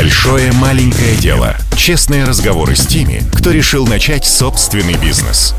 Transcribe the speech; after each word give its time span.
Большое 0.00 0.52
маленькое 0.52 1.16
дело. 1.16 1.56
Честные 1.76 2.22
разговоры 2.22 2.76
с 2.76 2.86
теми, 2.86 3.20
кто 3.36 3.50
решил 3.50 3.84
начать 3.84 4.24
собственный 4.24 4.96
бизнес. 4.96 5.56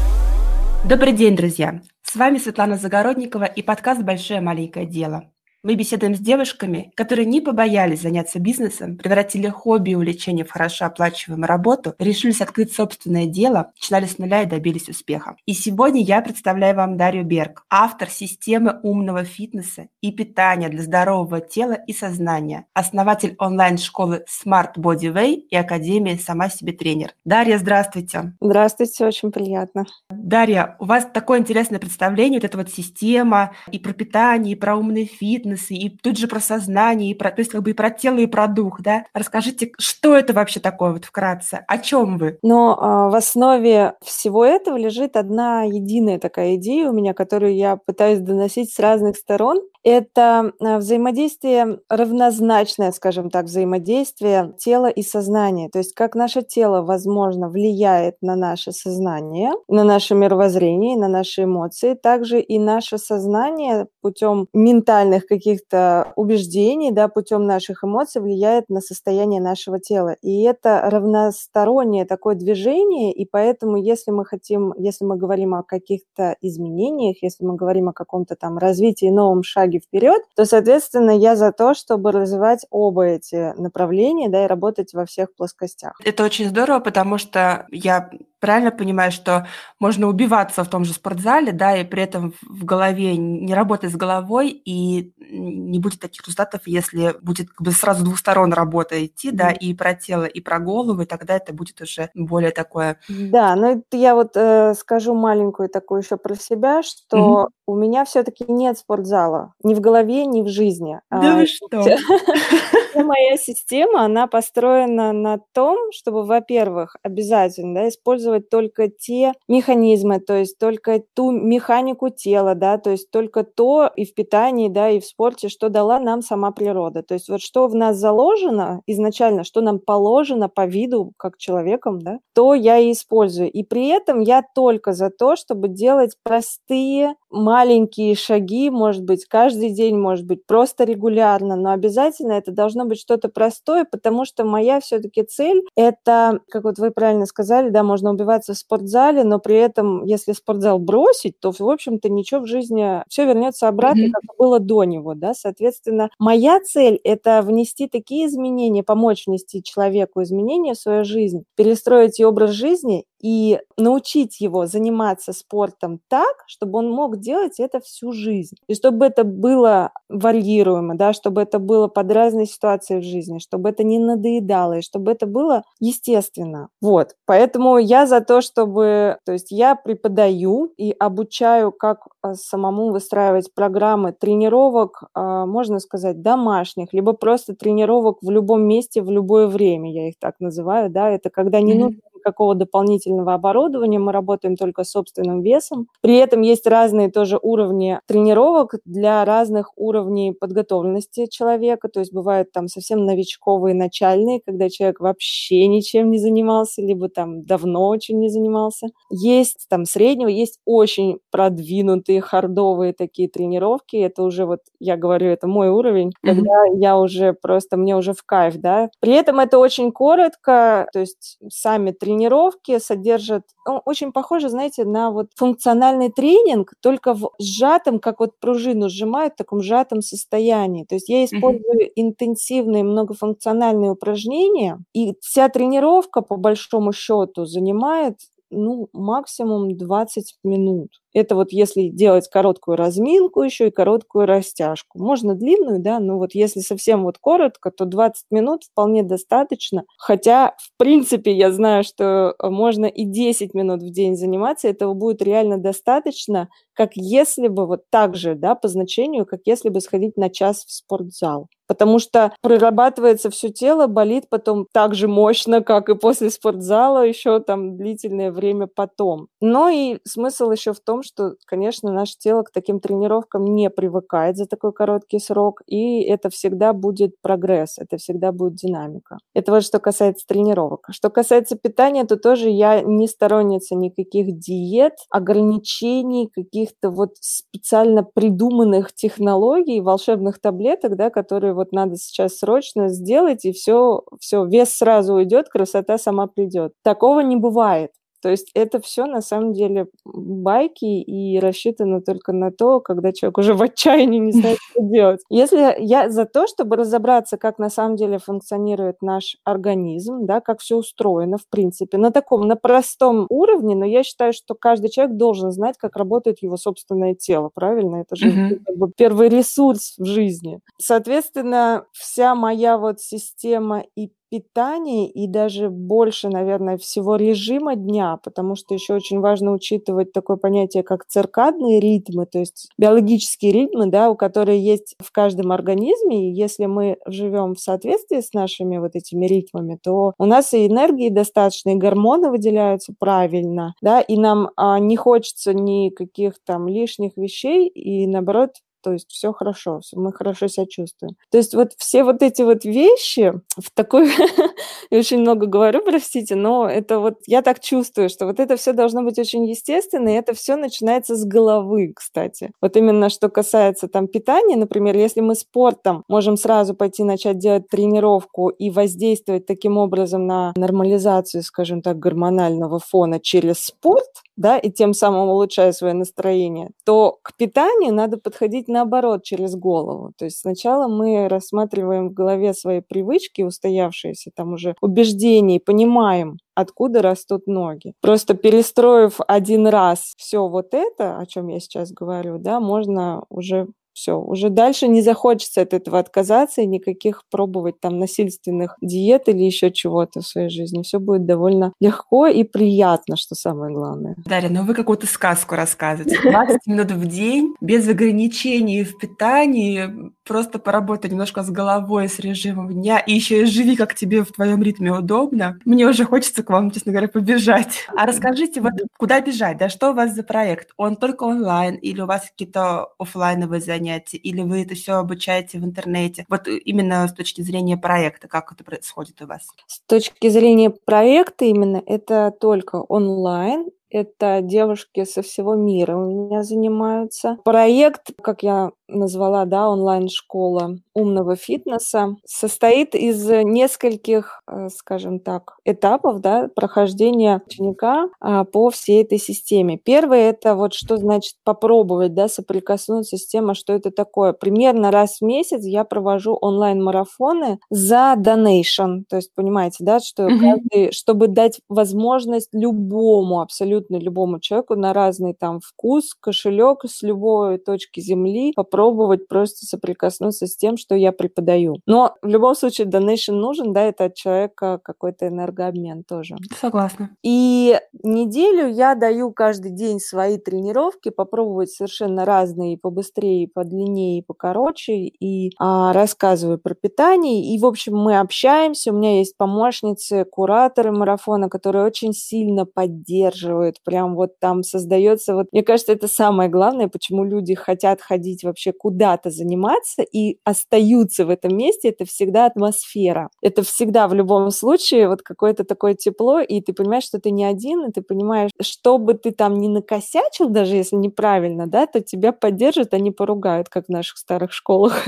Добрый 0.85 1.11
день, 1.11 1.35
друзья! 1.35 1.81
С 2.03 2.15
вами 2.15 2.37
Светлана 2.37 2.77
Загородникова 2.77 3.43
и 3.43 3.61
подкаст 3.61 4.01
«Большое 4.01 4.39
маленькое 4.39 4.85
дело». 4.85 5.25
Мы 5.61 5.75
беседуем 5.75 6.15
с 6.15 6.19
девушками, 6.19 6.93
которые 6.95 7.25
не 7.25 7.41
побоялись 7.41 8.01
заняться 8.01 8.39
бизнесом, 8.39 8.95
превратили 8.95 9.49
хобби 9.49 9.89
и 9.89 9.95
увлечение 9.95 10.45
в 10.45 10.51
хорошо 10.51 10.85
оплачиваемую 10.85 11.49
работу, 11.49 11.95
решились 11.99 12.39
открыть 12.39 12.71
собственное 12.71 13.25
дело, 13.25 13.73
начинали 13.75 14.05
с 14.05 14.17
нуля 14.17 14.43
и 14.43 14.45
добились 14.45 14.87
успеха. 14.87 15.35
И 15.45 15.51
сегодня 15.51 16.01
я 16.01 16.21
представляю 16.21 16.77
вам 16.77 16.95
Дарью 16.95 17.25
Берг, 17.25 17.65
автор 17.69 18.09
системы 18.09 18.79
умного 18.83 19.25
фитнеса 19.25 19.89
и 19.99 20.13
питания 20.13 20.69
для 20.69 20.81
здорового 20.81 21.41
тела 21.41 21.73
и 21.73 21.91
сознания, 21.91 22.65
основатель 22.73 23.35
онлайн-школы 23.37 24.23
Smart 24.29 24.75
Body 24.77 25.13
Way 25.13 25.33
и 25.49 25.57
Академии 25.57 26.15
«Сама 26.15 26.47
себе 26.47 26.71
тренер». 26.71 27.11
Дарья, 27.25 27.57
здравствуйте. 27.57 28.31
Здравствуйте, 28.39 29.05
очень 29.05 29.33
приятно. 29.33 29.85
Дарья, 30.09 30.77
у 30.79 30.85
вас 30.85 31.05
такое 31.13 31.39
интересное 31.39 31.79
представление, 31.79 32.39
вот 32.39 32.45
эта 32.45 32.57
вот 32.57 32.69
система 32.69 33.51
и 33.73 33.77
про 33.79 33.91
питание, 33.91 34.53
и 34.53 34.57
про 34.57 34.77
умный 34.77 35.03
фитнес, 35.03 35.48
фитнесе, 35.57 35.75
и 35.75 35.89
тут 35.89 36.17
же 36.17 36.27
про 36.27 36.39
сознание, 36.39 37.11
и 37.11 37.13
про, 37.13 37.31
то 37.31 37.39
есть 37.39 37.51
как 37.51 37.63
бы 37.63 37.71
и 37.71 37.73
про 37.73 37.89
тело, 37.89 38.17
и 38.17 38.25
про 38.25 38.47
дух, 38.47 38.81
да? 38.81 39.05
Расскажите, 39.13 39.71
что 39.77 40.15
это 40.15 40.33
вообще 40.33 40.59
такое 40.59 40.91
вот 40.91 41.05
вкратце? 41.05 41.63
О 41.67 41.77
чем 41.77 42.17
вы? 42.17 42.39
Но 42.41 42.77
а, 42.79 43.09
в 43.09 43.15
основе 43.15 43.93
всего 44.01 44.45
этого 44.45 44.77
лежит 44.77 45.15
одна 45.15 45.63
единая 45.63 46.19
такая 46.19 46.55
идея 46.55 46.89
у 46.89 46.93
меня, 46.93 47.13
которую 47.13 47.55
я 47.55 47.77
пытаюсь 47.77 48.19
доносить 48.19 48.73
с 48.73 48.79
разных 48.79 49.15
сторон 49.17 49.61
это 49.83 50.51
э, 50.59 50.77
взаимодействие 50.77 51.79
равнозначное, 51.87 52.91
скажем 52.91 53.29
так, 53.29 53.45
взаимодействие 53.45 54.53
тела 54.57 54.87
и 54.87 55.01
сознания. 55.01 55.69
То 55.69 55.79
есть 55.79 55.93
как 55.93 56.15
наше 56.15 56.41
тело, 56.41 56.81
возможно, 56.81 57.49
влияет 57.49 58.15
на 58.21 58.35
наше 58.35 58.71
сознание, 58.71 59.53
на 59.67 59.83
наше 59.83 60.15
мировоззрение, 60.15 60.97
на 60.97 61.07
наши 61.07 61.43
эмоции, 61.43 61.93
также 61.93 62.41
и 62.41 62.59
наше 62.59 62.97
сознание 62.97 63.87
путем 64.01 64.47
ментальных 64.53 65.27
каких-то 65.39 66.11
убеждений, 66.17 66.91
да, 66.91 67.07
путем 67.07 67.45
наших 67.45 67.83
эмоций 67.85 68.21
влияет 68.21 68.67
на 68.69 68.81
состояние 68.81 69.41
нашего 69.41 69.79
тела. 69.79 70.17
И 70.21 70.43
это 70.43 70.81
равностороннее 70.83 72.05
такое 72.05 72.35
движение, 72.35 73.13
и 73.13 73.25
поэтому, 73.25 73.77
если 73.77 74.11
мы 74.11 74.25
хотим, 74.25 74.73
если 74.77 75.05
мы 75.05 75.15
говорим 75.15 75.55
о 75.55 75.63
каких-то 75.63 76.35
изменениях, 76.41 77.17
если 77.21 77.45
мы 77.45 77.55
говорим 77.55 77.87
о 77.87 77.93
каком-то 77.93 78.35
там 78.35 78.57
развитии, 78.57 79.09
новом 79.09 79.43
шаге, 79.43 79.79
вперед, 79.79 80.21
то, 80.35 80.43
соответственно, 80.43 81.11
я 81.11 81.35
за 81.35 81.53
то, 81.53 81.73
чтобы 81.73 82.11
развивать 82.11 82.65
оба 82.69 83.05
эти 83.05 83.57
направления, 83.57 84.27
да, 84.27 84.43
и 84.43 84.47
работать 84.47 84.93
во 84.93 85.05
всех 85.05 85.33
плоскостях. 85.35 85.93
Это 86.03 86.23
очень 86.25 86.49
здорово, 86.49 86.79
потому 86.79 87.17
что 87.17 87.65
я 87.71 88.09
правильно 88.39 88.71
понимаю, 88.71 89.11
что 89.11 89.47
можно 89.79 90.07
убиваться 90.07 90.63
в 90.63 90.69
том 90.69 90.85
же 90.85 90.93
спортзале, 90.93 91.51
да, 91.51 91.75
и 91.75 91.83
при 91.83 92.03
этом 92.03 92.33
в 92.41 92.65
голове 92.65 93.17
не 93.17 93.53
работать 93.53 93.91
с 93.91 93.95
головой, 93.95 94.49
и 94.49 95.13
не 95.29 95.79
будет 95.79 95.99
таких 95.99 96.21
результатов, 96.23 96.61
если 96.65 97.15
будет 97.21 97.49
как 97.49 97.61
бы 97.61 97.71
сразу 97.71 98.03
двух 98.03 98.17
сторон 98.17 98.53
работа 98.53 99.05
идти, 99.05 99.29
mm-hmm. 99.29 99.35
да, 99.35 99.51
и 99.51 99.73
про 99.73 99.93
тело, 99.93 100.25
и 100.25 100.41
про 100.41 100.59
голову, 100.59 101.01
и 101.01 101.05
тогда 101.05 101.35
это 101.35 101.53
будет 101.53 101.81
уже 101.81 102.09
более 102.13 102.51
такое... 102.51 102.99
Да, 103.07 103.55
ну 103.55 103.83
я 103.91 104.15
вот 104.15 104.31
э, 104.35 104.73
скажу 104.75 105.13
маленькую 105.13 105.69
такую 105.69 106.01
еще 106.01 106.17
про 106.17 106.35
себя, 106.35 106.81
что 106.83 107.17
mm-hmm. 107.17 107.47
у 107.67 107.75
меня 107.75 108.05
все-таки 108.05 108.45
нет 108.47 108.77
спортзала 108.77 109.53
ни 109.63 109.73
в 109.73 109.81
голове, 109.81 110.25
ни 110.25 110.41
в 110.41 110.47
жизни. 110.47 110.99
Да 111.11 111.33
а, 111.33 111.35
вы 111.35 111.45
что? 111.45 111.67
моя 113.03 113.37
система, 113.37 114.05
она 114.05 114.27
построена 114.27 115.11
на 115.13 115.39
том, 115.53 115.91
чтобы, 115.91 116.23
во-первых, 116.23 116.95
обязательно 117.03 117.81
да, 117.81 117.89
использовать 117.89 118.49
только 118.49 118.89
те 118.89 119.33
механизмы, 119.47 120.19
то 120.19 120.35
есть 120.35 120.57
только 120.57 121.01
ту 121.13 121.31
механику 121.31 122.09
тела, 122.09 122.55
да, 122.55 122.77
то 122.77 122.91
есть 122.91 123.11
только 123.11 123.43
то 123.43 123.89
и 123.95 124.05
в 124.05 124.13
питании, 124.13 124.69
да, 124.69 124.89
и 124.89 124.99
в 124.99 125.05
спорте, 125.05 125.49
что 125.49 125.69
дала 125.69 125.99
нам 125.99 126.21
сама 126.21 126.51
природа. 126.51 127.03
То 127.03 127.13
есть 127.13 127.29
вот 127.29 127.41
что 127.41 127.67
в 127.67 127.75
нас 127.75 127.97
заложено 127.97 128.81
изначально, 128.87 129.43
что 129.43 129.61
нам 129.61 129.79
положено 129.79 130.49
по 130.49 130.65
виду, 130.65 131.13
как 131.17 131.37
человеком, 131.37 132.01
да, 132.01 132.19
то 132.33 132.53
я 132.53 132.77
и 132.77 132.91
использую. 132.91 133.51
И 133.51 133.63
при 133.63 133.87
этом 133.87 134.19
я 134.21 134.43
только 134.55 134.93
за 134.93 135.09
то, 135.09 135.35
чтобы 135.35 135.67
делать 135.67 136.15
простые 136.23 137.15
маленькие 137.29 138.15
шаги, 138.15 138.69
может 138.69 139.03
быть, 139.03 139.25
каждый 139.25 139.69
день, 139.71 139.97
может 139.97 140.25
быть, 140.25 140.45
просто 140.45 140.83
регулярно, 140.83 141.55
но 141.55 141.71
обязательно 141.71 142.33
это 142.33 142.51
должно 142.51 142.85
быть 142.89 142.99
что-то 142.99 143.29
простое, 143.29 143.85
потому 143.85 144.25
что 144.25 144.43
моя 144.43 144.79
все-таки 144.79 145.23
цель– 145.23 145.61
это, 145.75 146.39
как 146.49 146.63
вот 146.63 146.79
вы 146.79 146.91
правильно 146.91 147.25
сказали, 147.25 147.69
да, 147.69 147.83
можно 147.83 148.11
убиваться 148.11 148.53
в 148.53 148.57
спортзале, 148.57 149.23
но 149.23 149.39
при 149.39 149.55
этом, 149.55 150.03
если 150.03 150.33
спортзал 150.33 150.79
бросить, 150.79 151.39
то, 151.39 151.51
в 151.51 151.61
общем-то, 151.61 152.09
ничего 152.09 152.41
в 152.41 152.47
жизни, 152.47 153.03
все 153.07 153.25
вернется 153.25 153.67
обратно, 153.67 154.07
mm-hmm. 154.07 154.11
как 154.11 154.37
было 154.37 154.59
до 154.59 154.83
него, 154.83 155.13
да, 155.13 155.33
соответственно, 155.33 156.09
моя 156.19 156.59
цель– 156.59 156.99
это 157.03 157.41
внести 157.41 157.87
такие 157.87 158.27
изменения, 158.27 158.83
помочь 158.83 159.27
внести 159.27 159.63
человеку 159.63 160.21
изменения 160.23 160.73
в 160.73 160.79
свою 160.79 161.05
жизнь, 161.05 161.43
перестроить 161.55 162.19
ее 162.19 162.27
образ 162.27 162.51
жизни 162.51 163.05
и 163.21 163.59
научить 163.77 164.39
его 164.41 164.65
заниматься 164.65 165.33
спортом 165.33 165.99
так, 166.07 166.43
чтобы 166.47 166.79
он 166.79 166.91
мог 166.91 167.17
делать 167.17 167.59
это 167.59 167.79
всю 167.79 168.11
жизнь. 168.11 168.55
И 168.67 168.75
чтобы 168.75 169.05
это 169.05 169.23
было 169.23 169.91
варьируемо, 170.09 170.95
да, 170.95 171.13
чтобы 171.13 171.41
это 171.41 171.59
было 171.59 171.87
под 171.87 172.11
разные 172.11 172.45
ситуации 172.45 172.99
в 172.99 173.03
жизни, 173.03 173.39
чтобы 173.39 173.69
это 173.69 173.83
не 173.83 173.99
надоедало, 173.99 174.79
и 174.79 174.81
чтобы 174.81 175.11
это 175.11 175.25
было 175.25 175.63
естественно. 175.79 176.69
Вот. 176.81 177.15
Поэтому 177.25 177.77
я 177.77 178.05
за 178.05 178.21
то, 178.21 178.41
чтобы... 178.41 179.17
То 179.25 179.33
есть 179.33 179.51
я 179.51 179.75
преподаю 179.75 180.73
и 180.77 180.91
обучаю, 180.97 181.71
как 181.71 182.07
а, 182.21 182.35
самому 182.35 182.91
выстраивать 182.91 183.53
программы 183.53 184.13
тренировок, 184.13 185.03
а, 185.13 185.45
можно 185.45 185.79
сказать, 185.79 186.21
домашних, 186.21 186.93
либо 186.93 187.13
просто 187.13 187.55
тренировок 187.55 188.17
в 188.21 188.29
любом 188.29 188.63
месте, 188.63 189.01
в 189.01 189.09
любое 189.09 189.47
время, 189.47 189.91
я 189.91 190.09
их 190.09 190.15
так 190.19 190.35
называю, 190.39 190.89
да, 190.89 191.09
это 191.09 191.29
когда 191.29 191.61
не 191.61 191.73
mm-hmm. 191.73 191.79
нужно 191.79 191.99
никакого 192.19 192.55
дополнительного 192.55 193.33
оборудования, 193.33 193.99
мы 193.99 194.11
работаем 194.11 194.55
только 194.55 194.83
с 194.83 194.91
собственным 194.91 195.41
весом. 195.41 195.87
При 196.01 196.17
этом 196.17 196.41
есть 196.41 196.67
разные 196.67 197.09
тоже 197.09 197.39
уровни 197.41 197.99
тренировок 198.05 198.75
для 198.85 199.25
разных 199.25 199.71
уровней 199.75 200.33
подготовленности 200.33 201.27
человека, 201.27 201.89
то 201.89 201.99
есть 201.99 202.13
бывают 202.13 202.51
там 202.51 202.67
совсем 202.67 203.05
новичковые 203.05 203.73
начальные, 203.73 204.41
когда 204.45 204.69
человек 204.69 204.99
вообще 204.99 205.67
ничем 205.67 206.11
не 206.11 206.19
занимался, 206.19 206.81
либо 206.81 207.09
там 207.09 207.43
давно 207.43 207.87
очень 207.87 208.19
не 208.19 208.29
занимался. 208.29 208.87
Есть 209.09 209.67
там 209.69 209.85
среднего, 209.85 210.27
есть 210.27 210.59
очень 210.65 211.19
продвинутые 211.31 212.21
хардовые 212.21 212.93
такие 212.93 213.29
тренировки, 213.29 213.95
это 213.95 214.23
уже 214.23 214.45
вот, 214.45 214.59
я 214.79 214.97
говорю, 214.97 215.29
это 215.29 215.47
мой 215.47 215.69
уровень, 215.69 216.09
mm-hmm. 216.09 216.13
когда 216.21 216.63
я 216.75 216.97
уже 216.97 217.33
просто, 217.33 217.77
мне 217.77 217.95
уже 217.95 218.13
в 218.13 218.23
кайф, 218.23 218.57
да. 218.57 218.89
При 218.99 219.13
этом 219.13 219.39
это 219.39 219.57
очень 219.57 219.91
коротко, 219.91 220.87
то 220.91 220.99
есть 220.99 221.37
сами 221.49 221.91
тренировки 221.91 222.18
тренировки 222.19 222.79
содержат, 222.79 223.43
ну, 223.65 223.81
очень 223.85 224.11
похоже, 224.11 224.49
знаете, 224.49 224.85
на 224.85 225.11
вот 225.11 225.27
функциональный 225.35 226.11
тренинг, 226.11 226.73
только 226.81 227.13
в 227.13 227.31
сжатом, 227.39 227.99
как 227.99 228.19
вот 228.19 228.39
пружину 228.39 228.89
сжимают, 228.89 229.33
в 229.33 229.37
таком 229.37 229.61
сжатом 229.61 230.01
состоянии. 230.01 230.83
То 230.83 230.95
есть 230.95 231.09
я 231.09 231.23
использую 231.23 231.81
mm-hmm. 231.81 231.91
интенсивные 231.95 232.83
многофункциональные 232.83 233.91
упражнения, 233.91 234.79
и 234.93 235.13
вся 235.21 235.49
тренировка, 235.49 236.21
по 236.21 236.35
большому 236.35 236.91
счету, 236.93 237.45
занимает 237.45 238.17
ну, 238.51 238.89
максимум 238.93 239.77
20 239.77 240.35
минут. 240.43 240.89
Это 241.13 241.35
вот 241.35 241.51
если 241.51 241.89
делать 241.89 242.27
короткую 242.29 242.77
разминку 242.77 243.41
еще 243.41 243.67
и 243.67 243.71
короткую 243.71 244.25
растяжку. 244.25 244.99
Можно 244.99 245.35
длинную, 245.35 245.79
да, 245.79 245.99
но 245.99 246.17
вот 246.17 246.33
если 246.33 246.59
совсем 246.59 247.03
вот 247.03 247.17
коротко, 247.19 247.71
то 247.71 247.85
20 247.85 248.25
минут 248.31 248.63
вполне 248.65 249.03
достаточно. 249.03 249.83
Хотя, 249.97 250.55
в 250.59 250.77
принципе, 250.77 251.31
я 251.33 251.51
знаю, 251.51 251.83
что 251.83 252.35
можно 252.41 252.85
и 252.85 253.05
10 253.05 253.53
минут 253.53 253.81
в 253.81 253.91
день 253.91 254.15
заниматься, 254.15 254.67
этого 254.67 254.93
будет 254.93 255.21
реально 255.21 255.57
достаточно, 255.57 256.49
как 256.73 256.91
если 256.95 257.47
бы 257.47 257.65
вот 257.65 257.83
так 257.89 258.15
же, 258.15 258.35
да, 258.35 258.55
по 258.55 258.67
значению, 258.67 259.25
как 259.25 259.41
если 259.45 259.69
бы 259.69 259.81
сходить 259.81 260.17
на 260.17 260.29
час 260.29 260.63
в 260.65 260.71
спортзал 260.71 261.47
потому 261.69 261.99
что 261.99 262.33
прорабатывается 262.41 263.29
все 263.29 263.49
тело, 263.49 263.85
болит 263.85 264.25
потом 264.27 264.65
так 264.73 264.95
же 264.95 265.07
мощно, 265.07 265.61
как 265.61 265.87
и 265.89 265.95
после 265.95 266.31
спортзала, 266.31 267.05
еще 267.05 267.39
там 267.39 267.77
длительное 267.77 268.31
время 268.31 268.65
потом. 268.65 269.27
Но 269.39 269.69
и 269.69 269.99
смысл 270.03 270.49
еще 270.49 270.73
в 270.73 270.79
том, 270.79 270.98
том, 270.99 271.03
что, 271.03 271.35
конечно, 271.45 271.91
наше 271.91 272.17
тело 272.17 272.43
к 272.43 272.51
таким 272.51 272.79
тренировкам 272.79 273.45
не 273.45 273.69
привыкает 273.69 274.37
за 274.37 274.45
такой 274.45 274.73
короткий 274.73 275.19
срок, 275.19 275.61
и 275.67 276.01
это 276.03 276.29
всегда 276.29 276.73
будет 276.73 277.15
прогресс, 277.21 277.77
это 277.77 277.97
всегда 277.97 278.31
будет 278.31 278.55
динамика. 278.55 279.17
Это 279.33 279.51
вот 279.51 279.63
что 279.63 279.79
касается 279.79 280.25
тренировок. 280.27 280.87
Что 280.91 281.09
касается 281.09 281.55
питания, 281.55 282.03
то 282.05 282.17
тоже 282.17 282.49
я 282.49 282.81
не 282.81 283.07
сторонница 283.07 283.75
никаких 283.75 284.37
диет, 284.37 284.93
ограничений, 285.09 286.27
каких-то 286.27 286.89
вот 286.91 287.11
специально 287.19 288.03
придуманных 288.03 288.93
технологий, 288.93 289.81
волшебных 289.81 290.39
таблеток, 290.39 290.95
да, 290.95 291.09
которые 291.09 291.53
вот 291.53 291.71
надо 291.71 291.95
сейчас 291.95 292.37
срочно 292.37 292.89
сделать, 292.89 293.45
и 293.45 293.51
все, 293.51 294.03
все, 294.19 294.45
вес 294.45 294.69
сразу 294.75 295.15
уйдет, 295.15 295.49
красота 295.49 295.97
сама 295.97 296.27
придет. 296.27 296.73
Такого 296.83 297.21
не 297.21 297.35
бывает. 297.35 297.91
То 298.21 298.29
есть 298.29 298.51
это 298.53 298.79
все 298.79 299.05
на 299.05 299.21
самом 299.21 299.53
деле 299.53 299.87
байки 300.05 300.85
и 300.85 301.39
рассчитано 301.39 302.01
только 302.01 302.33
на 302.33 302.51
то, 302.51 302.79
когда 302.79 303.11
человек 303.11 303.37
уже 303.37 303.53
в 303.53 303.61
отчаянии 303.61 304.19
не 304.19 304.31
знает, 304.31 304.57
что 304.71 304.81
делать. 304.81 305.21
Если 305.29 305.75
я 305.79 306.09
за 306.09 306.25
то, 306.25 306.47
чтобы 306.47 306.75
разобраться, 306.75 307.37
как 307.37 307.59
на 307.59 307.69
самом 307.69 307.95
деле 307.95 308.17
функционирует 308.17 309.01
наш 309.01 309.37
организм, 309.43 310.25
да, 310.25 310.41
как 310.41 310.59
все 310.59 310.77
устроено, 310.77 311.37
в 311.37 311.47
принципе, 311.49 311.97
на 311.97 312.11
таком, 312.11 312.47
на 312.47 312.55
простом 312.55 313.25
уровне, 313.29 313.75
но 313.75 313.85
я 313.85 314.03
считаю, 314.03 314.33
что 314.33 314.55
каждый 314.55 314.89
человек 314.89 315.15
должен 315.17 315.51
знать, 315.51 315.77
как 315.77 315.95
работает 315.95 316.41
его 316.41 316.57
собственное 316.57 317.15
тело, 317.15 317.49
правильно? 317.53 317.97
Это 317.97 318.15
же 318.15 318.29
mm-hmm. 318.29 318.63
как 318.65 318.77
бы 318.77 318.91
первый 318.95 319.29
ресурс 319.29 319.95
в 319.97 320.05
жизни. 320.05 320.59
Соответственно, 320.77 321.85
вся 321.93 322.35
моя 322.35 322.77
вот 322.77 322.99
система 322.99 323.83
и 323.95 324.11
питании 324.29 325.09
и 325.09 325.27
даже 325.27 325.69
больше, 325.69 326.29
наверное, 326.29 326.77
всего 326.77 327.15
режима 327.15 327.75
дня, 327.75 328.19
потому 328.23 328.55
что 328.55 328.73
еще 328.73 328.93
очень 328.93 329.19
важно 329.19 329.53
учитывать 329.53 330.11
такое 330.11 330.37
понятие, 330.37 330.83
как 330.83 331.05
циркадные 331.05 331.79
ритмы, 331.79 332.25
то 332.25 332.39
есть 332.39 332.69
биологические 332.77 333.51
ритмы, 333.51 333.87
да, 333.87 334.09
у 334.09 334.15
которые 334.15 334.63
есть 334.63 334.95
в 334.99 335.11
каждом 335.11 335.51
организме, 335.51 336.29
и 336.29 336.33
если 336.33 336.65
мы 336.65 336.97
живем 337.05 337.55
в 337.55 337.59
соответствии 337.59 338.21
с 338.21 338.33
нашими 338.33 338.77
вот 338.77 338.95
этими 338.95 339.25
ритмами, 339.25 339.77
то 339.81 340.13
у 340.17 340.25
нас 340.25 340.53
и 340.53 340.67
энергии 340.67 341.09
достаточно, 341.09 341.71
и 341.71 341.75
гормоны 341.75 342.29
выделяются 342.29 342.93
правильно, 342.97 343.73
да, 343.81 344.01
и 344.01 344.17
нам 344.17 344.49
а, 344.55 344.79
не 344.79 344.95
хочется 344.95 345.53
никаких 345.53 346.35
там 346.45 346.67
лишних 346.67 347.17
вещей, 347.17 347.67
и 347.67 348.07
наоборот 348.07 348.51
то 348.81 348.93
есть 348.93 349.09
все 349.09 349.33
хорошо, 349.33 349.81
мы 349.93 350.13
хорошо 350.13 350.47
себя 350.47 350.65
чувствуем. 350.65 351.15
То 351.31 351.37
есть 351.37 351.53
вот 351.53 351.73
все 351.77 352.03
вот 352.03 352.21
эти 352.21 352.41
вот 352.41 352.65
вещи 352.65 353.33
в 353.57 353.71
такой, 353.73 354.09
я 354.89 354.99
очень 354.99 355.19
много 355.19 355.45
говорю, 355.45 355.81
простите, 355.83 356.35
но 356.35 356.69
это 356.69 356.99
вот 356.99 357.15
я 357.27 357.41
так 357.41 357.59
чувствую, 357.59 358.09
что 358.09 358.25
вот 358.25 358.39
это 358.39 358.55
все 358.55 358.73
должно 358.73 359.03
быть 359.03 359.19
очень 359.19 359.45
естественно, 359.45 360.09
и 360.09 360.13
это 360.13 360.33
все 360.33 360.55
начинается 360.55 361.15
с 361.15 361.25
головы, 361.25 361.93
кстати. 361.95 362.51
Вот 362.61 362.77
именно 362.77 363.09
что 363.09 363.29
касается 363.29 363.87
там 363.87 364.07
питания, 364.07 364.55
например, 364.55 364.95
если 364.95 365.21
мы 365.21 365.35
спортом 365.35 366.03
можем 366.07 366.37
сразу 366.37 366.73
пойти 366.73 367.03
начать 367.03 367.37
делать 367.37 367.67
тренировку 367.67 368.49
и 368.49 368.69
воздействовать 368.69 369.45
таким 369.45 369.77
образом 369.77 370.25
на 370.27 370.53
нормализацию, 370.55 371.43
скажем 371.43 371.81
так, 371.81 371.99
гормонального 371.99 372.79
фона 372.79 373.19
через 373.19 373.59
спорт, 373.59 374.23
да, 374.39 374.57
и 374.57 374.71
тем 374.71 374.93
самым 374.93 375.27
улучшая 375.27 375.73
свое 375.73 375.93
настроение, 375.93 376.69
то 376.85 377.19
к 377.23 377.35
питанию 377.35 377.93
надо 377.93 378.17
подходить 378.17 378.68
наоборот, 378.69 379.23
через 379.23 379.55
голову. 379.55 380.13
То 380.17 380.25
есть 380.25 380.39
сначала 380.39 380.87
мы 380.87 381.27
рассматриваем 381.27 382.09
в 382.09 382.13
голове 382.13 382.53
свои 382.53 382.81
привычки, 382.81 383.41
устоявшиеся 383.41 384.31
там 384.35 384.53
уже 384.53 384.75
убеждения, 384.81 385.57
и 385.57 385.63
понимаем, 385.63 386.37
откуда 386.55 387.01
растут 387.01 387.47
ноги. 387.47 387.93
Просто 388.01 388.33
перестроив 388.33 389.19
один 389.27 389.67
раз 389.67 390.13
все 390.17 390.47
вот 390.47 390.73
это, 390.73 391.19
о 391.19 391.25
чем 391.25 391.47
я 391.47 391.59
сейчас 391.59 391.91
говорю, 391.91 392.37
да, 392.37 392.59
можно 392.59 393.23
уже 393.29 393.67
все, 393.93 394.19
уже 394.19 394.49
дальше 394.49 394.87
не 394.87 395.01
захочется 395.01 395.61
от 395.61 395.73
этого 395.73 395.99
отказаться 395.99 396.61
и 396.61 396.65
никаких 396.65 397.23
пробовать 397.29 397.79
там 397.79 397.99
насильственных 397.99 398.75
диет 398.81 399.27
или 399.27 399.43
еще 399.43 399.71
чего-то 399.71 400.21
в 400.21 400.27
своей 400.27 400.49
жизни. 400.49 400.83
Все 400.83 400.99
будет 400.99 401.25
довольно 401.25 401.73
легко 401.79 402.27
и 402.27 402.43
приятно, 402.43 403.15
что 403.15 403.35
самое 403.35 403.73
главное. 403.73 404.15
Дарья, 404.25 404.49
ну 404.49 404.65
вы 404.65 404.73
какую-то 404.73 405.07
сказку 405.07 405.55
рассказываете. 405.55 406.19
20 406.21 406.67
минут 406.67 406.91
в 406.91 407.07
день, 407.07 407.53
без 407.61 407.87
ограничений 407.87 408.83
в 408.83 408.97
питании, 408.97 410.11
просто 410.29 410.59
поработай 410.59 411.09
немножко 411.09 411.41
с 411.41 411.49
головой, 411.49 412.07
с 412.07 412.19
режимом 412.19 412.71
дня, 412.71 412.99
и 412.99 413.13
еще 413.13 413.41
и 413.41 413.45
живи, 413.45 413.75
как 413.75 413.95
тебе 413.95 414.23
в 414.23 414.31
твоем 414.31 414.61
ритме 414.61 414.91
удобно. 414.91 415.59
Мне 415.65 415.87
уже 415.87 416.05
хочется 416.05 416.43
к 416.43 416.51
вам, 416.51 416.69
честно 416.69 416.91
говоря, 416.91 417.07
побежать. 417.07 417.87
А 417.97 418.05
расскажите, 418.05 418.61
вот 418.61 418.73
куда 418.97 419.21
бежать, 419.21 419.57
да, 419.57 419.69
что 419.69 419.89
у 419.89 419.93
вас 419.95 420.13
за 420.13 420.21
проект? 420.21 420.69
Он 420.77 420.95
только 420.95 421.23
онлайн 421.23 421.75
или 421.75 421.99
у 421.99 422.05
вас 422.05 422.29
какие-то 422.29 422.89
офлайновые 422.99 423.59
занятия? 423.59 424.19
или 424.29 424.41
вы 424.41 424.61
это 424.61 424.75
все 424.75 424.93
обучаете 424.93 425.59
в 425.59 425.65
интернете? 425.65 426.25
Вот 426.29 426.47
э, 426.47 426.57
именно 426.57 427.07
с 427.07 427.13
точки 427.13 427.41
зрения 427.41 427.77
проекта, 427.77 428.27
как 428.27 428.51
это 428.51 428.63
происходит 428.63 429.21
у 429.21 429.25
вас? 429.25 429.47
С 429.65 429.79
точки 429.81 430.29
зрения 430.29 430.69
проекта 430.69 431.45
именно 431.45 431.81
это 431.85 432.31
только 432.39 432.75
онлайн, 432.75 433.65
это 433.89 434.41
девушки 434.41 435.03
со 435.03 435.21
всего 435.21 435.55
мира 435.55 435.97
у 435.97 436.05
меня 436.05 436.43
занимаются. 436.43 437.37
Проект, 437.43 438.11
как 438.21 438.43
я 438.43 438.71
назвала, 438.87 439.45
да, 439.45 439.69
онлайн-школа 439.69 440.77
умного 440.99 441.35
фитнеса, 441.35 442.15
состоит 442.25 442.95
из 442.95 443.27
нескольких, 443.27 444.41
э, 444.47 444.69
скажем 444.69 445.19
так, 445.19 445.57
этапов, 445.65 446.21
да, 446.21 446.49
прохождения 446.55 447.41
ученика 447.45 448.09
а, 448.19 448.43
по 448.43 448.69
всей 448.69 449.03
этой 449.03 449.17
системе. 449.17 449.77
Первое– 449.77 450.29
это 450.31 450.55
вот 450.55 450.73
что 450.73 450.97
значит 450.97 451.35
попробовать, 451.43 452.13
да, 452.13 452.27
соприкоснуться 452.27 453.17
с 453.17 453.25
тем, 453.25 453.49
а 453.49 453.53
что 453.53 453.73
это 453.73 453.91
такое. 453.91 454.33
Примерно 454.33 454.91
раз 454.91 455.19
в 455.19 455.25
месяц 455.25 455.63
я 455.63 455.83
провожу 455.83 456.37
онлайн-марафоны 456.39 457.59
за 457.69 458.15
donation, 458.17 459.03
то 459.07 459.17
есть 459.17 459.33
понимаете, 459.35 459.83
да, 459.83 459.99
что 459.99 460.23
mm-hmm. 460.23 460.39
каждый, 460.39 460.91
чтобы 460.91 461.27
дать 461.27 461.61
возможность 461.69 462.49
любому, 462.53 463.41
абсолютно 463.41 463.97
любому 463.97 464.39
человеку 464.39 464.75
на 464.75 464.93
разный 464.93 465.33
там 465.33 465.59
вкус, 465.61 466.13
кошелек 466.19 466.85
с 466.85 467.01
любой 467.01 467.57
точки 467.57 467.99
земли 467.99 468.53
попробовать 468.55 469.27
просто 469.27 469.65
соприкоснуться 469.65 470.47
с 470.47 470.55
тем, 470.55 470.77
что 470.77 470.88
я 470.95 471.11
преподаю. 471.11 471.77
Но 471.85 472.15
в 472.21 472.27
любом 472.27 472.55
случае 472.55 472.87
donation 472.87 473.33
нужен, 473.33 473.73
да, 473.73 473.83
это 473.83 474.05
от 474.05 474.15
человека 474.15 474.79
какой-то 474.83 475.27
энергообмен 475.27 476.03
тоже. 476.03 476.35
Согласна. 476.59 477.11
И 477.23 477.79
неделю 478.03 478.67
я 478.67 478.95
даю 478.95 479.31
каждый 479.31 479.71
день 479.71 479.99
свои 479.99 480.37
тренировки, 480.37 481.09
попробовать 481.09 481.71
совершенно 481.71 482.25
разные, 482.25 482.77
побыстрее, 482.77 483.47
подлиннее, 483.47 484.23
покороче, 484.23 484.93
и 484.95 485.51
а, 485.59 485.93
рассказываю 485.93 486.59
про 486.59 486.73
питание. 486.73 487.53
И, 487.53 487.59
в 487.59 487.65
общем, 487.65 487.95
мы 487.95 488.19
общаемся, 488.19 488.91
у 488.91 488.95
меня 488.95 489.17
есть 489.17 489.37
помощницы, 489.37 490.25
кураторы 490.25 490.91
марафона, 490.91 491.49
которые 491.49 491.85
очень 491.85 492.13
сильно 492.13 492.65
поддерживают, 492.65 493.77
прям 493.83 494.15
вот 494.15 494.39
там 494.39 494.63
создается, 494.63 495.35
вот, 495.35 495.47
мне 495.51 495.63
кажется, 495.63 495.93
это 495.93 496.07
самое 496.07 496.49
главное, 496.49 496.87
почему 496.87 497.23
люди 497.23 497.55
хотят 497.55 498.01
ходить 498.01 498.43
вообще 498.43 498.71
куда-то 498.71 499.29
заниматься 499.29 500.01
и 500.01 500.39
остаются 500.69 501.25
в 501.25 501.29
этом 501.29 501.57
месте, 501.57 501.89
это 501.89 502.05
всегда 502.05 502.45
атмосфера. 502.45 503.29
Это 503.41 503.63
всегда 503.63 504.07
в 504.07 504.13
любом 504.13 504.51
случае 504.51 505.07
вот 505.09 505.21
какое-то 505.23 505.63
такое 505.63 505.95
тепло, 505.95 506.39
и 506.39 506.61
ты 506.61 506.73
понимаешь, 506.73 507.03
что 507.05 507.19
ты 507.19 507.31
не 507.31 507.43
один, 507.45 507.85
и 507.85 507.91
ты 507.91 508.01
понимаешь, 508.01 508.51
что 508.61 508.97
бы 508.97 509.13
ты 509.15 509.31
там 509.31 509.55
ни 509.59 509.67
накосячил, 509.67 510.49
даже 510.49 510.75
если 510.75 510.95
неправильно, 510.95 511.65
да, 511.67 511.87
то 511.87 512.01
тебя 512.01 512.31
поддержат, 512.31 512.93
не 512.93 513.11
поругают, 513.11 513.69
как 513.69 513.85
в 513.85 513.89
наших 513.89 514.17
старых 514.17 514.51
школах. 514.53 515.05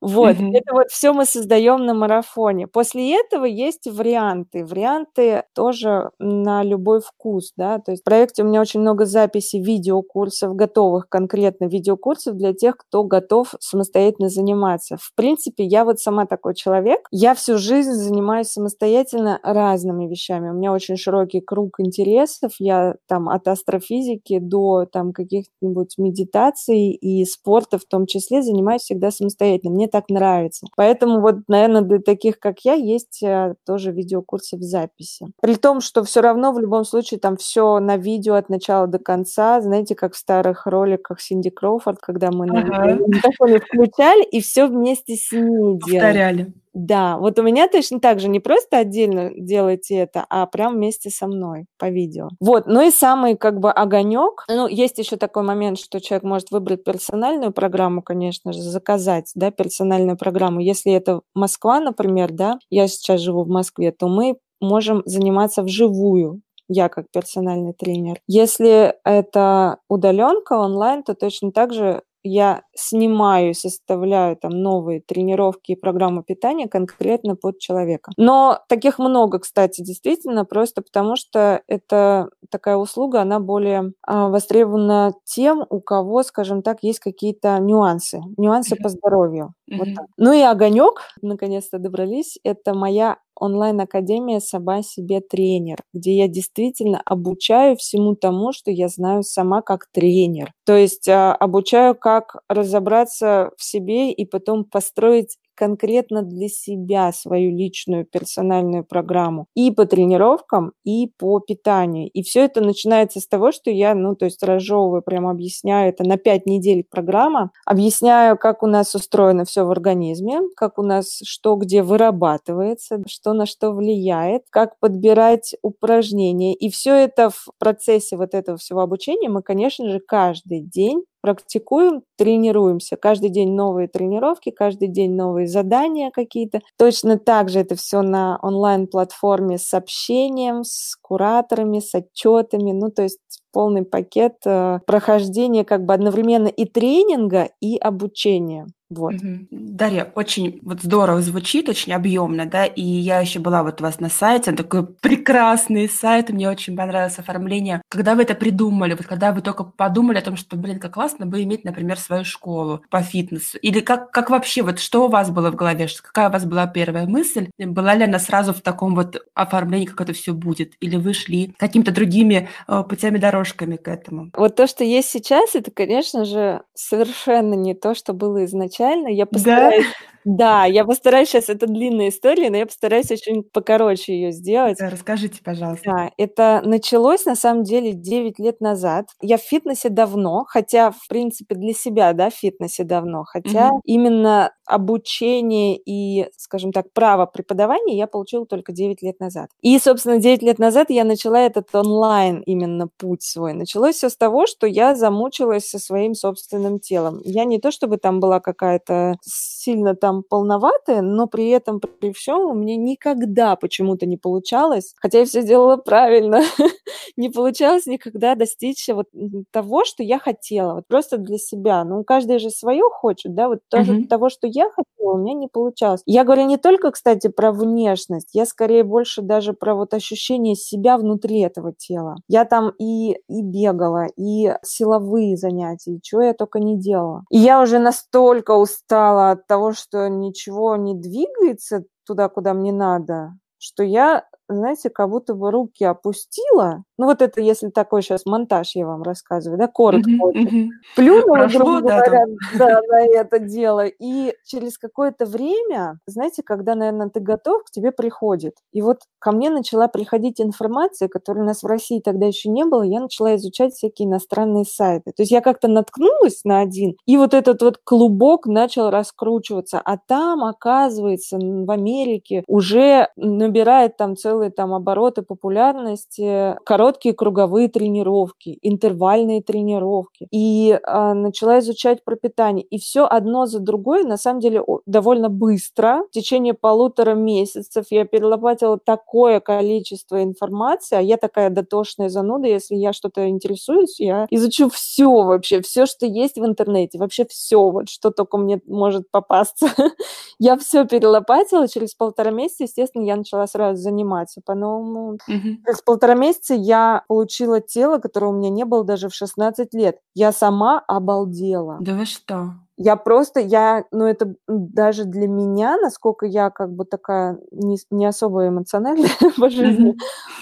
Вот, 0.00 0.36
mm-hmm. 0.36 0.52
это 0.54 0.72
вот 0.72 0.90
все 0.90 1.12
мы 1.12 1.26
создаем 1.26 1.84
на 1.84 1.92
марафоне. 1.92 2.66
После 2.66 3.20
этого 3.20 3.44
есть 3.44 3.86
варианты. 3.86 4.64
Варианты 4.64 5.44
тоже 5.54 6.10
на 6.18 6.62
любой 6.62 7.00
вкус, 7.00 7.52
да. 7.56 7.78
То 7.78 7.90
есть 7.90 8.02
в 8.02 8.04
проекте 8.04 8.42
у 8.42 8.46
меня 8.46 8.62
очень 8.62 8.80
много 8.80 9.04
записей 9.04 9.62
видеокурсов, 9.62 10.54
готовых 10.54 11.08
конкретно 11.08 11.66
видеокурсов 11.66 12.36
для 12.36 12.54
тех, 12.54 12.78
кто 12.78 13.04
готов 13.04 13.54
самостоятельно 13.60 14.30
заниматься. 14.30 14.96
В 14.96 15.14
принципе, 15.14 15.64
я 15.64 15.84
вот 15.84 16.00
сама 16.00 16.24
такой 16.24 16.54
человек. 16.54 17.00
Я 17.10 17.34
всю 17.34 17.58
жизнь 17.58 17.92
занимаюсь 17.92 18.48
самостоятельно 18.48 19.38
разными 19.42 20.06
вещами. 20.06 20.48
У 20.48 20.54
меня 20.54 20.72
очень 20.72 20.96
широкий 20.96 21.40
круг 21.40 21.78
интересов. 21.78 22.52
Я 22.58 22.94
там 23.06 23.28
от 23.28 23.46
астрофизики 23.48 24.38
до 24.38 24.86
там 24.86 25.12
каких-нибудь 25.12 25.98
медитаций 25.98 26.90
и 26.92 27.24
спорта 27.26 27.78
в 27.78 27.84
том 27.84 28.06
числе 28.06 28.42
занимаюсь 28.42 28.82
всегда 28.82 29.10
самостоятельно. 29.10 29.74
Мне 29.74 29.89
так 29.90 30.08
нравится. 30.08 30.66
Поэтому 30.76 31.20
вот, 31.20 31.36
наверное, 31.48 31.82
для 31.82 31.98
таких, 31.98 32.38
как 32.38 32.60
я, 32.60 32.74
есть 32.74 33.22
э, 33.22 33.54
тоже 33.66 33.92
видеокурсы 33.92 34.56
в 34.56 34.62
записи. 34.62 35.26
При 35.40 35.56
том, 35.56 35.80
что 35.80 36.04
все 36.04 36.20
равно 36.20 36.52
в 36.52 36.58
любом 36.58 36.84
случае 36.84 37.20
там 37.20 37.36
все 37.36 37.78
на 37.80 37.96
видео 37.96 38.34
от 38.34 38.48
начала 38.48 38.86
до 38.86 38.98
конца, 38.98 39.60
знаете, 39.60 39.94
как 39.94 40.14
в 40.14 40.16
старых 40.16 40.66
роликах 40.66 41.20
Синди 41.20 41.50
Кроуфорд, 41.50 41.98
когда 42.00 42.30
мы 42.30 42.46
ага. 42.46 42.96
на 42.96 43.58
включали 43.58 44.24
и 44.24 44.40
все 44.40 44.66
вместе 44.66 45.16
с 45.16 45.32
ней 45.32 45.42
делали. 45.42 45.78
Повторяли. 45.80 46.52
Да, 46.74 47.18
вот 47.18 47.38
у 47.38 47.42
меня 47.42 47.68
точно 47.68 47.98
так 48.00 48.20
же, 48.20 48.28
не 48.28 48.38
просто 48.38 48.78
отдельно 48.78 49.30
делайте 49.36 49.96
это, 49.96 50.24
а 50.30 50.46
прям 50.46 50.74
вместе 50.74 51.10
со 51.10 51.26
мной 51.26 51.66
по 51.78 51.88
видео. 51.90 52.28
Вот, 52.40 52.66
ну 52.66 52.80
и 52.86 52.90
самый 52.92 53.36
как 53.36 53.58
бы 53.58 53.72
огонек, 53.72 54.44
ну, 54.48 54.68
есть 54.68 54.98
еще 54.98 55.16
такой 55.16 55.42
момент, 55.42 55.78
что 55.78 56.00
человек 56.00 56.22
может 56.22 56.50
выбрать 56.52 56.84
персональную 56.84 57.52
программу, 57.52 58.02
конечно 58.02 58.52
же, 58.52 58.60
заказать, 58.60 59.32
да, 59.34 59.50
персональную 59.50 60.16
программу. 60.16 60.60
Если 60.60 60.92
это 60.92 61.22
Москва, 61.34 61.80
например, 61.80 62.30
да, 62.32 62.58
я 62.70 62.86
сейчас 62.86 63.20
живу 63.20 63.42
в 63.42 63.48
Москве, 63.48 63.90
то 63.90 64.06
мы 64.08 64.36
можем 64.60 65.02
заниматься 65.06 65.62
вживую, 65.62 66.40
я 66.68 66.88
как 66.88 67.06
персональный 67.10 67.72
тренер. 67.72 68.20
Если 68.28 68.94
это 69.04 69.78
удаленка 69.88 70.52
онлайн, 70.52 71.02
то 71.02 71.14
точно 71.14 71.50
так 71.50 71.72
же 71.72 72.02
я 72.22 72.62
снимаю, 72.74 73.54
составляю 73.54 74.36
там 74.36 74.50
новые 74.52 75.00
тренировки 75.00 75.72
и 75.72 75.76
программу 75.76 76.22
питания 76.22 76.68
конкретно 76.68 77.36
под 77.36 77.58
человека. 77.58 78.12
Но 78.16 78.60
таких 78.68 78.98
много, 78.98 79.38
кстати, 79.38 79.82
действительно, 79.82 80.44
просто 80.44 80.82
потому 80.82 81.16
что 81.16 81.62
это 81.66 82.30
такая 82.50 82.76
услуга, 82.76 83.22
она 83.22 83.40
более 83.40 83.92
а, 84.02 84.28
востребована 84.28 85.14
тем, 85.24 85.64
у 85.68 85.80
кого, 85.80 86.22
скажем 86.22 86.62
так, 86.62 86.82
есть 86.82 87.00
какие-то 87.00 87.58
нюансы, 87.58 88.20
нюансы 88.36 88.74
mm-hmm. 88.74 88.82
по 88.82 88.88
здоровью. 88.88 89.54
Mm-hmm. 89.70 89.76
Вот 89.78 89.94
так. 89.94 90.06
Ну 90.16 90.32
и 90.32 90.42
огонек, 90.42 91.02
наконец-то 91.22 91.78
добрались, 91.78 92.38
это 92.44 92.74
моя 92.74 93.18
онлайн-академия 93.40 94.40
«Сама 94.40 94.82
себе 94.82 95.20
тренер», 95.20 95.78
где 95.92 96.16
я 96.16 96.28
действительно 96.28 97.00
обучаю 97.04 97.76
всему 97.76 98.14
тому, 98.14 98.52
что 98.52 98.70
я 98.70 98.88
знаю 98.88 99.22
сама 99.22 99.62
как 99.62 99.86
тренер. 99.92 100.52
То 100.64 100.76
есть 100.76 101.08
а, 101.08 101.34
обучаю, 101.34 101.94
как 101.94 102.36
разобраться 102.48 103.50
в 103.56 103.64
себе 103.64 104.12
и 104.12 104.24
потом 104.24 104.64
построить 104.64 105.38
конкретно 105.60 106.22
для 106.22 106.48
себя 106.48 107.12
свою 107.12 107.54
личную 107.54 108.06
персональную 108.06 108.82
программу 108.82 109.46
и 109.54 109.70
по 109.70 109.84
тренировкам, 109.84 110.72
и 110.84 111.06
по 111.18 111.38
питанию. 111.38 112.08
И 112.08 112.22
все 112.22 112.46
это 112.46 112.62
начинается 112.62 113.20
с 113.20 113.28
того, 113.28 113.52
что 113.52 113.70
я, 113.70 113.94
ну, 113.94 114.16
то 114.16 114.24
есть 114.24 114.42
разжевываю, 114.42 115.02
прям 115.02 115.26
объясняю, 115.28 115.90
это 115.90 116.02
на 116.04 116.16
5 116.16 116.46
недель 116.46 116.82
программа, 116.90 117.50
объясняю, 117.66 118.38
как 118.38 118.62
у 118.62 118.66
нас 118.66 118.94
устроено 118.94 119.44
все 119.44 119.66
в 119.66 119.70
организме, 119.70 120.40
как 120.56 120.78
у 120.78 120.82
нас 120.82 121.20
что 121.24 121.56
где 121.56 121.82
вырабатывается, 121.82 123.02
что 123.06 123.34
на 123.34 123.44
что 123.44 123.72
влияет, 123.72 124.44
как 124.48 124.78
подбирать 124.80 125.54
упражнения. 125.60 126.54
И 126.54 126.70
все 126.70 126.94
это 126.94 127.28
в 127.28 127.48
процессе 127.58 128.16
вот 128.16 128.32
этого 128.32 128.56
всего 128.56 128.80
обучения 128.80 129.28
мы, 129.28 129.42
конечно 129.42 129.90
же, 129.90 130.00
каждый 130.00 130.62
день 130.62 131.02
практикуем, 131.20 132.02
тренируемся. 132.16 132.96
Каждый 132.96 133.30
день 133.30 133.52
новые 133.52 133.88
тренировки, 133.88 134.50
каждый 134.50 134.88
день 134.88 135.14
новые 135.14 135.46
задания 135.46 136.10
какие-то. 136.10 136.60
Точно 136.78 137.18
так 137.18 137.48
же 137.48 137.60
это 137.60 137.76
все 137.76 138.02
на 138.02 138.38
онлайн-платформе 138.42 139.58
с 139.58 139.72
общением, 139.74 140.64
с 140.64 140.96
кураторами, 141.00 141.80
с 141.80 141.94
отчетами. 141.94 142.72
Ну, 142.72 142.90
то 142.90 143.02
есть 143.02 143.18
полный 143.52 143.84
пакет 143.84 144.36
э, 144.44 144.80
прохождения 144.86 145.64
как 145.64 145.84
бы 145.84 145.94
одновременно 145.94 146.48
и 146.48 146.64
тренинга, 146.64 147.50
и 147.60 147.76
обучения. 147.76 148.66
Вот. 148.90 149.14
Угу. 149.14 149.46
Дарья, 149.50 150.10
очень 150.16 150.58
вот 150.62 150.82
здорово 150.82 151.22
звучит, 151.22 151.68
очень 151.68 151.92
объемно, 151.92 152.46
да, 152.46 152.66
и 152.66 152.82
я 152.82 153.20
еще 153.20 153.38
была 153.38 153.62
вот 153.62 153.80
у 153.80 153.84
вас 153.84 154.00
на 154.00 154.08
сайте, 154.08 154.52
такой 154.52 154.84
прекрасный 154.84 155.88
сайт, 155.88 156.30
мне 156.30 156.50
очень 156.50 156.76
понравилось 156.76 157.18
оформление. 157.18 157.82
Когда 157.88 158.16
вы 158.16 158.22
это 158.22 158.34
придумали, 158.34 158.94
вот 158.94 159.06
когда 159.06 159.32
вы 159.32 159.42
только 159.42 159.62
подумали 159.62 160.18
о 160.18 160.22
том, 160.22 160.36
что, 160.36 160.56
блин, 160.56 160.80
как 160.80 160.94
классно 160.94 161.24
бы 161.24 161.42
иметь, 161.44 161.64
например, 161.64 161.98
свою 161.98 162.24
школу 162.24 162.82
по 162.90 163.00
фитнесу, 163.00 163.58
или 163.58 163.78
как, 163.78 164.10
как 164.10 164.30
вообще, 164.30 164.62
вот 164.62 164.80
что 164.80 165.06
у 165.06 165.08
вас 165.08 165.30
было 165.30 165.52
в 165.52 165.54
голове, 165.54 165.86
какая 166.02 166.28
у 166.28 166.32
вас 166.32 166.44
была 166.44 166.66
первая 166.66 167.06
мысль, 167.06 167.48
была 167.58 167.94
ли 167.94 168.04
она 168.04 168.18
сразу 168.18 168.52
в 168.52 168.60
таком 168.60 168.96
вот 168.96 169.24
оформлении, 169.34 169.86
как 169.86 170.00
это 170.00 170.12
все 170.14 170.32
будет, 170.34 170.72
или 170.80 170.96
вы 170.96 171.14
шли 171.14 171.54
какими-то 171.58 171.92
другими 171.92 172.48
э, 172.66 172.82
путями, 172.88 173.18
дорожками 173.18 173.76
к 173.76 173.86
этому? 173.86 174.30
Вот 174.36 174.56
то, 174.56 174.66
что 174.66 174.82
есть 174.82 175.10
сейчас, 175.10 175.54
это, 175.54 175.70
конечно 175.70 176.24
же, 176.24 176.62
совершенно 176.74 177.54
не 177.54 177.74
то, 177.74 177.94
что 177.94 178.12
было 178.14 178.44
изначально 178.44 178.79
изначально. 178.80 179.08
Я 179.08 179.26
постараюсь... 179.26 179.84
Да? 179.84 180.10
Да, 180.24 180.64
я 180.66 180.84
постараюсь 180.84 181.28
сейчас, 181.28 181.48
это 181.48 181.66
длинная 181.66 182.10
история, 182.10 182.50
но 182.50 182.58
я 182.58 182.66
постараюсь 182.66 183.10
очень 183.10 183.42
покороче 183.42 184.12
ее 184.12 184.32
сделать. 184.32 184.78
Да, 184.78 184.90
расскажите, 184.90 185.40
пожалуйста. 185.42 185.90
Да, 185.90 186.10
это 186.18 186.62
началось 186.64 187.24
на 187.24 187.34
самом 187.34 187.62
деле 187.62 187.92
9 187.92 188.38
лет 188.38 188.60
назад. 188.60 189.06
Я 189.22 189.38
в 189.38 189.42
фитнесе 189.42 189.88
давно, 189.88 190.44
хотя, 190.46 190.90
в 190.90 191.08
принципе, 191.08 191.54
для 191.54 191.72
себя, 191.72 192.12
да, 192.12 192.30
в 192.30 192.34
фитнесе 192.34 192.84
давно, 192.84 193.24
хотя 193.24 193.68
угу. 193.68 193.80
именно 193.84 194.52
обучение 194.66 195.76
и, 195.76 196.28
скажем 196.36 196.72
так, 196.72 196.92
право 196.92 197.26
преподавания 197.26 197.96
я 197.96 198.06
получила 198.06 198.46
только 198.46 198.72
9 198.72 199.02
лет 199.02 199.18
назад. 199.20 199.48
И, 199.62 199.78
собственно, 199.78 200.18
9 200.18 200.42
лет 200.42 200.58
назад 200.58 200.90
я 200.90 201.04
начала 201.04 201.40
этот 201.40 201.74
онлайн 201.74 202.42
именно 202.42 202.88
путь 202.98 203.22
свой. 203.22 203.54
Началось 203.54 203.96
все 203.96 204.08
с 204.10 204.16
того, 204.16 204.46
что 204.46 204.66
я 204.66 204.94
замучилась 204.94 205.68
со 205.68 205.78
своим 205.78 206.14
собственным 206.14 206.78
телом. 206.78 207.20
Я 207.24 207.44
не 207.44 207.58
то 207.58 207.70
чтобы 207.70 207.96
там 207.96 208.20
была 208.20 208.38
какая-то 208.70 209.16
сильно 209.22 209.94
там 209.94 210.22
полноватая, 210.22 211.02
но 211.02 211.26
при 211.26 211.50
этом, 211.50 211.80
при 211.80 212.12
всем, 212.12 212.40
у 212.40 212.54
меня 212.54 212.76
никогда 212.76 213.56
почему-то 213.56 214.06
не 214.06 214.16
получалось, 214.16 214.94
хотя 214.96 215.20
я 215.20 215.24
все 215.24 215.42
делала 215.42 215.76
правильно, 215.76 216.42
не 217.16 217.28
получалось 217.28 217.86
никогда 217.86 218.34
достичь 218.34 218.88
вот 218.88 219.06
того, 219.52 219.84
что 219.84 220.02
я 220.02 220.18
хотела, 220.18 220.74
вот 220.74 220.86
просто 220.88 221.18
для 221.18 221.38
себя. 221.38 221.84
Ну, 221.84 222.04
каждый 222.04 222.38
же 222.38 222.50
свое 222.50 222.84
хочет, 222.90 223.34
да, 223.34 223.48
вот 223.48 223.60
тоже 223.68 223.98
uh-huh. 223.98 224.06
того, 224.06 224.28
что 224.28 224.46
я 224.46 224.70
хотела, 224.70 225.14
у 225.14 225.18
меня 225.18 225.34
не 225.34 225.48
получалось. 225.48 226.02
Я 226.06 226.24
говорю 226.24 226.46
не 226.46 226.56
только, 226.56 226.90
кстати, 226.90 227.28
про 227.28 227.52
внешность, 227.52 228.30
я 228.32 228.46
скорее 228.46 228.84
больше 228.84 229.22
даже 229.22 229.52
про 229.52 229.74
вот 229.74 229.94
ощущение 229.94 230.54
себя 230.54 230.96
внутри 230.96 231.40
этого 231.40 231.72
тела. 231.72 232.16
Я 232.28 232.44
там 232.44 232.72
и, 232.78 233.12
и 233.28 233.42
бегала, 233.42 234.06
и 234.16 234.54
силовые 234.62 235.36
занятия, 235.36 235.96
и 235.96 236.02
чего 236.02 236.22
я 236.22 236.34
только 236.34 236.60
не 236.60 236.78
делала. 236.78 237.24
И 237.30 237.38
я 237.38 237.60
уже 237.60 237.78
настолько 237.78 238.59
устала 238.60 239.32
от 239.32 239.46
того, 239.46 239.72
что 239.72 240.08
ничего 240.08 240.76
не 240.76 240.94
двигается 240.94 241.84
туда, 242.06 242.28
куда 242.28 242.54
мне 242.54 242.72
надо, 242.72 243.32
что 243.58 243.82
я 243.82 244.24
знаете, 244.56 244.90
как 244.90 245.08
будто 245.08 245.34
бы 245.34 245.50
руки 245.50 245.84
опустила. 245.84 246.84
Ну, 246.98 247.06
вот 247.06 247.22
это, 247.22 247.40
если 247.40 247.70
такой 247.70 248.02
сейчас 248.02 248.26
монтаж 248.26 248.72
я 248.74 248.86
вам 248.86 249.02
рассказываю, 249.02 249.58
да, 249.58 249.68
коротко. 249.68 250.10
Uh-huh, 250.10 250.32
uh-huh. 250.34 250.68
Плюнула, 250.96 251.46
грубо 251.46 251.80
да, 251.80 251.96
говоря, 251.96 252.26
да, 252.58 252.80
на 252.88 253.06
это 253.06 253.38
дело. 253.38 253.86
И 253.86 254.34
через 254.44 254.76
какое-то 254.76 255.24
время, 255.24 255.98
знаете, 256.06 256.42
когда, 256.42 256.74
наверное, 256.74 257.08
ты 257.08 257.20
готов, 257.20 257.64
к 257.64 257.70
тебе 257.70 257.92
приходит. 257.92 258.54
И 258.72 258.82
вот 258.82 258.98
ко 259.18 259.32
мне 259.32 259.50
начала 259.50 259.88
приходить 259.88 260.40
информация, 260.40 261.08
которой 261.08 261.40
у 261.40 261.46
нас 261.46 261.62
в 261.62 261.66
России 261.66 262.00
тогда 262.00 262.26
еще 262.26 262.50
не 262.50 262.64
было. 262.64 262.82
Я 262.82 263.00
начала 263.00 263.34
изучать 263.36 263.72
всякие 263.72 264.08
иностранные 264.08 264.64
сайты. 264.64 265.12
То 265.12 265.22
есть 265.22 265.32
я 265.32 265.40
как-то 265.40 265.68
наткнулась 265.68 266.44
на 266.44 266.60
один, 266.60 266.96
и 267.06 267.16
вот 267.16 267.34
этот 267.34 267.62
вот 267.62 267.78
клубок 267.82 268.46
начал 268.46 268.90
раскручиваться. 268.90 269.80
А 269.82 269.96
там, 269.96 270.44
оказывается, 270.44 271.38
в 271.38 271.70
Америке 271.70 272.42
уже 272.46 273.08
набирает 273.16 273.96
там 273.96 274.16
целый 274.16 274.39
целые 274.40 274.50
там 274.50 274.72
обороты 274.72 275.22
популярности, 275.22 276.56
короткие 276.64 277.14
круговые 277.14 277.68
тренировки, 277.68 278.58
интервальные 278.62 279.42
тренировки. 279.42 280.26
И 280.30 280.78
а, 280.82 281.14
начала 281.14 281.58
изучать 281.58 282.04
про 282.04 282.16
питание. 282.16 282.64
И 282.64 282.78
все 282.78 283.04
одно 283.04 283.46
за 283.46 283.60
другое, 283.60 284.04
на 284.04 284.16
самом 284.16 284.40
деле, 284.40 284.62
довольно 284.86 285.28
быстро. 285.28 286.04
В 286.10 286.14
течение 286.14 286.54
полутора 286.54 287.14
месяцев 287.14 287.86
я 287.90 288.04
перелопатила 288.04 288.78
такое 288.78 289.40
количество 289.40 290.22
информации, 290.22 290.96
а 290.96 291.00
я 291.00 291.16
такая 291.16 291.50
дотошная 291.50 292.08
зануда, 292.08 292.48
если 292.48 292.76
я 292.76 292.92
что-то 292.92 293.28
интересуюсь, 293.28 294.00
я 294.00 294.26
изучу 294.30 294.70
все 294.70 295.10
вообще, 295.10 295.60
все, 295.60 295.86
что 295.86 296.06
есть 296.06 296.36
в 296.36 296.44
интернете, 296.44 296.98
вообще 296.98 297.24
все, 297.28 297.70
вот 297.70 297.88
что 297.88 298.10
только 298.10 298.38
мне 298.38 298.60
может 298.66 299.10
попасться. 299.10 299.66
я 300.38 300.56
все 300.56 300.86
перелопатила, 300.86 301.68
через 301.68 301.94
полтора 301.94 302.30
месяца, 302.30 302.64
естественно, 302.64 303.04
я 303.04 303.16
начала 303.16 303.46
сразу 303.46 303.80
заниматься 303.80 304.29
заниматься 304.30 304.40
по-новому. 304.44 305.18
Mm-hmm. 305.28 305.56
Через 305.64 305.82
полтора 305.82 306.14
месяца 306.14 306.54
я 306.54 307.04
получила 307.08 307.60
тело, 307.60 307.98
которое 307.98 308.26
у 308.26 308.32
меня 308.32 308.50
не 308.50 308.64
было 308.64 308.84
даже 308.84 309.08
в 309.08 309.14
16 309.14 309.74
лет. 309.74 309.98
Я 310.14 310.32
сама 310.32 310.82
обалдела. 310.86 311.78
Да 311.80 311.94
вы 311.94 312.06
что? 312.06 312.54
Я 312.82 312.96
просто, 312.96 313.40
я, 313.40 313.84
ну 313.92 314.06
это 314.06 314.34
даже 314.48 315.04
для 315.04 315.28
меня, 315.28 315.76
насколько 315.76 316.24
я 316.24 316.48
как 316.48 316.72
бы 316.72 316.86
такая 316.86 317.38
не, 317.52 317.76
не 317.90 318.06
особо 318.06 318.48
эмоциональная 318.48 319.10
по 319.38 319.50
жизни, 319.50 319.96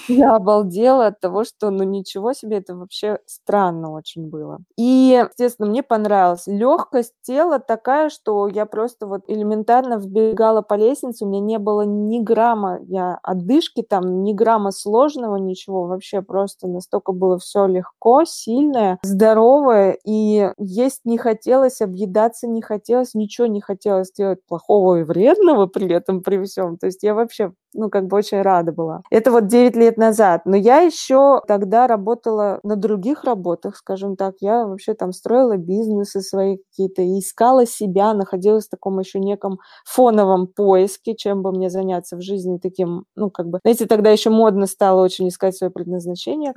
я 0.06 0.36
обалдела 0.36 1.08
от 1.08 1.18
того, 1.18 1.42
что 1.42 1.70
ну 1.70 1.82
ничего 1.82 2.32
себе, 2.32 2.58
это 2.58 2.76
вообще 2.76 3.18
странно 3.26 3.90
очень 3.92 4.28
было. 4.28 4.58
И, 4.76 5.20
естественно, 5.28 5.68
мне 5.68 5.82
понравилось. 5.82 6.46
Легкость 6.46 7.14
тела 7.22 7.58
такая, 7.58 8.08
что 8.08 8.46
я 8.46 8.66
просто 8.66 9.08
вот 9.08 9.22
элементарно 9.26 9.98
вбегала 9.98 10.62
по 10.62 10.74
лестнице, 10.74 11.24
у 11.24 11.28
меня 11.28 11.40
не 11.40 11.58
было 11.58 11.82
ни 11.82 12.20
грамма 12.20 12.78
я 12.86 13.18
отдышки 13.22 13.82
там, 13.82 14.22
ни 14.22 14.32
грамма 14.32 14.70
сложного, 14.70 15.36
ничего, 15.36 15.86
вообще 15.86 16.22
просто 16.22 16.68
настолько 16.68 17.12
было 17.12 17.38
все 17.38 17.66
легко, 17.66 18.24
сильное, 18.24 18.98
здоровое, 19.02 19.98
и 20.04 20.52
есть 20.58 21.00
не 21.04 21.18
хотелось 21.18 21.80
объедаться 21.80 22.27
ругаться 22.28 22.46
не 22.48 22.62
хотелось, 22.62 23.14
ничего 23.14 23.46
не 23.46 23.60
хотелось 23.60 24.12
делать 24.12 24.40
плохого 24.46 25.00
и 25.00 25.02
вредного 25.04 25.66
при 25.66 25.88
этом, 25.92 26.22
при 26.22 26.42
всем. 26.44 26.76
То 26.78 26.86
есть 26.86 27.02
я 27.02 27.14
вообще 27.14 27.52
ну, 27.74 27.90
как 27.90 28.06
бы 28.06 28.16
очень 28.16 28.42
рада 28.42 28.72
была. 28.72 29.02
Это 29.10 29.30
вот 29.30 29.46
9 29.46 29.76
лет 29.76 29.96
назад. 29.96 30.42
Но 30.44 30.56
я 30.56 30.80
еще 30.80 31.40
тогда 31.46 31.86
работала 31.86 32.60
на 32.62 32.76
других 32.76 33.24
работах, 33.24 33.76
скажем 33.76 34.16
так. 34.16 34.36
Я 34.40 34.66
вообще 34.66 34.94
там 34.94 35.12
строила 35.12 35.56
бизнесы 35.56 36.20
свои 36.20 36.58
какие-то, 36.58 37.02
искала 37.18 37.66
себя, 37.66 38.14
находилась 38.14 38.66
в 38.66 38.70
таком 38.70 38.98
еще 38.98 39.18
неком 39.20 39.58
фоновом 39.84 40.46
поиске, 40.46 41.14
чем 41.14 41.42
бы 41.42 41.52
мне 41.52 41.70
заняться 41.70 42.16
в 42.16 42.22
жизни 42.22 42.58
таким, 42.58 43.04
ну, 43.16 43.30
как 43.30 43.46
бы, 43.48 43.58
знаете, 43.62 43.86
тогда 43.86 44.10
еще 44.10 44.30
модно 44.30 44.66
стало 44.66 45.02
очень 45.02 45.28
искать 45.28 45.56
свое 45.56 45.70
предназначение. 45.70 46.52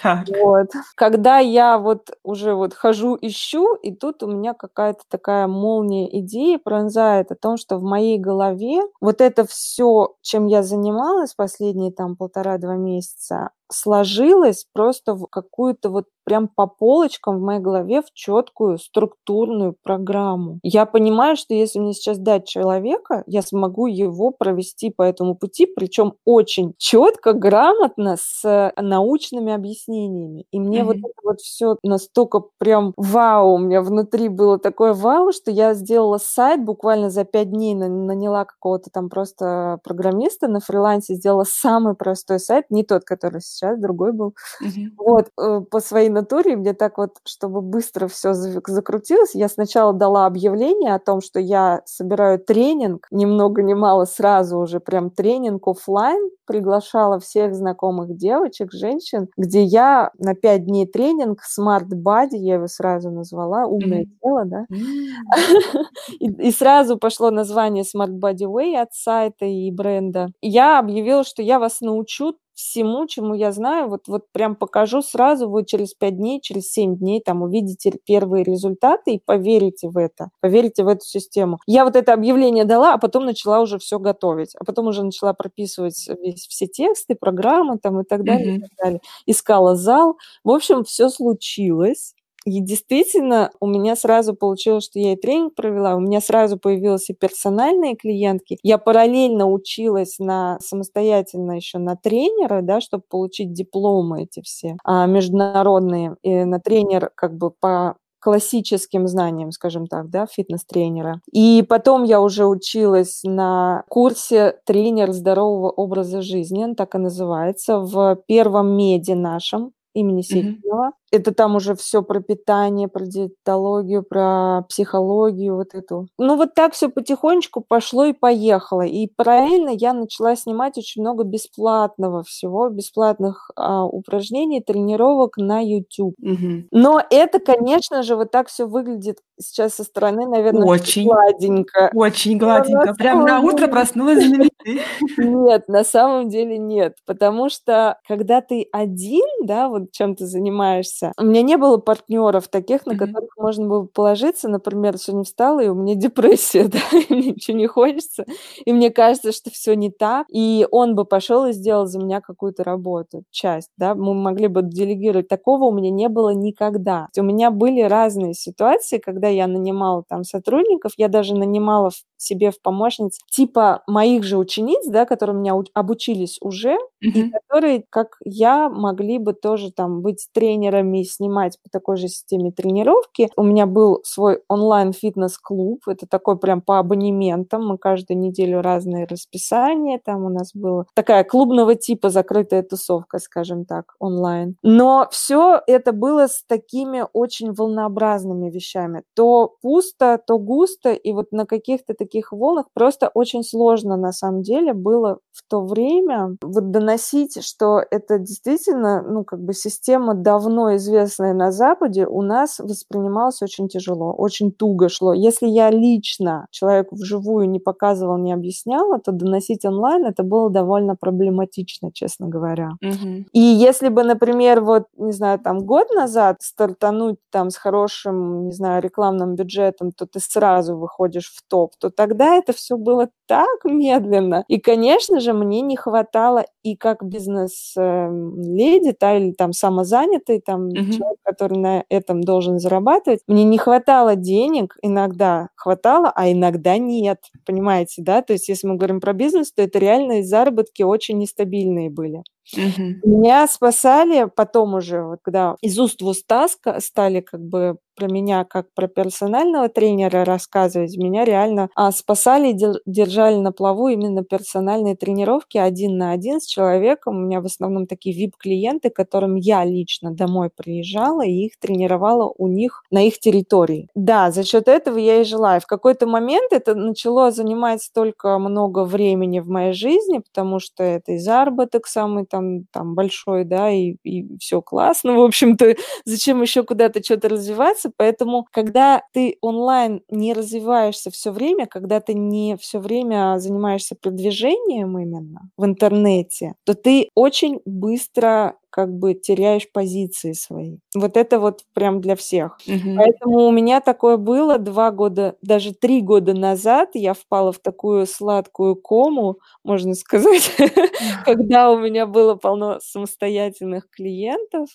Как. 0.00 0.20
Вот. 0.40 0.68
Когда 0.96 1.38
я 1.38 1.78
вот 1.78 2.10
уже 2.22 2.54
вот 2.54 2.74
хожу, 2.74 3.16
ищу, 3.20 3.74
и 3.74 3.94
тут 3.94 4.22
у 4.22 4.26
меня 4.26 4.54
какая-то 4.54 5.00
такая 5.08 5.46
молния 5.46 6.18
идеи 6.20 6.56
пронзает 6.56 7.30
о 7.30 7.34
том, 7.36 7.56
что 7.56 7.78
в 7.78 7.82
моей 7.82 8.18
голове 8.18 8.80
вот 9.00 9.20
это 9.20 9.44
все, 9.46 10.14
чем 10.22 10.46
я 10.50 10.62
занималась 10.64 11.34
последние 11.34 11.92
там 11.92 12.16
полтора-два 12.16 12.76
месяца, 12.76 13.50
сложилось 13.70 14.66
просто 14.72 15.14
в 15.14 15.26
какую-то 15.26 15.90
вот 15.90 16.04
прям 16.30 16.46
по 16.46 16.68
полочкам 16.68 17.38
в 17.38 17.42
моей 17.42 17.60
голове 17.60 18.02
в 18.02 18.12
четкую 18.12 18.78
структурную 18.78 19.74
программу. 19.82 20.60
Я 20.62 20.86
понимаю, 20.86 21.36
что 21.36 21.54
если 21.54 21.80
мне 21.80 21.92
сейчас 21.92 22.18
дать 22.18 22.46
человека, 22.46 23.24
я 23.26 23.42
смогу 23.42 23.86
его 23.86 24.30
провести 24.30 24.90
по 24.90 25.02
этому 25.02 25.34
пути, 25.34 25.66
причем 25.66 26.14
очень 26.24 26.74
четко, 26.78 27.32
грамотно, 27.32 28.16
с 28.16 28.72
научными 28.76 29.52
объяснениями. 29.52 30.44
И 30.52 30.60
мне 30.60 30.80
mm-hmm. 30.80 30.84
вот 30.84 30.96
это 30.98 31.20
вот 31.24 31.40
все 31.40 31.76
настолько 31.82 32.42
прям 32.58 32.92
вау, 32.96 33.54
у 33.54 33.58
меня 33.58 33.82
внутри 33.82 34.28
было 34.28 34.58
такое 34.58 34.94
вау, 34.94 35.32
что 35.32 35.50
я 35.50 35.74
сделала 35.74 36.18
сайт 36.18 36.64
буквально 36.64 37.10
за 37.10 37.24
пять 37.24 37.50
дней, 37.50 37.74
наняла 37.74 38.44
какого-то 38.44 38.90
там 38.90 39.08
просто 39.08 39.80
программиста 39.82 40.46
на 40.46 40.60
фрилансе, 40.60 41.14
сделала 41.14 41.44
самый 41.44 41.94
простой 41.94 42.38
сайт, 42.38 42.66
не 42.70 42.84
тот, 42.84 43.02
который 43.04 43.40
сейчас, 43.40 43.59
другой 43.76 44.12
был. 44.12 44.34
Mm-hmm. 44.62 44.88
Вот, 44.96 45.28
э, 45.38 45.60
по 45.70 45.80
своей 45.80 46.08
натуре 46.08 46.56
мне 46.56 46.74
так 46.74 46.98
вот, 46.98 47.16
чтобы 47.24 47.60
быстро 47.60 48.08
все 48.08 48.32
закрутилось, 48.32 49.34
я 49.34 49.48
сначала 49.48 49.92
дала 49.92 50.26
объявление 50.26 50.94
о 50.94 50.98
том, 50.98 51.20
что 51.20 51.40
я 51.40 51.82
собираю 51.84 52.38
тренинг, 52.38 53.06
ни 53.10 53.24
много 53.24 53.62
ни 53.62 53.74
мало 53.74 54.04
сразу 54.04 54.58
уже 54.58 54.80
прям 54.80 55.10
тренинг 55.10 55.66
офлайн, 55.66 56.30
приглашала 56.46 57.20
всех 57.20 57.54
знакомых 57.54 58.16
девочек, 58.16 58.72
женщин, 58.72 59.28
где 59.36 59.62
я 59.62 60.10
на 60.18 60.34
пять 60.34 60.66
дней 60.66 60.86
тренинг 60.86 61.40
Smart 61.40 61.88
Body, 61.90 62.36
я 62.36 62.54
его 62.54 62.66
сразу 62.66 63.10
назвала, 63.10 63.66
умное 63.66 64.02
mm-hmm. 64.02 64.18
тело, 64.22 64.44
да, 64.44 64.66
mm-hmm. 64.72 65.84
и, 66.18 66.48
и 66.48 66.50
сразу 66.50 66.98
пошло 66.98 67.30
название 67.30 67.84
Smart 67.84 68.18
Body 68.18 68.46
Way 68.46 68.76
от 68.76 68.92
сайта 68.92 69.44
и 69.44 69.70
бренда. 69.70 70.28
Я 70.40 70.78
объявила, 70.78 71.24
что 71.24 71.42
я 71.42 71.58
вас 71.58 71.80
научу 71.80 72.34
всему, 72.60 73.06
чему 73.06 73.34
я 73.34 73.52
знаю, 73.52 73.88
вот, 73.88 74.08
вот 74.08 74.30
прям 74.32 74.54
покажу 74.56 75.02
сразу, 75.02 75.48
вы 75.48 75.64
через 75.64 75.94
5 75.94 76.16
дней, 76.16 76.40
через 76.40 76.70
7 76.70 76.96
дней 76.96 77.20
там 77.20 77.42
увидите 77.42 77.92
первые 78.06 78.44
результаты 78.44 79.14
и 79.14 79.22
поверите 79.24 79.88
в 79.88 79.96
это, 79.96 80.30
поверите 80.40 80.84
в 80.84 80.88
эту 80.88 81.04
систему. 81.04 81.58
Я 81.66 81.84
вот 81.84 81.96
это 81.96 82.12
объявление 82.12 82.64
дала, 82.64 82.94
а 82.94 82.98
потом 82.98 83.24
начала 83.24 83.60
уже 83.60 83.78
все 83.78 83.98
готовить, 83.98 84.54
а 84.56 84.64
потом 84.64 84.86
уже 84.86 85.02
начала 85.02 85.32
прописывать 85.32 86.08
весь, 86.22 86.46
все 86.46 86.66
тексты, 86.66 87.14
программы 87.14 87.78
там 87.78 88.00
и 88.00 88.04
так 88.04 88.24
далее, 88.24 88.54
mm-hmm. 88.54 88.58
и 88.58 88.60
так 88.60 88.70
далее. 88.78 89.00
Искала 89.26 89.76
зал. 89.76 90.16
В 90.44 90.50
общем, 90.50 90.84
все 90.84 91.08
случилось. 91.08 92.14
И 92.44 92.60
действительно, 92.60 93.50
у 93.60 93.66
меня 93.66 93.96
сразу 93.96 94.34
получилось, 94.34 94.84
что 94.84 94.98
я 94.98 95.12
и 95.12 95.16
тренинг 95.16 95.54
провела, 95.54 95.96
у 95.96 96.00
меня 96.00 96.20
сразу 96.20 96.58
появились 96.58 97.10
и 97.10 97.14
персональные 97.14 97.96
клиентки. 97.96 98.58
Я 98.62 98.78
параллельно 98.78 99.46
училась 99.46 100.18
на 100.18 100.58
самостоятельно 100.60 101.52
еще 101.52 101.78
на 101.78 101.96
тренера, 101.96 102.62
да, 102.62 102.80
чтобы 102.80 103.04
получить 103.08 103.52
дипломы 103.52 104.22
эти 104.22 104.40
все 104.42 104.76
а, 104.84 105.06
международные. 105.06 106.16
И 106.22 106.44
на 106.44 106.60
тренер 106.60 107.10
как 107.14 107.36
бы 107.36 107.50
по 107.50 107.96
классическим 108.20 109.08
знаниям, 109.08 109.50
скажем 109.50 109.86
так, 109.86 110.10
да, 110.10 110.26
фитнес-тренера. 110.26 111.20
И 111.32 111.64
потом 111.66 112.04
я 112.04 112.20
уже 112.20 112.46
училась 112.46 113.22
на 113.24 113.84
курсе 113.88 114.58
тренер 114.66 115.12
здорового 115.12 115.70
образа 115.70 116.20
жизни, 116.20 116.64
он 116.64 116.74
так 116.74 116.94
и 116.94 116.98
называется, 116.98 117.78
в 117.78 118.18
первом 118.26 118.76
меди 118.76 119.12
нашем 119.12 119.72
имени 119.94 120.22
Сеченова. 120.22 120.88
Mm-hmm 120.88 120.99
это 121.10 121.34
там 121.34 121.56
уже 121.56 121.74
все 121.74 122.02
про 122.02 122.20
питание, 122.20 122.88
про 122.88 123.04
диетологию, 123.04 124.02
про 124.02 124.62
психологию, 124.68 125.56
вот 125.56 125.74
эту. 125.74 126.08
Ну 126.18 126.36
вот 126.36 126.54
так 126.54 126.72
все 126.74 126.88
потихонечку 126.88 127.64
пошло 127.66 128.04
и 128.04 128.12
поехало. 128.12 128.82
И 128.82 129.08
параллельно 129.08 129.70
я 129.70 129.92
начала 129.92 130.36
снимать 130.36 130.78
очень 130.78 131.02
много 131.02 131.24
бесплатного 131.24 132.22
всего, 132.22 132.68
бесплатных 132.68 133.50
а, 133.56 133.84
упражнений, 133.84 134.60
тренировок 134.60 135.36
на 135.36 135.60
YouTube. 135.60 136.14
Угу. 136.20 136.68
Но 136.70 137.02
это, 137.10 137.40
конечно 137.40 138.02
же, 138.02 138.16
вот 138.16 138.30
так 138.30 138.48
все 138.48 138.66
выглядит 138.66 139.18
сейчас 139.38 139.74
со 139.74 139.84
стороны, 139.84 140.26
наверное, 140.26 140.66
очень 140.66 141.06
гладенько. 141.06 141.90
Очень 141.94 142.38
гладенько. 142.38 142.94
Прям 142.94 143.24
на 143.24 143.40
утро 143.40 143.66
проснулась 143.66 144.24
Нет, 145.16 145.68
на 145.68 145.84
самом 145.84 146.28
деле 146.28 146.58
нет. 146.58 146.96
Потому 147.06 147.48
что 147.48 147.98
когда 148.06 148.40
ты 148.40 148.66
один, 148.72 149.26
да, 149.44 149.68
вот 149.68 149.92
чем 149.92 150.14
ты 150.14 150.26
занимаешься, 150.26 150.99
занимаешься. 151.00 151.12
У 151.18 151.24
меня 151.24 151.42
не 151.42 151.56
было 151.56 151.78
партнеров 151.78 152.48
таких, 152.48 152.86
на 152.86 152.92
mm-hmm. 152.92 152.96
которых 152.96 153.36
можно 153.36 153.66
было 153.66 153.84
положиться. 153.84 154.48
Например, 154.48 154.96
сегодня 154.98 155.24
встала, 155.24 155.60
и 155.60 155.68
у 155.68 155.74
меня 155.74 155.94
депрессия, 155.96 156.68
да, 156.68 156.80
и 157.08 157.12
мне 157.12 157.30
ничего 157.32 157.56
не 157.56 157.66
хочется, 157.66 158.24
и 158.64 158.72
мне 158.72 158.90
кажется, 158.90 159.32
что 159.32 159.50
все 159.50 159.74
не 159.74 159.90
так. 159.90 160.26
И 160.30 160.66
он 160.70 160.94
бы 160.94 161.04
пошел 161.04 161.46
и 161.46 161.52
сделал 161.52 161.86
за 161.86 161.98
меня 161.98 162.20
какую-то 162.20 162.64
работу, 162.64 163.24
часть, 163.30 163.70
да, 163.76 163.94
мы 163.94 164.14
могли 164.14 164.48
бы 164.48 164.62
делегировать. 164.62 165.28
Такого 165.28 165.64
у 165.64 165.72
меня 165.72 165.90
не 165.90 166.08
было 166.08 166.30
никогда. 166.30 167.08
У 167.16 167.22
меня 167.22 167.50
были 167.50 167.82
разные 167.82 168.34
ситуации, 168.34 168.98
когда 168.98 169.28
я 169.28 169.46
нанимала 169.46 170.04
там 170.08 170.24
сотрудников, 170.24 170.92
я 170.96 171.08
даже 171.08 171.34
нанимала 171.34 171.90
себе 172.16 172.50
в 172.50 172.60
помощниц 172.60 173.18
типа 173.30 173.82
моих 173.86 174.24
же 174.24 174.36
учениц, 174.36 174.86
да, 174.86 175.06
которые 175.06 175.36
меня 175.36 175.54
обучились 175.74 176.38
уже, 176.40 176.76
и 177.00 177.30
которые, 177.30 177.84
как 177.90 178.16
я, 178.24 178.68
могли 178.68 179.18
бы 179.18 179.32
тоже 179.32 179.72
там 179.72 180.02
быть 180.02 180.28
тренерами 180.32 181.00
и 181.02 181.04
снимать 181.04 181.58
по 181.62 181.70
такой 181.70 181.96
же 181.96 182.08
системе 182.08 182.52
тренировки. 182.52 183.28
У 183.36 183.42
меня 183.42 183.66
был 183.66 184.00
свой 184.04 184.42
онлайн-фитнес-клуб, 184.48 185.82
это 185.88 186.06
такой 186.06 186.38
прям 186.38 186.60
по 186.60 186.78
абонементам, 186.78 187.66
мы 187.66 187.78
каждую 187.78 188.18
неделю 188.18 188.60
разные 188.62 189.06
расписания, 189.06 190.00
там 190.04 190.24
у 190.24 190.28
нас 190.28 190.50
была 190.54 190.84
такая 190.94 191.24
клубного 191.24 191.74
типа 191.74 192.10
закрытая 192.10 192.62
тусовка, 192.62 193.18
скажем 193.18 193.64
так, 193.64 193.94
онлайн. 193.98 194.56
Но 194.62 195.08
все 195.10 195.60
это 195.66 195.92
было 195.92 196.26
с 196.26 196.44
такими 196.46 197.04
очень 197.12 197.52
волнообразными 197.52 198.50
вещами. 198.50 199.02
То 199.14 199.56
пусто, 199.62 200.20
то 200.26 200.38
густо, 200.38 200.92
и 200.92 201.12
вот 201.12 201.32
на 201.32 201.46
каких-то 201.46 201.94
таких 201.94 202.32
волнах 202.32 202.66
просто 202.74 203.10
очень 203.14 203.42
сложно 203.42 203.96
на 203.96 204.12
самом 204.12 204.42
деле 204.42 204.72
было 204.74 205.18
в 205.32 205.42
то 205.48 205.64
время 205.64 206.36
вот 206.42 206.70
доносить, 206.90 207.44
что 207.44 207.82
это 207.90 208.18
действительно, 208.18 209.02
ну, 209.02 209.24
как 209.24 209.40
бы 209.40 209.52
система 209.52 210.14
давно 210.14 210.76
известная 210.76 211.34
на 211.34 211.52
Западе, 211.52 212.06
у 212.06 212.22
нас 212.22 212.58
воспринималась 212.58 213.42
очень 213.42 213.68
тяжело, 213.68 214.12
очень 214.12 214.52
туго 214.52 214.88
шло. 214.88 215.12
Если 215.12 215.46
я 215.46 215.70
лично 215.70 216.46
человеку 216.50 216.96
вживую 216.96 217.48
не 217.48 217.58
показывала, 217.58 218.16
не 218.16 218.32
объясняла, 218.32 218.98
то 218.98 219.12
доносить 219.12 219.64
онлайн 219.64 220.04
это 220.04 220.22
было 220.22 220.50
довольно 220.50 220.96
проблематично, 220.96 221.90
честно 221.92 222.28
говоря. 222.28 222.70
Угу. 222.82 223.26
И 223.32 223.40
если 223.40 223.88
бы, 223.88 224.02
например, 224.02 224.60
вот, 224.60 224.84
не 224.96 225.12
знаю, 225.12 225.38
там 225.38 225.60
год 225.60 225.88
назад 225.94 226.36
стартануть 226.40 227.18
там 227.30 227.50
с 227.50 227.56
хорошим, 227.56 228.46
не 228.46 228.52
знаю, 228.52 228.82
рекламным 228.82 229.34
бюджетом, 229.34 229.92
то 229.92 230.06
ты 230.06 230.20
сразу 230.20 230.76
выходишь 230.76 231.32
в 231.34 231.48
топ, 231.48 231.72
то 231.78 231.90
тогда 231.90 232.36
это 232.36 232.52
все 232.52 232.76
было 232.76 233.08
так 233.26 233.64
медленно. 233.64 234.44
И, 234.48 234.58
конечно 234.58 235.20
же, 235.20 235.32
мне 235.32 235.60
не 235.60 235.76
хватало 235.76 236.44
и 236.62 236.76
как 236.80 237.04
бизнес-леди, 237.04 238.96
да, 238.98 239.16
или 239.16 239.32
там 239.32 239.52
самозанятый, 239.52 240.40
там 240.40 240.68
uh-huh. 240.68 240.90
человек, 240.90 241.18
который 241.22 241.58
на 241.58 241.84
этом 241.90 242.22
должен 242.22 242.58
зарабатывать, 242.58 243.20
мне 243.26 243.44
не 243.44 243.58
хватало 243.58 244.16
денег, 244.16 244.76
иногда 244.82 245.48
хватало, 245.54 246.10
а 246.14 246.32
иногда 246.32 246.78
нет, 246.78 247.18
понимаете, 247.44 248.02
да? 248.02 248.22
То 248.22 248.32
есть 248.32 248.48
если 248.48 248.66
мы 248.66 248.76
говорим 248.76 249.00
про 249.00 249.12
бизнес, 249.12 249.52
то 249.52 249.62
это 249.62 249.78
реальные 249.78 250.24
заработки 250.24 250.82
очень 250.82 251.18
нестабильные 251.18 251.90
были. 251.90 252.22
Угу. 252.56 252.82
Меня 253.04 253.46
спасали 253.46 254.28
потом 254.34 254.74
уже, 254.74 255.02
вот 255.04 255.18
когда 255.22 255.56
из 255.60 255.78
уст 255.78 256.02
в 256.02 256.06
уста 256.06 256.46
стали 256.80 257.20
как 257.20 257.40
бы 257.40 257.76
про 258.00 258.06
меня 258.08 258.44
как 258.44 258.66
про 258.74 258.88
персонального 258.88 259.68
тренера 259.68 260.24
рассказывать, 260.24 260.96
меня 260.96 261.24
реально 261.24 261.68
а, 261.74 261.92
спасали, 261.92 262.56
держали 262.86 263.36
на 263.36 263.52
плаву 263.52 263.88
именно 263.88 264.24
персональные 264.24 264.96
тренировки 264.96 265.58
один 265.58 265.98
на 265.98 266.12
один 266.12 266.40
с 266.40 266.46
человеком. 266.46 267.16
У 267.18 267.26
меня 267.26 267.40
в 267.42 267.46
основном 267.46 267.86
такие 267.86 268.16
VIP-клиенты, 268.16 268.88
которым 268.88 269.34
я 269.36 269.64
лично 269.64 270.12
домой 270.12 270.50
приезжала 270.54 271.24
и 271.26 271.44
их 271.46 271.58
тренировала 271.60 272.32
у 272.38 272.48
них 272.48 272.82
на 272.90 273.06
их 273.06 273.18
территории. 273.18 273.88
Да, 273.94 274.30
за 274.30 274.44
счет 274.44 274.66
этого 274.66 274.96
я 274.96 275.20
и 275.20 275.24
жила. 275.24 275.58
И 275.58 275.60
в 275.60 275.66
какой-то 275.66 276.06
момент 276.06 276.52
это 276.52 276.74
начало 276.74 277.30
занимать 277.30 277.82
столько 277.82 278.38
много 278.38 278.84
времени 278.84 279.40
в 279.40 279.48
моей 279.48 279.72
жизни, 279.74 280.18
потому 280.18 280.58
что 280.58 280.82
это 280.82 281.12
и 281.12 281.18
заработок 281.18 281.86
самый 281.86 282.24
там, 282.30 282.64
там 282.72 282.94
большой, 282.94 283.44
да, 283.44 283.70
и, 283.70 283.96
и 284.04 284.36
все 284.38 284.62
классно, 284.62 285.14
в 285.18 285.22
общем-то, 285.22 285.76
зачем 286.04 286.42
еще 286.42 286.62
куда-то 286.64 287.02
что-то 287.02 287.28
развиваться, 287.28 287.90
Поэтому, 287.96 288.46
когда 288.52 289.02
ты 289.12 289.36
онлайн 289.40 290.02
не 290.08 290.32
развиваешься 290.32 291.10
все 291.10 291.32
время, 291.32 291.66
когда 291.66 292.00
ты 292.00 292.14
не 292.14 292.56
все 292.56 292.78
время 292.78 293.36
занимаешься 293.38 293.94
продвижением 294.00 294.98
именно 294.98 295.50
в 295.56 295.64
интернете, 295.64 296.54
то 296.64 296.74
ты 296.74 297.08
очень 297.14 297.60
быстро 297.64 298.54
как 298.70 298.92
бы 298.92 299.14
теряешь 299.14 299.70
позиции 299.70 300.32
свои. 300.32 300.78
Вот 300.96 301.16
это 301.16 301.38
вот 301.38 301.64
прям 301.74 302.00
для 302.00 302.16
всех. 302.16 302.58
Угу. 302.66 302.96
Поэтому 302.96 303.46
у 303.46 303.50
меня 303.50 303.80
такое 303.80 304.16
было 304.16 304.58
два 304.58 304.90
года, 304.90 305.36
даже 305.42 305.74
три 305.74 306.00
года 306.00 306.34
назад 306.34 306.90
я 306.94 307.14
впала 307.14 307.52
в 307.52 307.58
такую 307.58 308.06
сладкую 308.06 308.76
кому, 308.76 309.38
можно 309.64 309.94
сказать, 309.94 310.50
когда 311.24 311.70
у 311.72 311.78
меня 311.78 312.06
было 312.06 312.34
полно 312.36 312.78
самостоятельных 312.80 313.90
клиентов, 313.90 314.68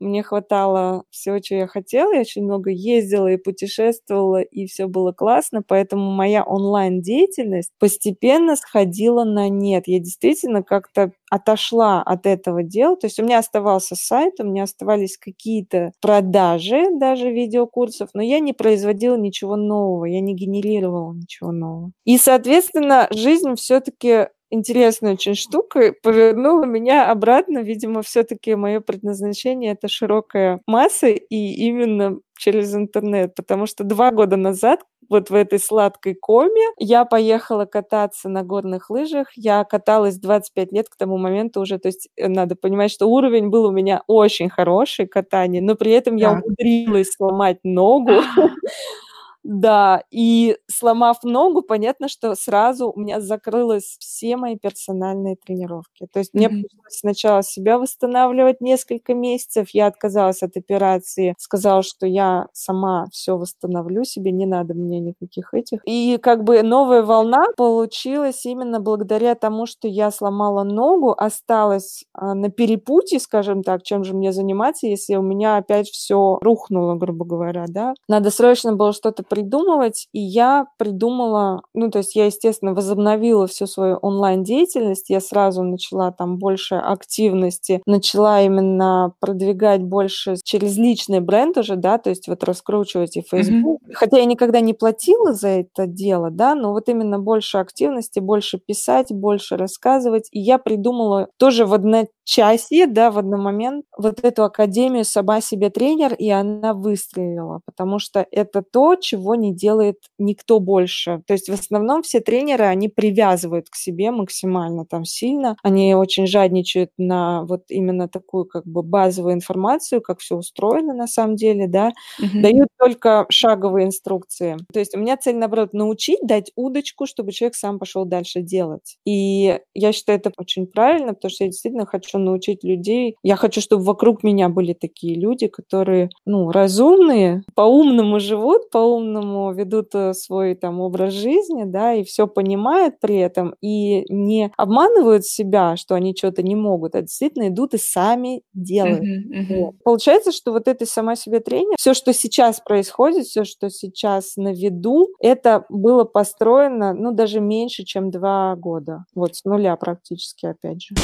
мне 0.00 0.22
хватало 0.24 1.04
всего, 1.10 1.38
чего 1.38 1.60
я 1.60 1.66
хотела, 1.68 2.12
я 2.12 2.20
очень 2.20 2.42
много 2.44 2.70
ездила 2.70 3.28
и 3.28 3.36
путешествовала, 3.36 4.40
и 4.42 4.66
все 4.66 4.86
было 4.88 5.12
классно, 5.12 5.62
поэтому 5.66 6.10
моя 6.10 6.42
онлайн-деятельность 6.42 7.70
постепенно 7.78 8.56
сходила 8.56 9.24
на 9.24 9.48
нет. 9.48 9.84
Я 9.86 10.00
действительно 10.00 10.62
как-то 10.62 11.12
отошла 11.32 12.02
от 12.02 12.26
этого 12.26 12.62
дела. 12.62 12.94
То 12.94 13.06
есть 13.06 13.18
у 13.18 13.22
меня 13.24 13.38
оставался 13.38 13.96
сайт, 13.96 14.34
у 14.38 14.44
меня 14.44 14.64
оставались 14.64 15.16
какие-то 15.16 15.92
продажи 16.02 16.90
даже 16.92 17.30
видеокурсов, 17.30 18.10
но 18.12 18.22
я 18.22 18.38
не 18.38 18.52
производила 18.52 19.16
ничего 19.16 19.56
нового, 19.56 20.04
я 20.04 20.20
не 20.20 20.34
генерировала 20.34 21.14
ничего 21.14 21.50
нового. 21.50 21.92
И, 22.04 22.18
соответственно, 22.18 23.08
жизнь 23.10 23.54
все-таки 23.54 24.26
интересная 24.50 25.14
очень 25.14 25.34
штука, 25.34 25.94
повернула 26.02 26.66
меня 26.66 27.10
обратно. 27.10 27.60
Видимо, 27.60 28.02
все-таки 28.02 28.54
мое 28.54 28.80
предназначение 28.80 29.72
это 29.72 29.88
широкая 29.88 30.60
масса 30.66 31.06
и 31.08 31.36
именно 31.36 32.18
через 32.38 32.74
интернет, 32.74 33.34
потому 33.34 33.64
что 33.64 33.84
два 33.84 34.10
года 34.10 34.36
назад 34.36 34.80
вот 35.12 35.30
в 35.30 35.34
этой 35.34 35.58
сладкой 35.58 36.14
коме 36.14 36.66
я 36.78 37.04
поехала 37.04 37.66
кататься 37.66 38.28
на 38.28 38.42
горных 38.42 38.90
лыжах. 38.90 39.28
Я 39.36 39.62
каталась 39.64 40.16
25 40.18 40.72
лет 40.72 40.88
к 40.88 40.96
тому 40.96 41.18
моменту 41.18 41.60
уже, 41.60 41.78
то 41.78 41.88
есть 41.88 42.08
э, 42.16 42.28
надо 42.28 42.56
понимать, 42.56 42.90
что 42.90 43.06
уровень 43.06 43.50
был 43.50 43.66
у 43.66 43.70
меня 43.70 44.02
очень 44.06 44.48
хороший 44.48 45.06
катание, 45.06 45.62
но 45.62 45.74
при 45.76 45.92
этом 45.92 46.16
я 46.16 46.32
умудрилась 46.32 47.12
сломать 47.12 47.58
ногу. 47.62 48.12
Да, 49.44 50.04
и 50.10 50.56
сломав 50.70 51.24
ногу, 51.24 51.62
понятно, 51.62 52.08
что 52.08 52.34
сразу 52.36 52.92
у 52.94 53.00
меня 53.00 53.20
закрылось 53.20 53.96
все 53.98 54.36
мои 54.36 54.56
персональные 54.56 55.36
тренировки. 55.36 56.06
То 56.12 56.20
есть 56.20 56.32
mm-hmm. 56.32 56.38
мне 56.38 56.48
пришлось 56.48 56.98
сначала 57.00 57.42
себя 57.42 57.78
восстанавливать 57.78 58.60
несколько 58.60 59.14
месяцев. 59.14 59.70
Я 59.72 59.86
отказалась 59.86 60.42
от 60.42 60.56
операции, 60.56 61.34
сказала, 61.38 61.82
что 61.82 62.06
я 62.06 62.46
сама 62.52 63.06
все 63.10 63.36
восстановлю 63.36 64.04
себе, 64.04 64.30
не 64.30 64.46
надо 64.46 64.74
мне 64.74 65.00
никаких 65.00 65.52
этих. 65.54 65.80
И 65.86 66.18
как 66.22 66.44
бы 66.44 66.62
новая 66.62 67.02
волна 67.02 67.46
получилась 67.56 68.46
именно 68.46 68.78
благодаря 68.78 69.34
тому, 69.34 69.66
что 69.66 69.88
я 69.88 70.12
сломала 70.12 70.62
ногу, 70.62 71.14
осталась 71.16 72.04
а, 72.12 72.34
на 72.34 72.48
перепутье, 72.48 73.18
скажем 73.18 73.64
так, 73.64 73.82
чем 73.82 74.04
же 74.04 74.14
мне 74.14 74.32
заниматься, 74.32 74.86
если 74.86 75.16
у 75.16 75.22
меня 75.22 75.56
опять 75.56 75.88
все 75.88 76.38
рухнуло, 76.40 76.94
грубо 76.94 77.24
говоря, 77.24 77.64
да. 77.68 77.94
Надо 78.08 78.30
срочно 78.30 78.76
было 78.76 78.92
что-то 78.92 79.24
придумывать, 79.32 80.08
и 80.12 80.20
я 80.20 80.66
придумала, 80.76 81.62
ну, 81.72 81.90
то 81.90 82.00
есть 82.00 82.14
я, 82.14 82.26
естественно, 82.26 82.74
возобновила 82.74 83.46
всю 83.46 83.66
свою 83.66 83.96
онлайн-деятельность, 83.96 85.08
я 85.08 85.20
сразу 85.20 85.62
начала 85.62 86.12
там 86.12 86.36
больше 86.36 86.74
активности, 86.74 87.80
начала 87.86 88.42
именно 88.42 89.14
продвигать 89.20 89.82
больше 89.82 90.36
через 90.44 90.76
личный 90.76 91.20
бренд 91.20 91.56
уже, 91.56 91.76
да, 91.76 91.96
то 91.96 92.10
есть 92.10 92.28
вот 92.28 92.44
раскручивать 92.44 93.16
и 93.16 93.22
Facebook. 93.22 93.80
Mm-hmm. 93.80 93.94
Хотя 93.94 94.18
я 94.18 94.26
никогда 94.26 94.60
не 94.60 94.74
платила 94.74 95.32
за 95.32 95.48
это 95.48 95.86
дело, 95.86 96.30
да, 96.30 96.54
но 96.54 96.72
вот 96.72 96.90
именно 96.90 97.18
больше 97.18 97.56
активности, 97.56 98.20
больше 98.20 98.58
писать, 98.58 99.14
больше 99.14 99.56
рассказывать, 99.56 100.28
и 100.30 100.40
я 100.40 100.58
придумала 100.58 101.28
тоже 101.38 101.64
в 101.64 101.72
одночасье, 101.72 102.86
да, 102.86 103.10
в 103.10 103.16
один 103.16 103.38
момент 103.38 103.86
вот 103.96 104.22
эту 104.22 104.44
академию 104.44 105.06
«Сама 105.06 105.40
себе 105.40 105.70
тренер», 105.70 106.12
и 106.12 106.28
она 106.28 106.74
выстрелила, 106.74 107.60
потому 107.64 107.98
что 107.98 108.26
это 108.30 108.60
то, 108.60 108.96
чего 108.96 109.21
чего 109.22 109.34
не 109.34 109.54
делает 109.54 109.96
никто 110.18 110.60
больше. 110.60 111.22
То 111.26 111.34
есть 111.34 111.48
в 111.48 111.52
основном 111.52 112.02
все 112.02 112.20
тренеры, 112.20 112.64
они 112.64 112.88
привязывают 112.88 113.68
к 113.70 113.76
себе 113.76 114.10
максимально 114.10 114.84
там 114.84 115.04
сильно, 115.04 115.56
они 115.62 115.94
очень 115.94 116.26
жадничают 116.26 116.90
на 116.98 117.44
вот 117.44 117.64
именно 117.68 118.08
такую 118.08 118.46
как 118.46 118.66
бы 118.66 118.82
базовую 118.82 119.34
информацию, 119.34 120.00
как 120.00 120.18
все 120.18 120.36
устроено 120.36 120.94
на 120.94 121.06
самом 121.06 121.36
деле, 121.36 121.68
да, 121.68 121.92
угу. 122.18 122.42
дают 122.42 122.68
только 122.78 123.26
шаговые 123.28 123.86
инструкции. 123.86 124.56
То 124.72 124.80
есть 124.80 124.96
у 124.96 124.98
меня 124.98 125.16
цель, 125.16 125.36
наоборот, 125.36 125.72
научить, 125.72 126.18
дать 126.22 126.50
удочку, 126.56 127.06
чтобы 127.06 127.32
человек 127.32 127.54
сам 127.54 127.78
пошел 127.78 128.04
дальше 128.04 128.40
делать. 128.40 128.96
И 129.04 129.58
я 129.74 129.92
считаю 129.92 130.18
это 130.18 130.32
очень 130.36 130.66
правильно, 130.66 131.14
потому 131.14 131.30
что 131.30 131.44
я 131.44 131.50
действительно 131.50 131.86
хочу 131.86 132.18
научить 132.18 132.64
людей. 132.64 133.16
Я 133.22 133.36
хочу, 133.36 133.60
чтобы 133.60 133.84
вокруг 133.84 134.22
меня 134.24 134.48
были 134.48 134.72
такие 134.72 135.14
люди, 135.14 135.46
которые, 135.46 136.10
ну, 136.26 136.50
разумные, 136.50 137.42
по-умному 137.54 138.18
живут, 138.18 138.70
по-умному 138.70 139.11
по 139.20 139.52
ведут 139.52 139.94
э, 139.94 140.14
свой 140.14 140.54
там 140.54 140.80
образ 140.80 141.12
жизни, 141.12 141.64
да, 141.64 141.94
и 141.94 142.04
все 142.04 142.26
понимают 142.26 143.00
при 143.00 143.16
этом, 143.18 143.54
и 143.60 144.04
не 144.12 144.52
обманывают 144.56 145.24
себя, 145.24 145.76
что 145.76 145.94
они 145.94 146.14
что-то 146.16 146.42
не 146.42 146.54
могут, 146.54 146.94
а 146.94 147.02
действительно 147.02 147.48
идут 147.48 147.74
и 147.74 147.78
сами 147.78 148.42
делают. 148.54 149.02
Uh-huh, 149.02 149.40
uh-huh. 149.40 149.60
Вот. 149.60 149.74
Получается, 149.84 150.32
что 150.32 150.52
вот 150.52 150.68
это 150.68 150.86
сама 150.86 151.16
себе 151.16 151.40
тренер, 151.40 151.76
все, 151.78 151.94
что 151.94 152.12
сейчас 152.12 152.60
происходит, 152.60 153.26
все, 153.26 153.44
что 153.44 153.70
сейчас 153.70 154.36
на 154.36 154.52
виду, 154.52 155.08
это 155.20 155.64
было 155.68 156.04
построено, 156.04 156.94
ну, 156.94 157.12
даже 157.12 157.40
меньше, 157.40 157.84
чем 157.84 158.10
два 158.10 158.54
года. 158.56 159.04
Вот, 159.14 159.36
с 159.36 159.44
нуля 159.44 159.76
практически, 159.76 160.46
опять 160.46 160.82
же. 160.82 160.94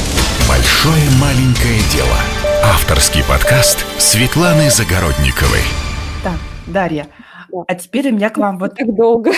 Большое 0.49 1.05
маленькое 1.21 1.81
дело. 1.93 2.17
Авторский 2.65 3.23
подкаст 3.29 3.85
Светланы 3.99 4.71
Загородниковой. 4.71 5.63
Так, 6.23 6.39
Дарья, 6.67 7.07
а 7.67 7.75
теперь 7.75 8.11
у 8.11 8.15
меня 8.15 8.31
к 8.31 8.39
вам 8.39 8.59
вот... 8.59 8.75
Так 8.79 8.95
долго. 8.95 9.33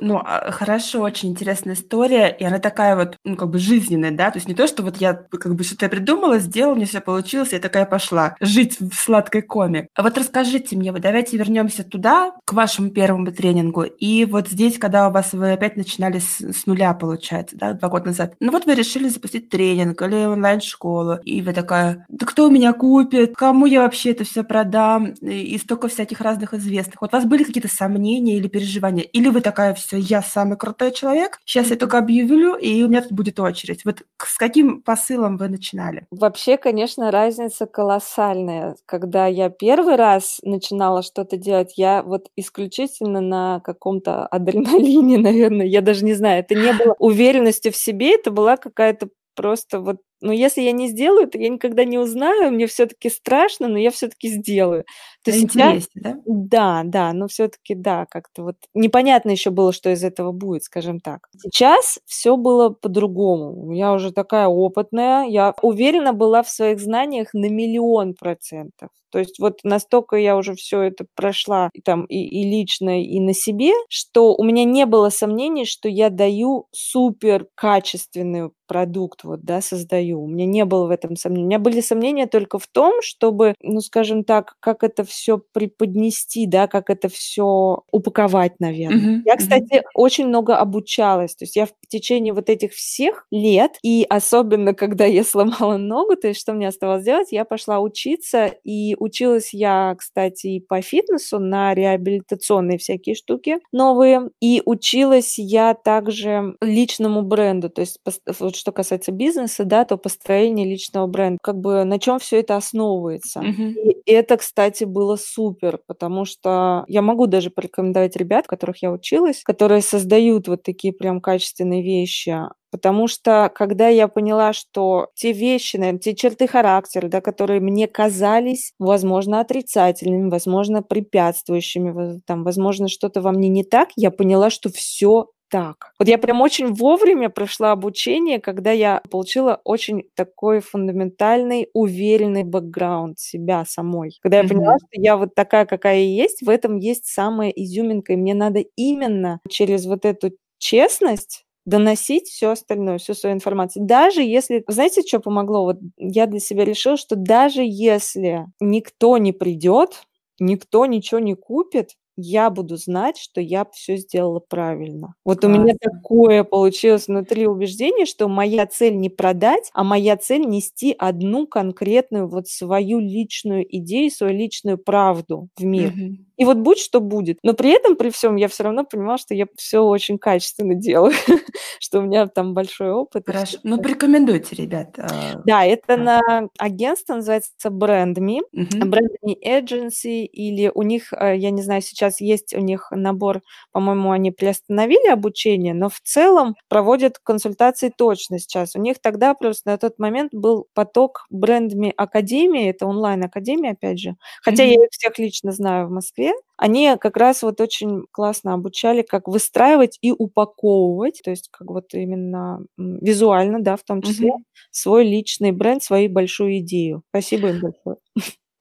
Ну, 0.00 0.20
а, 0.22 0.50
хорошо, 0.50 1.00
очень 1.00 1.30
интересная 1.30 1.74
история, 1.74 2.28
и 2.28 2.44
она 2.44 2.58
такая 2.58 2.96
вот, 2.96 3.16
ну, 3.24 3.36
как 3.36 3.50
бы 3.50 3.58
жизненная, 3.58 4.10
да, 4.10 4.30
то 4.30 4.38
есть 4.38 4.48
не 4.48 4.54
то, 4.54 4.66
что 4.66 4.82
вот 4.82 4.96
я 4.98 5.14
как 5.14 5.54
бы 5.54 5.64
что-то 5.64 5.88
придумала, 5.88 6.38
сделала, 6.38 6.74
мне 6.74 6.86
все 6.86 7.00
получилось, 7.00 7.52
я 7.52 7.58
такая 7.58 7.86
пошла 7.86 8.36
жить 8.40 8.78
в 8.80 8.94
сладкой 8.94 9.42
коме. 9.42 9.88
А 9.94 10.02
вот 10.02 10.16
расскажите 10.18 10.76
мне, 10.76 10.92
вот 10.92 11.00
давайте 11.00 11.36
вернемся 11.36 11.84
туда, 11.84 12.32
к 12.44 12.52
вашему 12.52 12.90
первому 12.90 13.32
тренингу, 13.32 13.82
и 13.82 14.24
вот 14.24 14.48
здесь, 14.48 14.78
когда 14.78 15.08
у 15.08 15.12
вас 15.12 15.32
вы 15.32 15.52
опять 15.52 15.76
начинали 15.76 16.18
с, 16.18 16.40
с 16.40 16.66
нуля, 16.66 16.94
получается, 16.94 17.56
да, 17.56 17.72
два 17.72 17.88
года 17.88 18.06
назад. 18.06 18.34
Ну 18.40 18.52
вот 18.52 18.66
вы 18.66 18.74
решили 18.74 19.08
запустить 19.08 19.48
тренинг 19.48 20.00
или 20.02 20.26
онлайн-школу, 20.26 21.18
и 21.24 21.42
вы 21.42 21.52
такая, 21.52 22.04
да 22.08 22.26
кто 22.26 22.48
меня 22.48 22.72
купит, 22.72 23.34
кому 23.36 23.66
я 23.66 23.82
вообще 23.82 24.10
это 24.10 24.24
все 24.24 24.44
продам, 24.44 25.14
и, 25.20 25.54
и 25.54 25.58
столько 25.58 25.88
всяких 25.88 26.20
разных 26.20 26.54
известных. 26.54 27.00
Вот 27.00 27.12
у 27.12 27.16
вас 27.16 27.24
были 27.24 27.43
какие-то 27.44 27.68
сомнения 27.68 28.36
или 28.36 28.48
переживания, 28.48 29.04
или 29.04 29.28
вы 29.28 29.40
такая 29.40 29.74
все, 29.74 29.96
я 29.96 30.22
самый 30.22 30.56
крутой 30.56 30.92
человек, 30.92 31.38
сейчас 31.44 31.70
я 31.70 31.76
только 31.76 31.98
объявлю, 31.98 32.56
и 32.56 32.82
у 32.82 32.88
меня 32.88 33.02
тут 33.02 33.12
будет 33.12 33.38
очередь. 33.40 33.84
Вот 33.84 34.02
с 34.18 34.36
каким 34.36 34.82
посылом 34.82 35.36
вы 35.36 35.48
начинали? 35.48 36.06
Вообще, 36.10 36.56
конечно, 36.56 37.10
разница 37.10 37.66
колоссальная. 37.66 38.76
Когда 38.86 39.26
я 39.26 39.50
первый 39.50 39.96
раз 39.96 40.38
начинала 40.42 41.02
что-то 41.02 41.36
делать, 41.36 41.74
я 41.76 42.02
вот 42.02 42.28
исключительно 42.36 43.20
на 43.20 43.60
каком-то 43.60 44.26
адреналине, 44.26 45.18
наверное, 45.18 45.66
я 45.66 45.80
даже 45.80 46.04
не 46.04 46.14
знаю, 46.14 46.40
это 46.40 46.54
не 46.54 46.72
было 46.72 46.94
уверенности 46.98 47.70
в 47.70 47.76
себе, 47.76 48.14
это 48.14 48.30
была 48.30 48.56
какая-то 48.56 49.08
просто 49.34 49.80
вот 49.80 49.98
но 50.24 50.32
если 50.32 50.62
я 50.62 50.72
не 50.72 50.88
сделаю, 50.88 51.28
то 51.28 51.38
я 51.38 51.50
никогда 51.50 51.84
не 51.84 51.98
узнаю, 51.98 52.50
мне 52.50 52.66
все-таки 52.66 53.10
страшно, 53.10 53.68
но 53.68 53.78
я 53.78 53.90
все-таки 53.90 54.28
сделаю. 54.28 54.84
То 55.22 55.30
есть 55.30 55.44
Интерес, 55.44 55.88
да? 55.94 56.16
Да, 56.26 56.82
да, 56.84 57.12
но 57.12 57.28
все-таки 57.28 57.74
да, 57.74 58.06
как-то 58.06 58.42
вот 58.42 58.56
непонятно 58.72 59.30
еще 59.30 59.50
было, 59.50 59.72
что 59.72 59.90
из 59.90 60.02
этого 60.02 60.32
будет, 60.32 60.64
скажем 60.64 61.00
так. 61.00 61.28
Сейчас 61.42 61.98
все 62.06 62.36
было 62.36 62.70
по-другому. 62.70 63.72
Я 63.72 63.92
уже 63.92 64.12
такая 64.12 64.48
опытная, 64.48 65.26
я 65.26 65.54
уверена 65.62 66.12
была 66.14 66.42
в 66.42 66.48
своих 66.48 66.80
знаниях 66.80 67.34
на 67.34 67.50
миллион 67.50 68.14
процентов. 68.14 68.88
То 69.14 69.20
есть 69.20 69.38
вот 69.38 69.60
настолько 69.62 70.16
я 70.16 70.36
уже 70.36 70.56
все 70.56 70.82
это 70.82 71.06
прошла 71.14 71.70
и 71.72 71.80
там 71.80 72.04
и, 72.06 72.16
и 72.16 72.50
лично, 72.50 73.00
и 73.00 73.20
на 73.20 73.32
себе, 73.32 73.70
что 73.88 74.34
у 74.34 74.42
меня 74.42 74.64
не 74.64 74.86
было 74.86 75.08
сомнений, 75.08 75.66
что 75.66 75.88
я 75.88 76.10
даю 76.10 76.66
супер 76.72 77.46
качественный 77.54 78.50
продукт, 78.66 79.22
вот, 79.22 79.42
да, 79.42 79.60
создаю. 79.60 80.13
У 80.22 80.26
меня 80.26 80.46
не 80.46 80.64
было 80.64 80.86
в 80.86 80.90
этом 80.90 81.16
сомнений. 81.16 81.44
У 81.44 81.46
меня 81.46 81.58
были 81.58 81.80
сомнения 81.80 82.26
только 82.26 82.58
в 82.58 82.66
том, 82.66 83.02
чтобы, 83.02 83.54
ну, 83.62 83.80
скажем 83.80 84.24
так, 84.24 84.56
как 84.60 84.82
это 84.82 85.04
все 85.04 85.38
преподнести, 85.52 86.46
да, 86.46 86.66
как 86.66 86.90
это 86.90 87.08
все 87.08 87.82
упаковать, 87.92 88.58
наверное. 88.60 89.18
Uh-huh, 89.18 89.22
я, 89.26 89.36
кстати, 89.36 89.76
uh-huh. 89.76 89.82
очень 89.94 90.26
много 90.26 90.56
обучалась. 90.56 91.36
То 91.36 91.44
есть 91.44 91.56
я 91.56 91.66
в 91.66 91.72
течение 91.88 92.32
вот 92.32 92.48
этих 92.50 92.72
всех 92.72 93.26
лет, 93.30 93.72
и 93.82 94.06
особенно 94.08 94.74
когда 94.74 95.04
я 95.04 95.24
сломала 95.24 95.76
ногу, 95.76 96.16
то 96.16 96.28
есть 96.28 96.40
что 96.40 96.52
мне 96.52 96.68
оставалось 96.68 97.04
делать, 97.04 97.32
я 97.32 97.44
пошла 97.44 97.80
учиться 97.80 98.46
и 98.64 98.94
Училась 99.04 99.52
я, 99.52 99.94
кстати, 99.98 100.46
и 100.46 100.60
по 100.60 100.80
фитнесу 100.80 101.38
на 101.38 101.74
реабилитационные 101.74 102.78
всякие 102.78 103.14
штуки 103.14 103.58
новые. 103.70 104.30
И 104.40 104.62
училась 104.64 105.38
я 105.38 105.74
также 105.74 106.56
личному 106.62 107.20
бренду. 107.22 107.68
То 107.68 107.82
есть 107.82 108.00
вот 108.38 108.56
что 108.56 108.72
касается 108.72 109.12
бизнеса, 109.12 109.64
да, 109.64 109.84
то 109.84 109.98
построение 110.04 110.66
личного 110.66 111.06
бренда. 111.06 111.38
Как 111.42 111.58
бы 111.58 111.84
на 111.84 111.98
чем 111.98 112.18
все 112.18 112.40
это 112.40 112.56
основывается. 112.56 113.40
Mm-hmm. 113.40 113.72
И 114.04 114.12
это, 114.12 114.36
кстати, 114.36 114.84
было 114.84 115.16
супер, 115.16 115.80
потому 115.86 116.26
что 116.26 116.84
я 116.88 117.00
могу 117.00 117.26
даже 117.26 117.48
порекомендовать 117.48 118.16
ребят, 118.16 118.46
которых 118.46 118.82
я 118.82 118.92
училась, 118.92 119.42
которые 119.42 119.80
создают 119.80 120.46
вот 120.46 120.62
такие 120.62 120.92
прям 120.92 121.22
качественные 121.22 121.82
вещи. 121.82 122.36
Потому 122.70 123.06
что 123.06 123.50
когда 123.54 123.88
я 123.88 124.08
поняла, 124.08 124.52
что 124.52 125.06
те 125.14 125.32
вещи, 125.32 125.76
наверное, 125.76 126.00
те 126.00 126.14
черты 126.14 126.46
характера, 126.46 127.08
да, 127.08 127.22
которые 127.22 127.60
мне 127.60 127.86
казались, 127.86 128.72
возможно, 128.78 129.40
отрицательными, 129.40 130.28
возможно, 130.28 130.82
препятствующими, 130.82 132.20
там, 132.26 132.44
возможно, 132.44 132.88
что-то 132.88 133.22
во 133.22 133.32
мне 133.32 133.48
не 133.48 133.64
так, 133.64 133.88
я 133.96 134.10
поняла, 134.10 134.50
что 134.50 134.70
все 134.70 135.28
так. 135.54 135.92
Вот 136.00 136.08
я 136.08 136.18
прям 136.18 136.40
очень 136.40 136.74
вовремя 136.74 137.28
прошла 137.28 137.70
обучение, 137.70 138.40
когда 138.40 138.72
я 138.72 139.00
получила 139.08 139.60
очень 139.62 140.02
такой 140.16 140.58
фундаментальный, 140.58 141.68
уверенный 141.74 142.42
бэкграунд 142.42 143.20
себя 143.20 143.64
самой. 143.64 144.18
Когда 144.20 144.38
я 144.38 144.48
поняла, 144.48 144.78
что 144.78 144.88
я 145.00 145.16
вот 145.16 145.36
такая, 145.36 145.64
какая 145.64 145.98
я 145.98 146.22
есть, 146.24 146.42
в 146.42 146.48
этом 146.48 146.78
есть 146.78 147.06
самая 147.06 147.50
изюминка, 147.50 148.14
и 148.14 148.16
мне 148.16 148.34
надо 148.34 148.64
именно 148.74 149.38
через 149.48 149.86
вот 149.86 150.04
эту 150.04 150.32
честность 150.58 151.44
доносить 151.64 152.26
все 152.26 152.50
остальное, 152.50 152.98
всю 152.98 153.14
свою 153.14 153.36
информацию. 153.36 153.86
Даже 153.86 154.22
если, 154.22 154.64
знаете, 154.66 155.02
что 155.02 155.20
помогло? 155.20 155.62
Вот 155.66 155.78
я 155.98 156.26
для 156.26 156.40
себя 156.40 156.64
решила, 156.64 156.96
что 156.96 157.14
даже 157.14 157.62
если 157.62 158.46
никто 158.58 159.18
не 159.18 159.30
придет, 159.30 160.02
никто 160.40 160.84
ничего 160.86 161.20
не 161.20 161.36
купит, 161.36 161.90
я 162.16 162.50
буду 162.50 162.76
знать, 162.76 163.16
что 163.18 163.40
я 163.40 163.64
все 163.72 163.96
сделала 163.96 164.40
правильно. 164.40 165.14
Вот 165.24 165.40
Классно. 165.40 165.60
у 165.60 165.62
меня 165.62 165.74
такое 165.80 166.44
получилось 166.44 167.08
внутри 167.08 167.46
убеждение, 167.46 168.06
что 168.06 168.28
моя 168.28 168.66
цель 168.66 168.96
не 168.96 169.10
продать, 169.10 169.70
а 169.74 169.84
моя 169.84 170.16
цель 170.16 170.42
нести 170.46 170.94
одну 170.98 171.46
конкретную 171.46 172.28
вот 172.28 172.48
свою 172.48 173.00
личную 173.00 173.64
идею, 173.78 174.10
свою 174.10 174.36
личную 174.36 174.78
правду 174.78 175.48
в 175.56 175.64
мир. 175.64 175.90
Угу. 175.90 176.23
И 176.36 176.44
вот 176.44 176.58
будь 176.58 176.78
что 176.78 177.00
будет. 177.00 177.38
Но 177.42 177.54
при 177.54 177.70
этом, 177.70 177.96
при 177.96 178.10
всем, 178.10 178.36
я 178.36 178.48
все 178.48 178.64
равно 178.64 178.84
понимала, 178.84 179.18
что 179.18 179.34
я 179.34 179.46
все 179.56 179.80
очень 179.80 180.18
качественно 180.18 180.74
делаю, 180.74 181.12
что 181.80 182.00
у 182.00 182.02
меня 182.02 182.26
там 182.26 182.54
большой 182.54 182.90
опыт. 182.90 183.24
Хорошо. 183.26 183.58
Ну, 183.62 183.80
порекомендуйте, 183.80 184.56
ребят. 184.56 184.98
А, 184.98 185.40
да, 185.44 185.64
это 185.64 185.96
на 185.96 186.20
агентство 186.58 187.14
называется 187.14 187.68
BrandMe, 187.68 188.40
BrandMe 188.52 189.36
Agency, 189.44 190.24
или 190.24 190.70
у 190.74 190.82
них, 190.82 191.12
э, 191.12 191.36
я 191.36 191.50
не 191.50 191.62
знаю, 191.62 191.82
сейчас 191.82 192.20
есть 192.20 192.54
у 192.54 192.60
них 192.60 192.88
набор, 192.90 193.42
по-моему, 193.72 194.10
они 194.10 194.30
приостановили 194.30 195.08
обучение, 195.08 195.74
но 195.74 195.88
в 195.88 196.00
целом 196.00 196.56
проводят 196.68 197.18
консультации 197.18 197.92
точно 197.96 198.38
сейчас. 198.38 198.74
У 198.74 198.80
них 198.80 199.00
тогда 199.00 199.34
просто 199.34 199.70
на 199.70 199.78
тот 199.78 199.98
момент 199.98 200.32
был 200.34 200.66
поток 200.74 201.26
BrandMe 201.32 201.92
Академии, 201.96 202.70
это 202.70 202.86
онлайн-академия, 202.86 203.72
опять 203.72 204.00
же, 204.00 204.16
хотя 204.42 204.64
я 204.64 204.74
их 204.74 204.88
всех 204.90 205.18
лично 205.18 205.52
знаю 205.52 205.86
в 205.86 205.90
Москве, 205.90 206.23
Москве, 206.24 206.42
они 206.56 206.96
как 207.00 207.16
раз 207.16 207.42
вот 207.42 207.60
очень 207.60 208.04
классно 208.10 208.54
обучали, 208.54 209.02
как 209.02 209.28
выстраивать 209.28 209.98
и 210.00 210.12
упаковывать, 210.12 211.20
то 211.24 211.30
есть 211.30 211.48
как 211.50 211.68
вот 211.68 211.92
именно 211.94 212.60
визуально, 212.76 213.60
да, 213.60 213.76
в 213.76 213.82
том 213.82 214.02
числе, 214.02 214.30
угу. 214.32 214.44
свой 214.70 215.04
личный 215.04 215.52
бренд, 215.52 215.82
свою 215.82 216.10
большую 216.10 216.58
идею. 216.58 217.02
Спасибо 217.10 217.48
им 217.48 217.60
большое. 217.60 217.96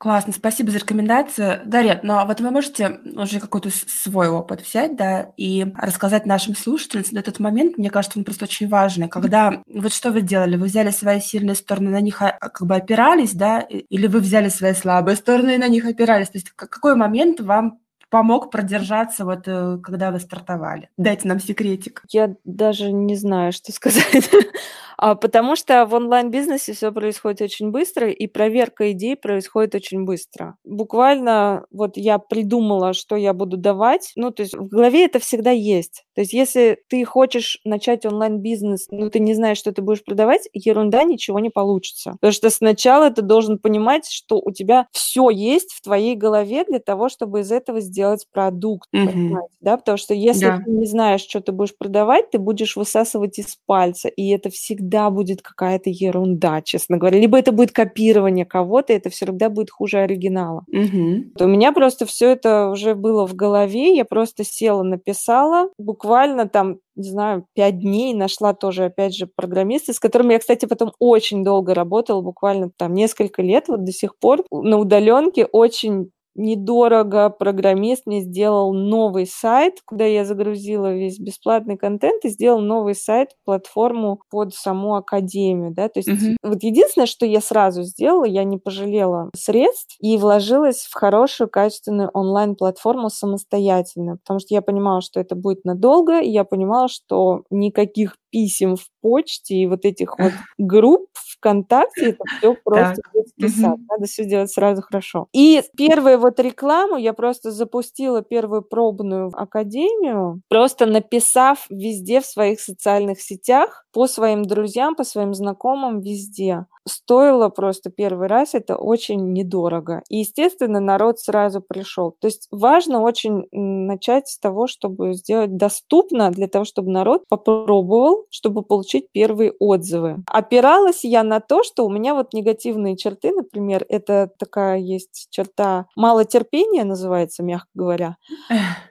Классно, 0.03 0.33
спасибо 0.33 0.69
за 0.69 0.79
рекомендацию. 0.79 1.61
Дарья, 1.63 1.97
но 2.03 2.15
ну, 2.15 2.19
а 2.19 2.25
вот 2.25 2.41
вы 2.41 2.51
можете 2.51 2.99
уже 3.15 3.39
какой-то 3.39 3.69
свой 3.69 4.27
опыт 4.27 4.59
взять, 4.59 4.97
да, 4.97 5.31
и 5.37 5.65
рассказать 5.77 6.25
нашим 6.25 6.57
слушателям 6.57 7.05
на 7.11 7.19
этот 7.19 7.39
момент, 7.39 7.77
мне 7.77 7.89
кажется, 7.89 8.19
он 8.19 8.25
просто 8.25 8.43
очень 8.43 8.67
важный, 8.67 9.07
когда, 9.07 9.63
вот 9.65 9.93
что 9.93 10.11
вы 10.11 10.19
делали, 10.19 10.57
вы 10.57 10.65
взяли 10.65 10.89
свои 10.89 11.21
сильные 11.21 11.55
стороны, 11.55 11.89
на 11.89 12.01
них 12.01 12.21
а, 12.21 12.31
как 12.37 12.67
бы 12.67 12.75
опирались, 12.75 13.31
да, 13.31 13.61
или 13.61 14.07
вы 14.07 14.19
взяли 14.19 14.49
свои 14.49 14.73
слабые 14.73 15.15
стороны 15.15 15.55
и 15.55 15.57
на 15.57 15.69
них 15.69 15.85
опирались, 15.85 16.27
то 16.27 16.37
есть 16.37 16.49
какой 16.53 16.97
момент 16.97 17.39
вам 17.39 17.79
помог 18.09 18.51
продержаться, 18.51 19.23
вот 19.23 19.47
э, 19.47 19.79
когда 19.81 20.11
вы 20.11 20.19
стартовали? 20.19 20.89
Дайте 20.97 21.29
нам 21.29 21.39
секретик. 21.39 22.03
Я 22.09 22.35
даже 22.43 22.91
не 22.91 23.15
знаю, 23.15 23.53
что 23.53 23.71
сказать. 23.71 24.29
А, 24.97 25.15
потому 25.15 25.55
что 25.55 25.85
в 25.85 25.93
онлайн-бизнесе 25.93 26.73
все 26.73 26.91
происходит 26.91 27.41
очень 27.41 27.71
быстро, 27.71 28.09
и 28.09 28.27
проверка 28.27 28.91
идей 28.91 29.15
происходит 29.15 29.75
очень 29.75 30.05
быстро. 30.05 30.55
Буквально 30.63 31.65
вот 31.71 31.97
я 31.97 32.19
придумала, 32.19 32.93
что 32.93 33.15
я 33.15 33.33
буду 33.33 33.57
давать. 33.57 34.11
Ну, 34.15 34.31
то 34.31 34.43
есть 34.43 34.55
в 34.55 34.67
голове 34.67 35.05
это 35.05 35.19
всегда 35.19 35.51
есть. 35.51 36.03
То 36.15 36.21
есть 36.21 36.33
если 36.33 36.79
ты 36.89 37.03
хочешь 37.05 37.59
начать 37.65 38.05
онлайн-бизнес, 38.05 38.87
но 38.91 39.09
ты 39.09 39.19
не 39.19 39.33
знаешь, 39.33 39.57
что 39.57 39.71
ты 39.71 39.81
будешь 39.81 40.03
продавать, 40.03 40.47
ерунда, 40.53 41.03
ничего 41.03 41.39
не 41.39 41.49
получится. 41.49 42.11
Потому 42.13 42.33
что 42.33 42.49
сначала 42.49 43.09
ты 43.09 43.21
должен 43.21 43.59
понимать, 43.59 44.09
что 44.09 44.39
у 44.39 44.51
тебя 44.51 44.87
все 44.91 45.29
есть 45.29 45.71
в 45.71 45.81
твоей 45.81 46.15
голове 46.15 46.65
для 46.65 46.79
того, 46.79 47.09
чтобы 47.09 47.41
из 47.41 47.51
этого 47.51 47.81
сделать 47.81 48.27
продукт. 48.31 48.87
Mm-hmm. 48.93 49.35
Да? 49.61 49.77
Потому 49.77 49.97
что 49.97 50.13
если 50.13 50.47
yeah. 50.47 50.63
ты 50.63 50.71
не 50.71 50.85
знаешь, 50.85 51.21
что 51.21 51.41
ты 51.41 51.51
будешь 51.51 51.75
продавать, 51.75 52.31
ты 52.31 52.37
будешь 52.37 52.75
высасывать 52.75 53.39
из 53.39 53.57
пальца, 53.65 54.07
и 54.07 54.29
это 54.29 54.49
всегда 54.49 54.82
всегда 54.83 55.09
будет 55.09 55.41
какая-то 55.41 55.89
ерунда, 55.89 56.61
честно 56.61 56.97
говоря. 56.97 57.19
Либо 57.19 57.37
это 57.37 57.51
будет 57.51 57.71
копирование 57.71 58.45
кого-то, 58.45 58.93
это 58.93 59.09
всегда 59.09 59.49
будет 59.49 59.69
хуже 59.71 59.99
оригинала. 59.99 60.65
Угу. 60.67 61.45
У 61.45 61.47
меня 61.47 61.71
просто 61.71 62.05
все 62.05 62.31
это 62.31 62.69
уже 62.69 62.95
было 62.95 63.27
в 63.27 63.35
голове, 63.35 63.95
я 63.95 64.05
просто 64.05 64.43
села, 64.43 64.83
написала, 64.83 65.69
буквально 65.77 66.47
там 66.47 66.79
не 66.95 67.09
знаю, 67.09 67.47
пять 67.55 67.79
дней 67.79 68.13
нашла 68.13 68.53
тоже, 68.53 68.85
опять 68.85 69.15
же, 69.15 69.27
программиста, 69.35 69.93
с 69.93 69.99
которыми 69.99 70.33
я, 70.33 70.39
кстати, 70.39 70.67
потом 70.67 70.91
очень 70.99 71.43
долго 71.43 71.73
работала, 71.73 72.21
буквально 72.21 72.69
там 72.77 72.93
несколько 72.93 73.41
лет, 73.41 73.67
вот 73.67 73.83
до 73.83 73.91
сих 73.91 74.15
пор 74.19 74.43
на 74.51 74.77
удаленке 74.77 75.45
очень 75.45 76.11
недорого 76.35 77.29
программист 77.29 78.05
мне 78.05 78.21
сделал 78.21 78.73
новый 78.73 79.25
сайт, 79.25 79.75
куда 79.85 80.05
я 80.05 80.25
загрузила 80.25 80.93
весь 80.93 81.19
бесплатный 81.19 81.77
контент 81.77 82.25
и 82.25 82.29
сделал 82.29 82.59
новый 82.59 82.95
сайт, 82.95 83.29
платформу 83.45 84.19
под 84.29 84.53
саму 84.53 84.95
академию, 84.95 85.71
да, 85.71 85.89
то 85.89 85.99
есть 85.99 86.09
uh-huh. 86.09 86.35
вот 86.43 86.63
единственное, 86.63 87.05
что 87.05 87.25
я 87.25 87.41
сразу 87.41 87.83
сделала, 87.83 88.25
я 88.25 88.43
не 88.43 88.57
пожалела 88.57 89.29
средств 89.35 89.95
и 89.99 90.17
вложилась 90.17 90.81
в 90.81 90.93
хорошую, 90.93 91.49
качественную 91.49 92.09
онлайн-платформу 92.13 93.09
самостоятельно, 93.09 94.17
потому 94.17 94.39
что 94.39 94.53
я 94.53 94.61
понимала, 94.61 95.01
что 95.01 95.19
это 95.19 95.35
будет 95.35 95.65
надолго, 95.65 96.19
и 96.19 96.29
я 96.29 96.43
понимала, 96.43 96.87
что 96.87 97.43
никаких 97.49 98.15
писем 98.33 98.75
в 98.75 98.85
почте 99.01 99.55
и 99.55 99.67
вот 99.67 99.85
этих 99.85 100.17
вот 100.17 100.33
групп 100.57 101.07
ВКонтакте, 101.37 102.09
это 102.11 102.23
все 102.37 102.55
просто 102.63 103.01
детский 103.13 103.61
сад. 103.61 103.77
Надо 103.89 104.05
все 104.05 104.25
делать 104.25 104.51
сразу 104.51 104.81
хорошо. 104.81 105.27
И 105.33 105.61
первую 105.77 106.17
вот 106.17 106.39
рекламу 106.39 106.97
я 106.97 107.13
просто 107.13 107.51
запустила 107.51 108.23
первую 108.23 108.63
пробную 108.63 109.29
академию, 109.33 110.41
просто 110.49 110.87
написав 110.87 111.67
везде 111.69 112.21
в 112.21 112.25
своих 112.25 112.59
социальных 112.59 113.21
сетях, 113.21 113.82
по 113.93 114.07
своим 114.07 114.43
друзьям, 114.43 114.95
по 114.95 115.03
своим 115.03 115.33
знакомым 115.33 116.01
везде. 116.01 116.65
Стоило 116.85 117.47
просто 117.47 117.89
первый 117.89 118.27
раз, 118.27 118.53
это 118.53 118.75
очень 118.75 119.31
недорого. 119.31 120.01
И, 120.09 120.17
естественно, 120.17 120.81
народ 120.81 121.19
сразу 121.19 121.61
пришел. 121.61 122.13
То 122.19 122.27
есть 122.27 122.47
важно 122.51 123.01
очень 123.01 123.45
начать 123.51 124.27
с 124.27 124.37
того, 124.37 124.67
чтобы 124.67 125.13
сделать 125.13 125.55
доступно 125.55 126.29
для 126.31 126.47
того, 126.47 126.65
чтобы 126.65 126.91
народ 126.91 127.23
попробовал, 127.29 128.25
чтобы 128.29 128.63
получить 128.63 129.07
первые 129.13 129.53
отзывы. 129.59 130.23
Опиралась 130.27 131.05
я 131.05 131.23
на 131.23 131.39
то, 131.39 131.63
что 131.63 131.85
у 131.85 131.89
меня 131.89 132.15
вот 132.15 132.33
негативные 132.33 132.97
черты, 132.97 133.31
например, 133.31 133.85
это 133.87 134.29
такая 134.37 134.79
есть 134.79 135.27
черта 135.29 135.85
малотерпения, 135.95 136.83
называется, 136.83 137.43
мягко 137.43 137.69
говоря. 137.75 138.17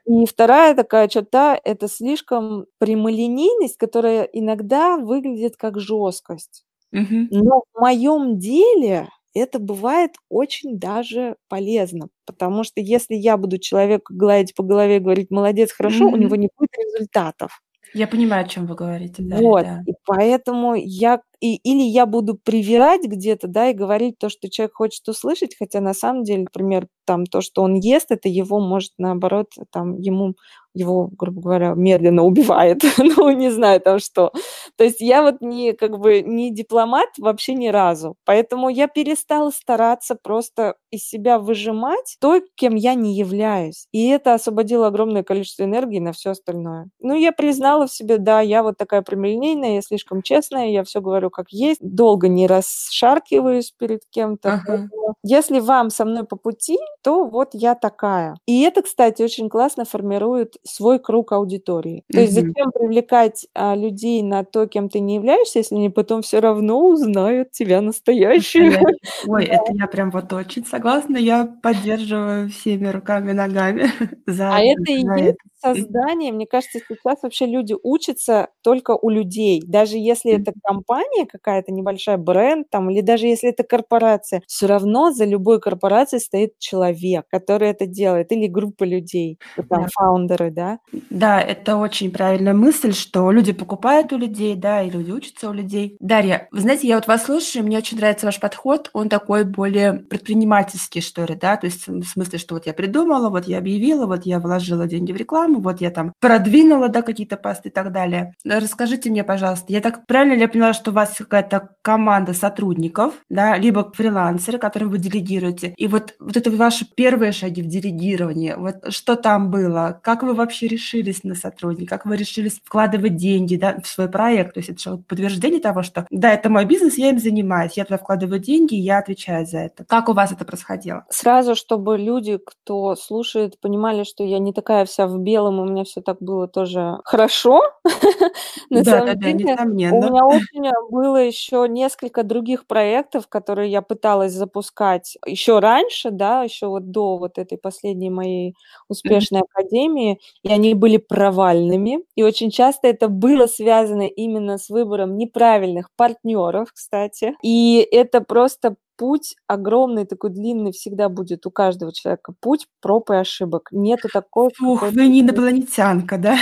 И 0.06 0.24
вторая 0.24 0.74
такая 0.74 1.08
черта– 1.08 1.60
это 1.64 1.88
слишком 1.88 2.66
прямолинейность, 2.78 3.76
которая 3.76 4.22
иногда 4.24 4.91
выглядит 4.96 5.56
как 5.56 5.78
жесткость. 5.78 6.64
Мгм. 6.92 7.28
Но 7.30 7.62
в 7.72 7.80
моем 7.80 8.38
деле 8.38 9.08
это 9.34 9.58
бывает 9.58 10.12
очень 10.28 10.78
даже 10.78 11.36
полезно, 11.48 12.08
потому 12.26 12.64
что 12.64 12.80
если 12.80 13.14
я 13.14 13.36
буду 13.36 13.58
человека 13.58 14.12
гладить 14.14 14.54
по 14.54 14.62
голове 14.62 14.96
и 14.96 15.00
говорить 15.00 15.30
молодец, 15.30 15.72
хорошо, 15.72 16.06
у 16.06 16.16
него 16.16 16.36
не 16.36 16.48
будет 16.56 16.70
результатов. 16.76 17.62
Я 17.94 18.06
понимаю, 18.06 18.44
о 18.46 18.48
чем 18.48 18.66
вы 18.66 18.74
говорите, 18.74 19.22
да, 19.22 19.36
Вот, 19.36 19.64
да. 19.64 19.82
и 19.86 19.92
поэтому 20.06 20.74
я 20.74 21.20
и, 21.40 21.56
или 21.56 21.82
я 21.82 22.06
буду 22.06 22.38
привирать 22.42 23.02
где-то, 23.04 23.48
да, 23.48 23.68
и 23.68 23.74
говорить 23.74 24.16
то, 24.18 24.28
что 24.30 24.48
человек 24.48 24.74
хочет 24.76 25.06
услышать, 25.08 25.56
хотя 25.58 25.80
на 25.80 25.92
самом 25.92 26.22
деле, 26.22 26.42
например, 26.44 26.86
там 27.04 27.26
то, 27.26 27.40
что 27.42 27.62
он 27.62 27.74
ест, 27.74 28.10
это 28.10 28.28
его 28.28 28.60
может 28.60 28.92
наоборот, 28.96 29.48
там 29.70 29.98
ему 29.98 30.36
его, 30.74 31.08
грубо 31.18 31.40
говоря, 31.42 31.74
медленно 31.74 32.24
убивает, 32.24 32.82
ну 32.98 33.30
не 33.30 33.50
знаю 33.50 33.80
там 33.80 33.98
что. 33.98 34.32
То 34.76 34.84
есть 34.84 35.00
я 35.00 35.22
вот 35.22 35.40
не 35.40 35.72
как 35.72 35.98
бы 35.98 36.22
не 36.22 36.50
дипломат 36.52 37.08
вообще 37.18 37.54
ни 37.54 37.68
разу, 37.68 38.16
поэтому 38.24 38.68
я 38.68 38.88
перестала 38.88 39.50
стараться 39.50 40.16
просто 40.20 40.74
из 40.90 41.04
себя 41.06 41.38
выжимать 41.38 42.16
то, 42.20 42.40
кем 42.54 42.74
я 42.74 42.94
не 42.94 43.14
являюсь, 43.14 43.86
и 43.92 44.08
это 44.08 44.34
освободило 44.34 44.86
огромное 44.88 45.22
количество 45.22 45.64
энергии 45.64 45.98
на 46.00 46.12
все 46.12 46.30
остальное. 46.30 46.88
Ну 47.00 47.14
я 47.14 47.32
признала 47.32 47.86
в 47.86 47.92
себе, 47.92 48.18
да, 48.18 48.40
я 48.40 48.62
вот 48.62 48.76
такая 48.76 49.02
прямолинейная, 49.02 49.76
я 49.76 49.82
слишком 49.82 50.22
честная, 50.22 50.68
я 50.68 50.84
все 50.84 51.00
говорю 51.00 51.30
как 51.30 51.50
есть, 51.50 51.80
долго 51.82 52.28
не 52.28 52.46
расшаркиваюсь 52.46 53.72
перед 53.78 54.00
кем-то. 54.10 54.54
Ага. 54.66 54.88
Если 55.22 55.60
вам 55.60 55.90
со 55.90 56.04
мной 56.04 56.24
по 56.24 56.36
пути, 56.36 56.78
то 57.02 57.24
вот 57.24 57.50
я 57.52 57.74
такая. 57.74 58.36
И 58.46 58.62
это, 58.62 58.82
кстати, 58.82 59.22
очень 59.22 59.48
классно 59.48 59.84
формирует 59.84 60.56
свой 60.64 60.98
круг 60.98 61.32
аудитории. 61.32 62.04
То 62.12 62.20
есть 62.20 62.34
Мгм. 62.34 62.54
зачем 62.54 62.70
привлекать 62.72 63.46
а, 63.54 63.74
людей 63.76 64.22
на 64.22 64.44
то, 64.44 64.66
кем 64.66 64.88
ты 64.88 65.00
не 65.00 65.16
являешься, 65.16 65.58
если 65.60 65.74
они 65.76 65.90
потом 65.90 66.22
все 66.22 66.40
равно 66.40 66.88
узнают 66.88 67.50
тебя 67.52 67.80
настоящую? 67.80 68.72
Ой, 69.22 69.44
это 69.44 69.72
я 69.74 69.86
прям 69.86 70.10
вот 70.10 70.32
очень 70.32 70.64
согласна. 70.64 71.16
Я 71.16 71.46
поддерживаю 71.62 72.48
всеми 72.50 72.88
руками 72.88 73.30
и 73.30 73.34
ногами 73.34 73.86
за 74.26 74.56
А 74.56 74.60
это 74.60 74.92
и 74.92 75.02
есть 75.02 75.16
это. 75.16 75.36
Создание. 75.64 76.32
Мне 76.32 76.46
кажется, 76.46 76.80
сейчас 76.80 77.22
вообще 77.22 77.46
люди 77.46 77.74
учатся 77.84 78.48
только 78.62 78.96
у 79.00 79.08
людей. 79.10 79.62
Даже 79.64 79.96
если 79.96 80.32
это 80.32 80.52
компания 80.64 81.24
какая-то, 81.26 81.70
небольшая 81.72 82.16
бренд 82.16 82.68
там, 82.70 82.90
или 82.90 83.00
даже 83.00 83.26
если 83.28 83.50
это 83.50 83.62
корпорация, 83.62 84.42
все 84.48 84.66
равно 84.66 85.12
за 85.12 85.24
любой 85.24 85.60
корпорацией 85.60 86.20
стоит 86.20 86.58
человек, 86.58 87.26
который 87.30 87.68
это 87.70 87.86
делает, 87.86 88.32
или 88.32 88.48
группа 88.48 88.82
людей, 88.84 89.38
там 89.70 89.84
Да. 89.84 89.88
фаундеры, 89.94 90.50
да. 90.52 90.78
Да, 91.10 91.40
это 91.40 91.76
очень 91.76 92.10
правильная 92.10 92.54
мысль, 92.54 92.92
что 92.92 93.30
люди 93.30 93.52
покупают 93.52 94.12
у 94.12 94.18
людей, 94.18 94.54
да, 94.54 94.82
и 94.82 94.90
люди 94.90 95.10
учатся 95.10 95.50
у 95.50 95.52
людей. 95.52 95.96
Дарья, 96.00 96.48
вы 96.50 96.60
знаете, 96.60 96.88
я 96.88 96.96
вот 96.96 97.06
вас 97.06 97.24
слушаю, 97.24 97.64
мне 97.64 97.78
очень 97.78 97.96
нравится 97.98 98.26
ваш 98.26 98.40
подход, 98.40 98.90
он 98.92 99.08
такой 99.08 99.44
более 99.44 99.92
предпринимательский, 99.94 101.00
что 101.00 101.24
ли, 101.24 101.34
да, 101.34 101.56
то 101.56 101.66
есть 101.66 101.86
в 101.86 102.04
смысле, 102.04 102.38
что 102.38 102.54
вот 102.54 102.66
я 102.66 102.72
придумала, 102.72 103.30
вот 103.30 103.46
я 103.46 103.58
объявила, 103.58 104.06
вот 104.06 104.26
я 104.26 104.38
вложила 104.38 104.86
деньги 104.86 105.12
в 105.12 105.16
рекламу, 105.16 105.60
вот 105.60 105.80
я 105.80 105.90
там 105.90 106.12
продвинула, 106.20 106.88
да, 106.88 107.02
какие-то 107.02 107.36
посты 107.36 107.68
и 107.68 107.72
так 107.72 107.92
далее. 107.92 108.34
Расскажите 108.44 109.10
мне, 109.10 109.24
пожалуйста, 109.24 109.72
я 109.72 109.80
так 109.80 110.06
правильно 110.06 110.34
ли 110.34 110.40
я 110.40 110.48
поняла, 110.48 110.72
что 110.72 110.90
у 110.90 110.94
вас 110.94 111.14
какая-то 111.16 111.70
команда 111.82 112.34
сотрудников, 112.34 113.14
да, 113.28 113.56
либо 113.56 113.90
фрилансеры, 113.92 114.58
которым 114.58 114.90
вы 114.90 114.98
делегируете, 114.98 115.74
и 115.76 115.86
вот, 115.86 116.14
вот 116.20 116.36
это 116.36 116.50
ваши 116.50 116.86
первые 116.94 117.32
шаги 117.32 117.62
в 117.62 117.66
делегировании, 117.66 118.54
вот 118.56 118.92
что 118.92 119.16
там 119.16 119.50
было, 119.50 120.00
как 120.02 120.22
вы 120.22 120.34
вообще 120.42 120.68
решились 120.68 121.24
на 121.24 121.34
сотрудника, 121.34 121.96
как 121.96 122.06
вы 122.06 122.16
решились 122.16 122.60
вкладывать 122.64 123.16
деньги, 123.16 123.56
да, 123.56 123.76
в 123.82 123.86
свой 123.86 124.08
проект, 124.08 124.54
то 124.54 124.60
есть 124.60 124.70
это 124.70 124.80
же 124.80 124.96
подтверждение 124.98 125.60
того, 125.60 125.82
что, 125.82 126.06
да, 126.10 126.32
это 126.32 126.50
мой 126.50 126.64
бизнес, 126.64 126.98
я 126.98 127.10
им 127.10 127.18
занимаюсь, 127.18 127.72
я 127.76 127.84
туда 127.84 127.98
вкладываю 127.98 128.38
деньги, 128.40 128.74
я 128.74 128.98
отвечаю 128.98 129.46
за 129.46 129.58
это. 129.58 129.84
Как 129.84 130.08
у 130.08 130.12
вас 130.12 130.32
это 130.32 130.44
происходило? 130.44 131.04
Сразу, 131.10 131.54
чтобы 131.54 131.98
люди, 131.98 132.38
кто 132.44 132.96
слушает, 132.96 133.60
понимали, 133.60 134.04
что 134.04 134.24
я 134.24 134.38
не 134.38 134.52
такая 134.52 134.84
вся 134.84 135.06
в 135.06 135.18
белом, 135.18 135.60
у 135.60 135.64
меня 135.64 135.84
все 135.84 136.00
так 136.00 136.18
было 136.20 136.48
тоже 136.48 136.98
хорошо. 137.04 137.60
На 138.70 138.82
Да, 138.82 138.92
самом 138.98 139.18
деле, 139.20 139.58
у 139.90 139.96
меня 139.96 140.26
очень 140.26 140.70
было 140.90 141.16
еще 141.18 141.66
несколько 141.68 142.22
других 142.22 142.66
проектов, 142.66 143.28
которые 143.28 143.70
я 143.70 143.82
пыталась 143.82 144.32
запускать 144.32 145.16
еще 145.26 145.58
раньше, 145.58 146.10
да, 146.10 146.42
еще 146.42 146.66
вот 146.68 146.90
до 146.90 147.18
вот 147.18 147.38
этой 147.38 147.58
последней 147.58 148.10
моей 148.10 148.54
успешной 148.88 149.42
академии, 149.42 150.20
и 150.42 150.50
они 150.50 150.74
были 150.74 150.96
провальными. 150.96 152.00
И 152.16 152.22
очень 152.22 152.50
часто 152.50 152.88
это 152.88 153.08
было 153.08 153.46
связано 153.46 154.02
именно 154.02 154.58
с 154.58 154.68
выбором 154.68 155.16
неправильных 155.16 155.88
партнеров, 155.96 156.70
кстати. 156.72 157.34
И 157.42 157.86
это 157.90 158.20
просто 158.20 158.76
путь 158.96 159.36
огромный, 159.46 160.04
такой 160.04 160.30
длинный 160.30 160.72
всегда 160.72 161.08
будет 161.08 161.46
у 161.46 161.50
каждого 161.50 161.92
человека. 161.92 162.34
Путь 162.40 162.66
проб 162.80 163.10
и 163.10 163.14
ошибок. 163.14 163.68
Нету 163.70 164.08
такой 164.12 164.50
какой-то... 164.50 164.94
вы 164.94 165.08
не 165.08 165.20
инопланетянка, 165.20 166.18
да? 166.18 166.36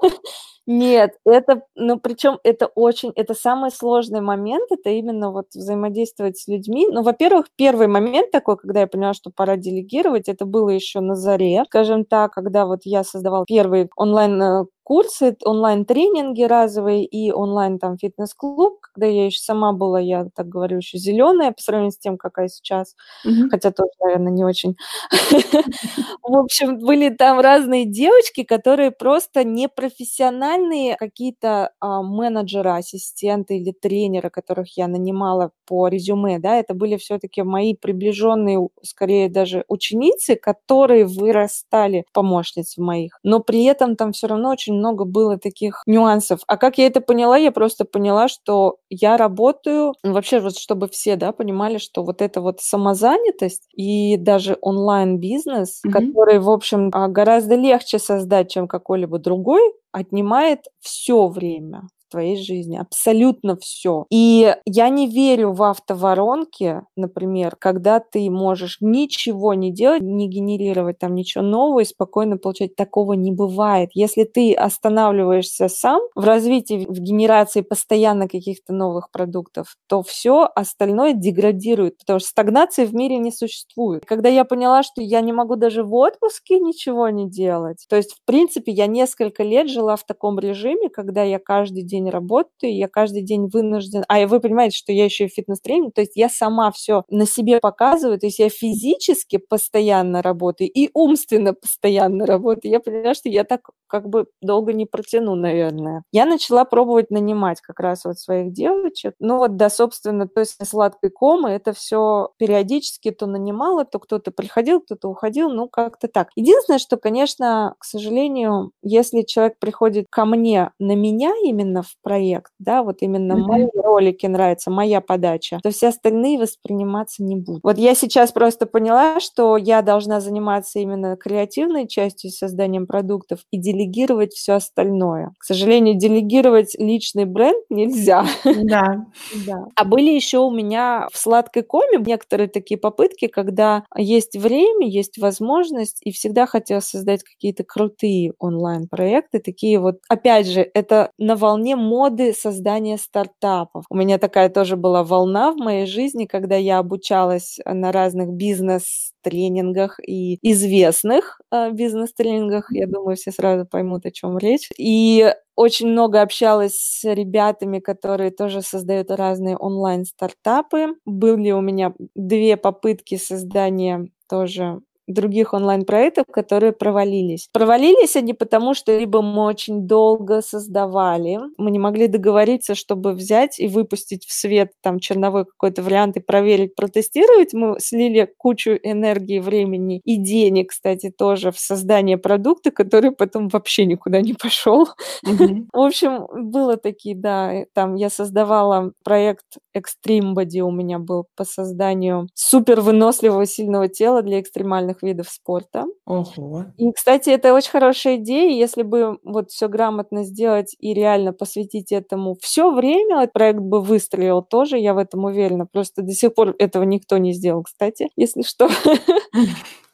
Нет, 0.66 1.18
это, 1.26 1.62
ну, 1.74 1.98
причем 2.00 2.38
это 2.42 2.66
очень, 2.74 3.12
это 3.16 3.34
самый 3.34 3.70
сложный 3.70 4.22
момент, 4.22 4.72
это 4.72 4.88
именно 4.90 5.30
вот 5.30 5.48
взаимодействовать 5.54 6.38
с 6.38 6.48
людьми. 6.48 6.86
Ну, 6.90 7.02
во-первых, 7.02 7.46
первый 7.54 7.86
момент 7.86 8.30
такой, 8.30 8.56
когда 8.56 8.80
я 8.80 8.86
поняла, 8.86 9.12
что 9.12 9.30
пора 9.30 9.56
делегировать, 9.58 10.26
это 10.28 10.46
было 10.46 10.70
еще 10.70 11.00
на 11.00 11.16
заре, 11.16 11.64
скажем 11.66 12.06
так, 12.06 12.32
когда 12.32 12.64
вот 12.64 12.80
я 12.84 13.04
создавала 13.04 13.44
первый 13.46 13.90
онлайн 13.96 14.40
э, 14.42 14.64
курсы, 14.84 15.36
онлайн-тренинги 15.44 16.44
разовые 16.44 17.04
и 17.06 17.32
онлайн 17.32 17.78
там 17.80 17.98
фитнес-клуб, 17.98 18.78
когда 18.94 19.06
я 19.08 19.26
еще 19.26 19.40
сама 19.40 19.72
была, 19.72 20.00
я 20.00 20.26
так 20.36 20.48
говорю, 20.48 20.78
еще 20.78 20.98
зеленая 20.98 21.52
по 21.52 21.60
сравнению 21.62 21.92
с 21.92 21.98
тем, 21.98 22.18
какая 22.18 22.48
сейчас, 22.48 22.94
Мгм. 23.24 23.50
хотя 23.50 23.70
тоже, 23.72 23.90
наверное, 24.02 24.32
не 24.32 24.44
очень. 24.44 24.76
В 26.22 26.36
общем, 26.36 26.78
были 26.78 27.10
там 27.10 27.40
разные 27.40 27.86
девочки, 27.86 28.44
которые 28.44 28.90
просто 28.92 29.44
непрофессиональные 29.44 30.96
какие-то 30.96 31.70
а, 31.80 32.02
менеджеры, 32.02 32.70
ассистенты 32.70 33.58
или 33.58 33.72
тренеры, 33.72 34.30
которых 34.30 34.76
я 34.76 34.88
нанимала 34.88 35.50
по 35.66 35.88
резюме, 35.88 36.38
да, 36.38 36.56
это 36.56 36.74
были 36.74 36.96
все-таки 36.96 37.42
мои 37.42 37.74
приближенные, 37.74 38.68
скорее 38.82 39.28
даже 39.28 39.64
ученицы, 39.68 40.36
которые 40.36 41.06
вырастали 41.06 42.04
в 42.08 42.12
помощниц 42.12 42.76
моих, 42.78 43.18
но 43.22 43.40
при 43.40 43.64
этом 43.64 43.96
там 43.96 44.12
все 44.12 44.26
равно 44.28 44.50
очень 44.50 44.73
много 44.74 45.04
было 45.04 45.38
таких 45.38 45.82
нюансов. 45.86 46.40
А 46.46 46.56
как 46.56 46.78
я 46.78 46.86
это 46.86 47.00
поняла? 47.00 47.36
Я 47.36 47.52
просто 47.52 47.84
поняла, 47.84 48.28
что 48.28 48.76
я 48.90 49.16
работаю, 49.16 49.94
ну, 50.02 50.12
вообще 50.12 50.40
вот 50.40 50.56
чтобы 50.58 50.88
все, 50.88 51.16
да, 51.16 51.32
понимали, 51.32 51.78
что 51.78 52.02
вот 52.04 52.22
эта 52.22 52.40
вот 52.40 52.60
самозанятость 52.60 53.68
и 53.74 54.16
даже 54.16 54.56
онлайн-бизнес, 54.60 55.80
Мгм. 55.84 55.92
который, 55.92 56.38
в 56.38 56.50
общем, 56.50 56.90
а, 56.92 57.08
гораздо 57.08 57.54
легче 57.56 57.98
создать, 57.98 58.50
чем 58.50 58.68
какой-либо 58.68 59.18
другой, 59.18 59.72
отнимает 59.92 60.60
все 60.80 61.28
время 61.28 61.82
твоей 62.14 62.36
жизни, 62.36 62.76
абсолютно 62.76 63.56
все. 63.56 64.06
И 64.08 64.54
я 64.64 64.88
не 64.88 65.08
верю 65.08 65.52
в 65.52 65.62
автоворонки, 65.64 66.82
например, 66.96 67.56
когда 67.56 67.98
ты 67.98 68.30
можешь 68.30 68.78
ничего 68.80 69.52
не 69.54 69.72
делать, 69.72 70.00
не 70.02 70.28
генерировать 70.28 70.98
там 71.00 71.14
ничего 71.16 71.42
нового 71.42 71.80
и 71.80 71.84
спокойно 71.84 72.36
получать. 72.38 72.76
Такого 72.76 73.14
не 73.14 73.32
бывает. 73.32 73.90
Если 73.94 74.22
ты 74.24 74.54
останавливаешься 74.54 75.68
сам 75.68 76.00
в 76.14 76.24
развитии, 76.24 76.86
в 76.88 77.00
генерации 77.00 77.62
постоянно 77.62 78.28
каких-то 78.28 78.72
новых 78.72 79.10
продуктов, 79.10 79.76
то 79.88 80.02
все 80.04 80.48
остальное 80.54 81.14
деградирует, 81.14 81.98
потому 81.98 82.20
что 82.20 82.28
стагнации 82.28 82.84
в 82.84 82.94
мире 82.94 83.18
не 83.18 83.32
существует. 83.32 84.04
Когда 84.06 84.28
я 84.28 84.44
поняла, 84.44 84.84
что 84.84 85.02
я 85.02 85.20
не 85.20 85.32
могу 85.32 85.56
даже 85.56 85.82
в 85.82 85.92
отпуске 85.94 86.60
ничего 86.60 87.08
не 87.08 87.28
делать, 87.28 87.84
то 87.88 87.96
есть, 87.96 88.12
в 88.12 88.24
принципе, 88.24 88.70
я 88.70 88.86
несколько 88.86 89.42
лет 89.42 89.68
жила 89.68 89.96
в 89.96 90.04
таком 90.04 90.38
режиме, 90.38 90.88
когда 90.90 91.24
я 91.24 91.40
каждый 91.40 91.82
день 91.82 92.03
день 92.04 92.10
работаю, 92.10 92.76
я 92.76 92.88
каждый 92.88 93.22
день 93.22 93.48
вынужден... 93.52 94.04
А 94.08 94.26
вы 94.26 94.40
понимаете, 94.40 94.76
что 94.76 94.92
я 94.92 95.04
еще 95.04 95.26
и 95.26 95.28
фитнес-тренер, 95.28 95.90
то 95.92 96.00
есть 96.00 96.16
я 96.16 96.28
сама 96.28 96.70
все 96.72 97.04
на 97.08 97.26
себе 97.26 97.58
показываю, 97.60 98.18
то 98.18 98.26
есть 98.26 98.38
я 98.38 98.48
физически 98.48 99.38
постоянно 99.38 100.22
работаю 100.22 100.70
и 100.70 100.90
умственно 100.94 101.54
постоянно 101.54 102.26
работаю. 102.26 102.72
Я 102.72 102.80
понимаю, 102.80 103.14
что 103.14 103.28
я 103.28 103.44
так 103.44 103.70
как 103.86 104.08
бы 104.08 104.26
долго 104.42 104.72
не 104.72 104.86
протяну, 104.86 105.34
наверное. 105.34 106.02
Я 106.12 106.26
начала 106.26 106.64
пробовать 106.64 107.10
нанимать 107.10 107.60
как 107.60 107.80
раз 107.80 108.04
вот 108.04 108.18
своих 108.18 108.52
девочек. 108.52 109.14
Ну 109.20 109.38
вот, 109.38 109.56
да, 109.56 109.70
собственно, 109.70 110.26
то 110.26 110.40
есть 110.40 110.56
сладкой 110.66 111.10
комы 111.10 111.50
это 111.50 111.72
все 111.72 112.30
периодически 112.38 113.10
то 113.10 113.26
нанимала, 113.26 113.84
то 113.84 113.98
кто-то 113.98 114.30
приходил, 114.30 114.80
кто-то 114.80 115.08
уходил, 115.08 115.50
ну 115.50 115.68
как-то 115.68 116.08
так. 116.08 116.28
Единственное, 116.34 116.78
что, 116.78 116.96
конечно, 116.96 117.74
к 117.78 117.84
сожалению, 117.84 118.72
если 118.82 119.22
человек 119.22 119.58
приходит 119.58 120.06
ко 120.10 120.24
мне 120.24 120.70
на 120.78 120.96
меня 120.96 121.32
именно 121.44 121.82
в 121.82 121.93
проект, 122.02 122.52
да, 122.58 122.82
вот 122.82 122.98
именно 123.00 123.32
mm-hmm. 123.32 123.46
мои 123.46 123.66
ролики 123.74 124.26
нравятся, 124.26 124.70
моя 124.70 125.00
подача, 125.00 125.60
то 125.62 125.70
все 125.70 125.88
остальные 125.88 126.38
восприниматься 126.38 127.22
не 127.22 127.36
будут. 127.36 127.62
Вот 127.62 127.78
я 127.78 127.94
сейчас 127.94 128.32
просто 128.32 128.66
поняла, 128.66 129.20
что 129.20 129.56
я 129.56 129.82
должна 129.82 130.20
заниматься 130.20 130.78
именно 130.78 131.16
креативной 131.16 131.88
частью 131.88 132.30
созданием 132.30 132.86
продуктов 132.86 133.40
и 133.50 133.58
делегировать 133.58 134.32
все 134.32 134.54
остальное. 134.54 135.32
К 135.38 135.44
сожалению, 135.44 135.96
делегировать 135.96 136.74
личный 136.78 137.24
бренд 137.24 137.64
нельзя. 137.70 138.24
Да. 138.44 139.06
да. 139.46 139.66
А 139.76 139.84
были 139.84 140.10
еще 140.10 140.38
у 140.38 140.50
меня 140.50 141.08
в 141.12 141.18
сладкой 141.18 141.62
коме 141.62 141.98
некоторые 141.98 142.48
такие 142.48 142.78
попытки, 142.78 143.26
когда 143.26 143.84
есть 143.96 144.36
время, 144.36 144.88
есть 144.88 145.18
возможность, 145.18 145.98
и 146.02 146.12
всегда 146.12 146.46
хотела 146.46 146.80
создать 146.80 147.22
какие-то 147.22 147.64
крутые 147.64 148.32
онлайн-проекты, 148.38 149.40
такие 149.40 149.78
вот, 149.78 149.96
опять 150.08 150.46
же, 150.46 150.68
это 150.74 151.10
на 151.18 151.36
волне 151.36 151.73
моды 151.76 152.32
создания 152.32 152.98
стартапов. 152.98 153.84
У 153.90 153.96
меня 153.96 154.18
такая 154.18 154.48
тоже 154.48 154.76
была 154.76 155.04
волна 155.04 155.52
в 155.52 155.56
моей 155.56 155.86
жизни, 155.86 156.26
когда 156.26 156.56
я 156.56 156.78
обучалась 156.78 157.58
на 157.64 157.92
разных 157.92 158.30
бизнес-тренингах 158.30 160.00
и 160.00 160.38
известных 160.42 161.40
э, 161.52 161.70
бизнес-тренингах. 161.72 162.70
Я 162.70 162.86
думаю, 162.86 163.16
все 163.16 163.30
сразу 163.32 163.66
поймут, 163.66 164.06
о 164.06 164.10
чем 164.10 164.38
речь. 164.38 164.68
И 164.78 165.32
очень 165.56 165.88
много 165.88 166.22
общалась 166.22 166.74
с 166.76 167.04
ребятами, 167.04 167.78
которые 167.78 168.30
тоже 168.30 168.62
создают 168.62 169.10
разные 169.10 169.56
онлайн-стартапы. 169.56 170.94
Были 171.04 171.52
у 171.52 171.60
меня 171.60 171.94
две 172.14 172.56
попытки 172.56 173.16
создания 173.16 174.08
тоже 174.28 174.80
других 175.06 175.52
онлайн-проектов, 175.52 176.26
которые 176.30 176.72
провалились. 176.72 177.48
Провалились 177.52 178.16
они 178.16 178.34
потому, 178.34 178.74
что 178.74 178.96
либо 178.96 179.22
мы 179.22 179.44
очень 179.44 179.86
долго 179.86 180.42
создавали, 180.42 181.40
мы 181.58 181.70
не 181.70 181.78
могли 181.78 182.06
договориться, 182.06 182.74
чтобы 182.74 183.12
взять 183.12 183.58
и 183.58 183.68
выпустить 183.68 184.24
в 184.24 184.32
свет 184.32 184.72
там 184.82 184.98
черновой 184.98 185.44
какой-то 185.44 185.82
вариант 185.82 186.16
и 186.16 186.20
проверить, 186.20 186.74
протестировать. 186.74 187.52
Мы 187.52 187.78
слили 187.80 188.32
кучу 188.36 188.78
энергии, 188.82 189.38
времени 189.38 190.00
и 190.04 190.16
денег, 190.16 190.70
кстати, 190.70 191.10
тоже 191.10 191.50
в 191.52 191.58
создание 191.58 192.18
продукта, 192.18 192.70
который 192.70 193.12
потом 193.12 193.48
вообще 193.48 193.84
никуда 193.84 194.20
не 194.20 194.34
пошел. 194.34 194.88
Mm-hmm. 195.26 195.66
В 195.72 195.80
общем, 195.80 196.26
было 196.50 196.76
такие, 196.76 197.14
да, 197.14 197.64
там 197.74 197.94
я 197.94 198.10
создавала 198.10 198.92
проект 199.04 199.44
Extreme 199.76 200.34
Body 200.34 200.60
у 200.60 200.70
меня 200.70 200.98
был 200.98 201.26
по 201.36 201.44
созданию 201.44 202.28
супер 202.34 202.80
выносливого 202.80 203.46
сильного 203.46 203.88
тела 203.88 204.22
для 204.22 204.40
экстремальных 204.40 204.93
разных 204.94 205.02
видов 205.02 205.28
спорта. 205.28 205.84
Ого. 206.06 206.66
И, 206.76 206.90
кстати, 206.92 207.30
это 207.30 207.54
очень 207.54 207.70
хорошая 207.70 208.16
идея, 208.16 208.50
если 208.50 208.82
бы 208.82 209.18
вот 209.24 209.50
все 209.50 209.68
грамотно 209.68 210.24
сделать 210.24 210.74
и 210.78 210.94
реально 210.94 211.32
посвятить 211.32 211.92
этому 211.92 212.36
все 212.40 212.72
время, 212.72 213.22
этот 213.22 213.32
проект 213.32 213.60
бы 213.60 213.80
выстрелил 213.80 214.42
тоже, 214.42 214.78
я 214.78 214.94
в 214.94 214.98
этом 214.98 215.24
уверена. 215.24 215.66
Просто 215.66 216.02
до 216.02 216.12
сих 216.12 216.34
пор 216.34 216.54
этого 216.58 216.84
никто 216.84 217.18
не 217.18 217.32
сделал, 217.32 217.62
кстати, 217.62 218.10
если 218.16 218.42
что. 218.42 218.68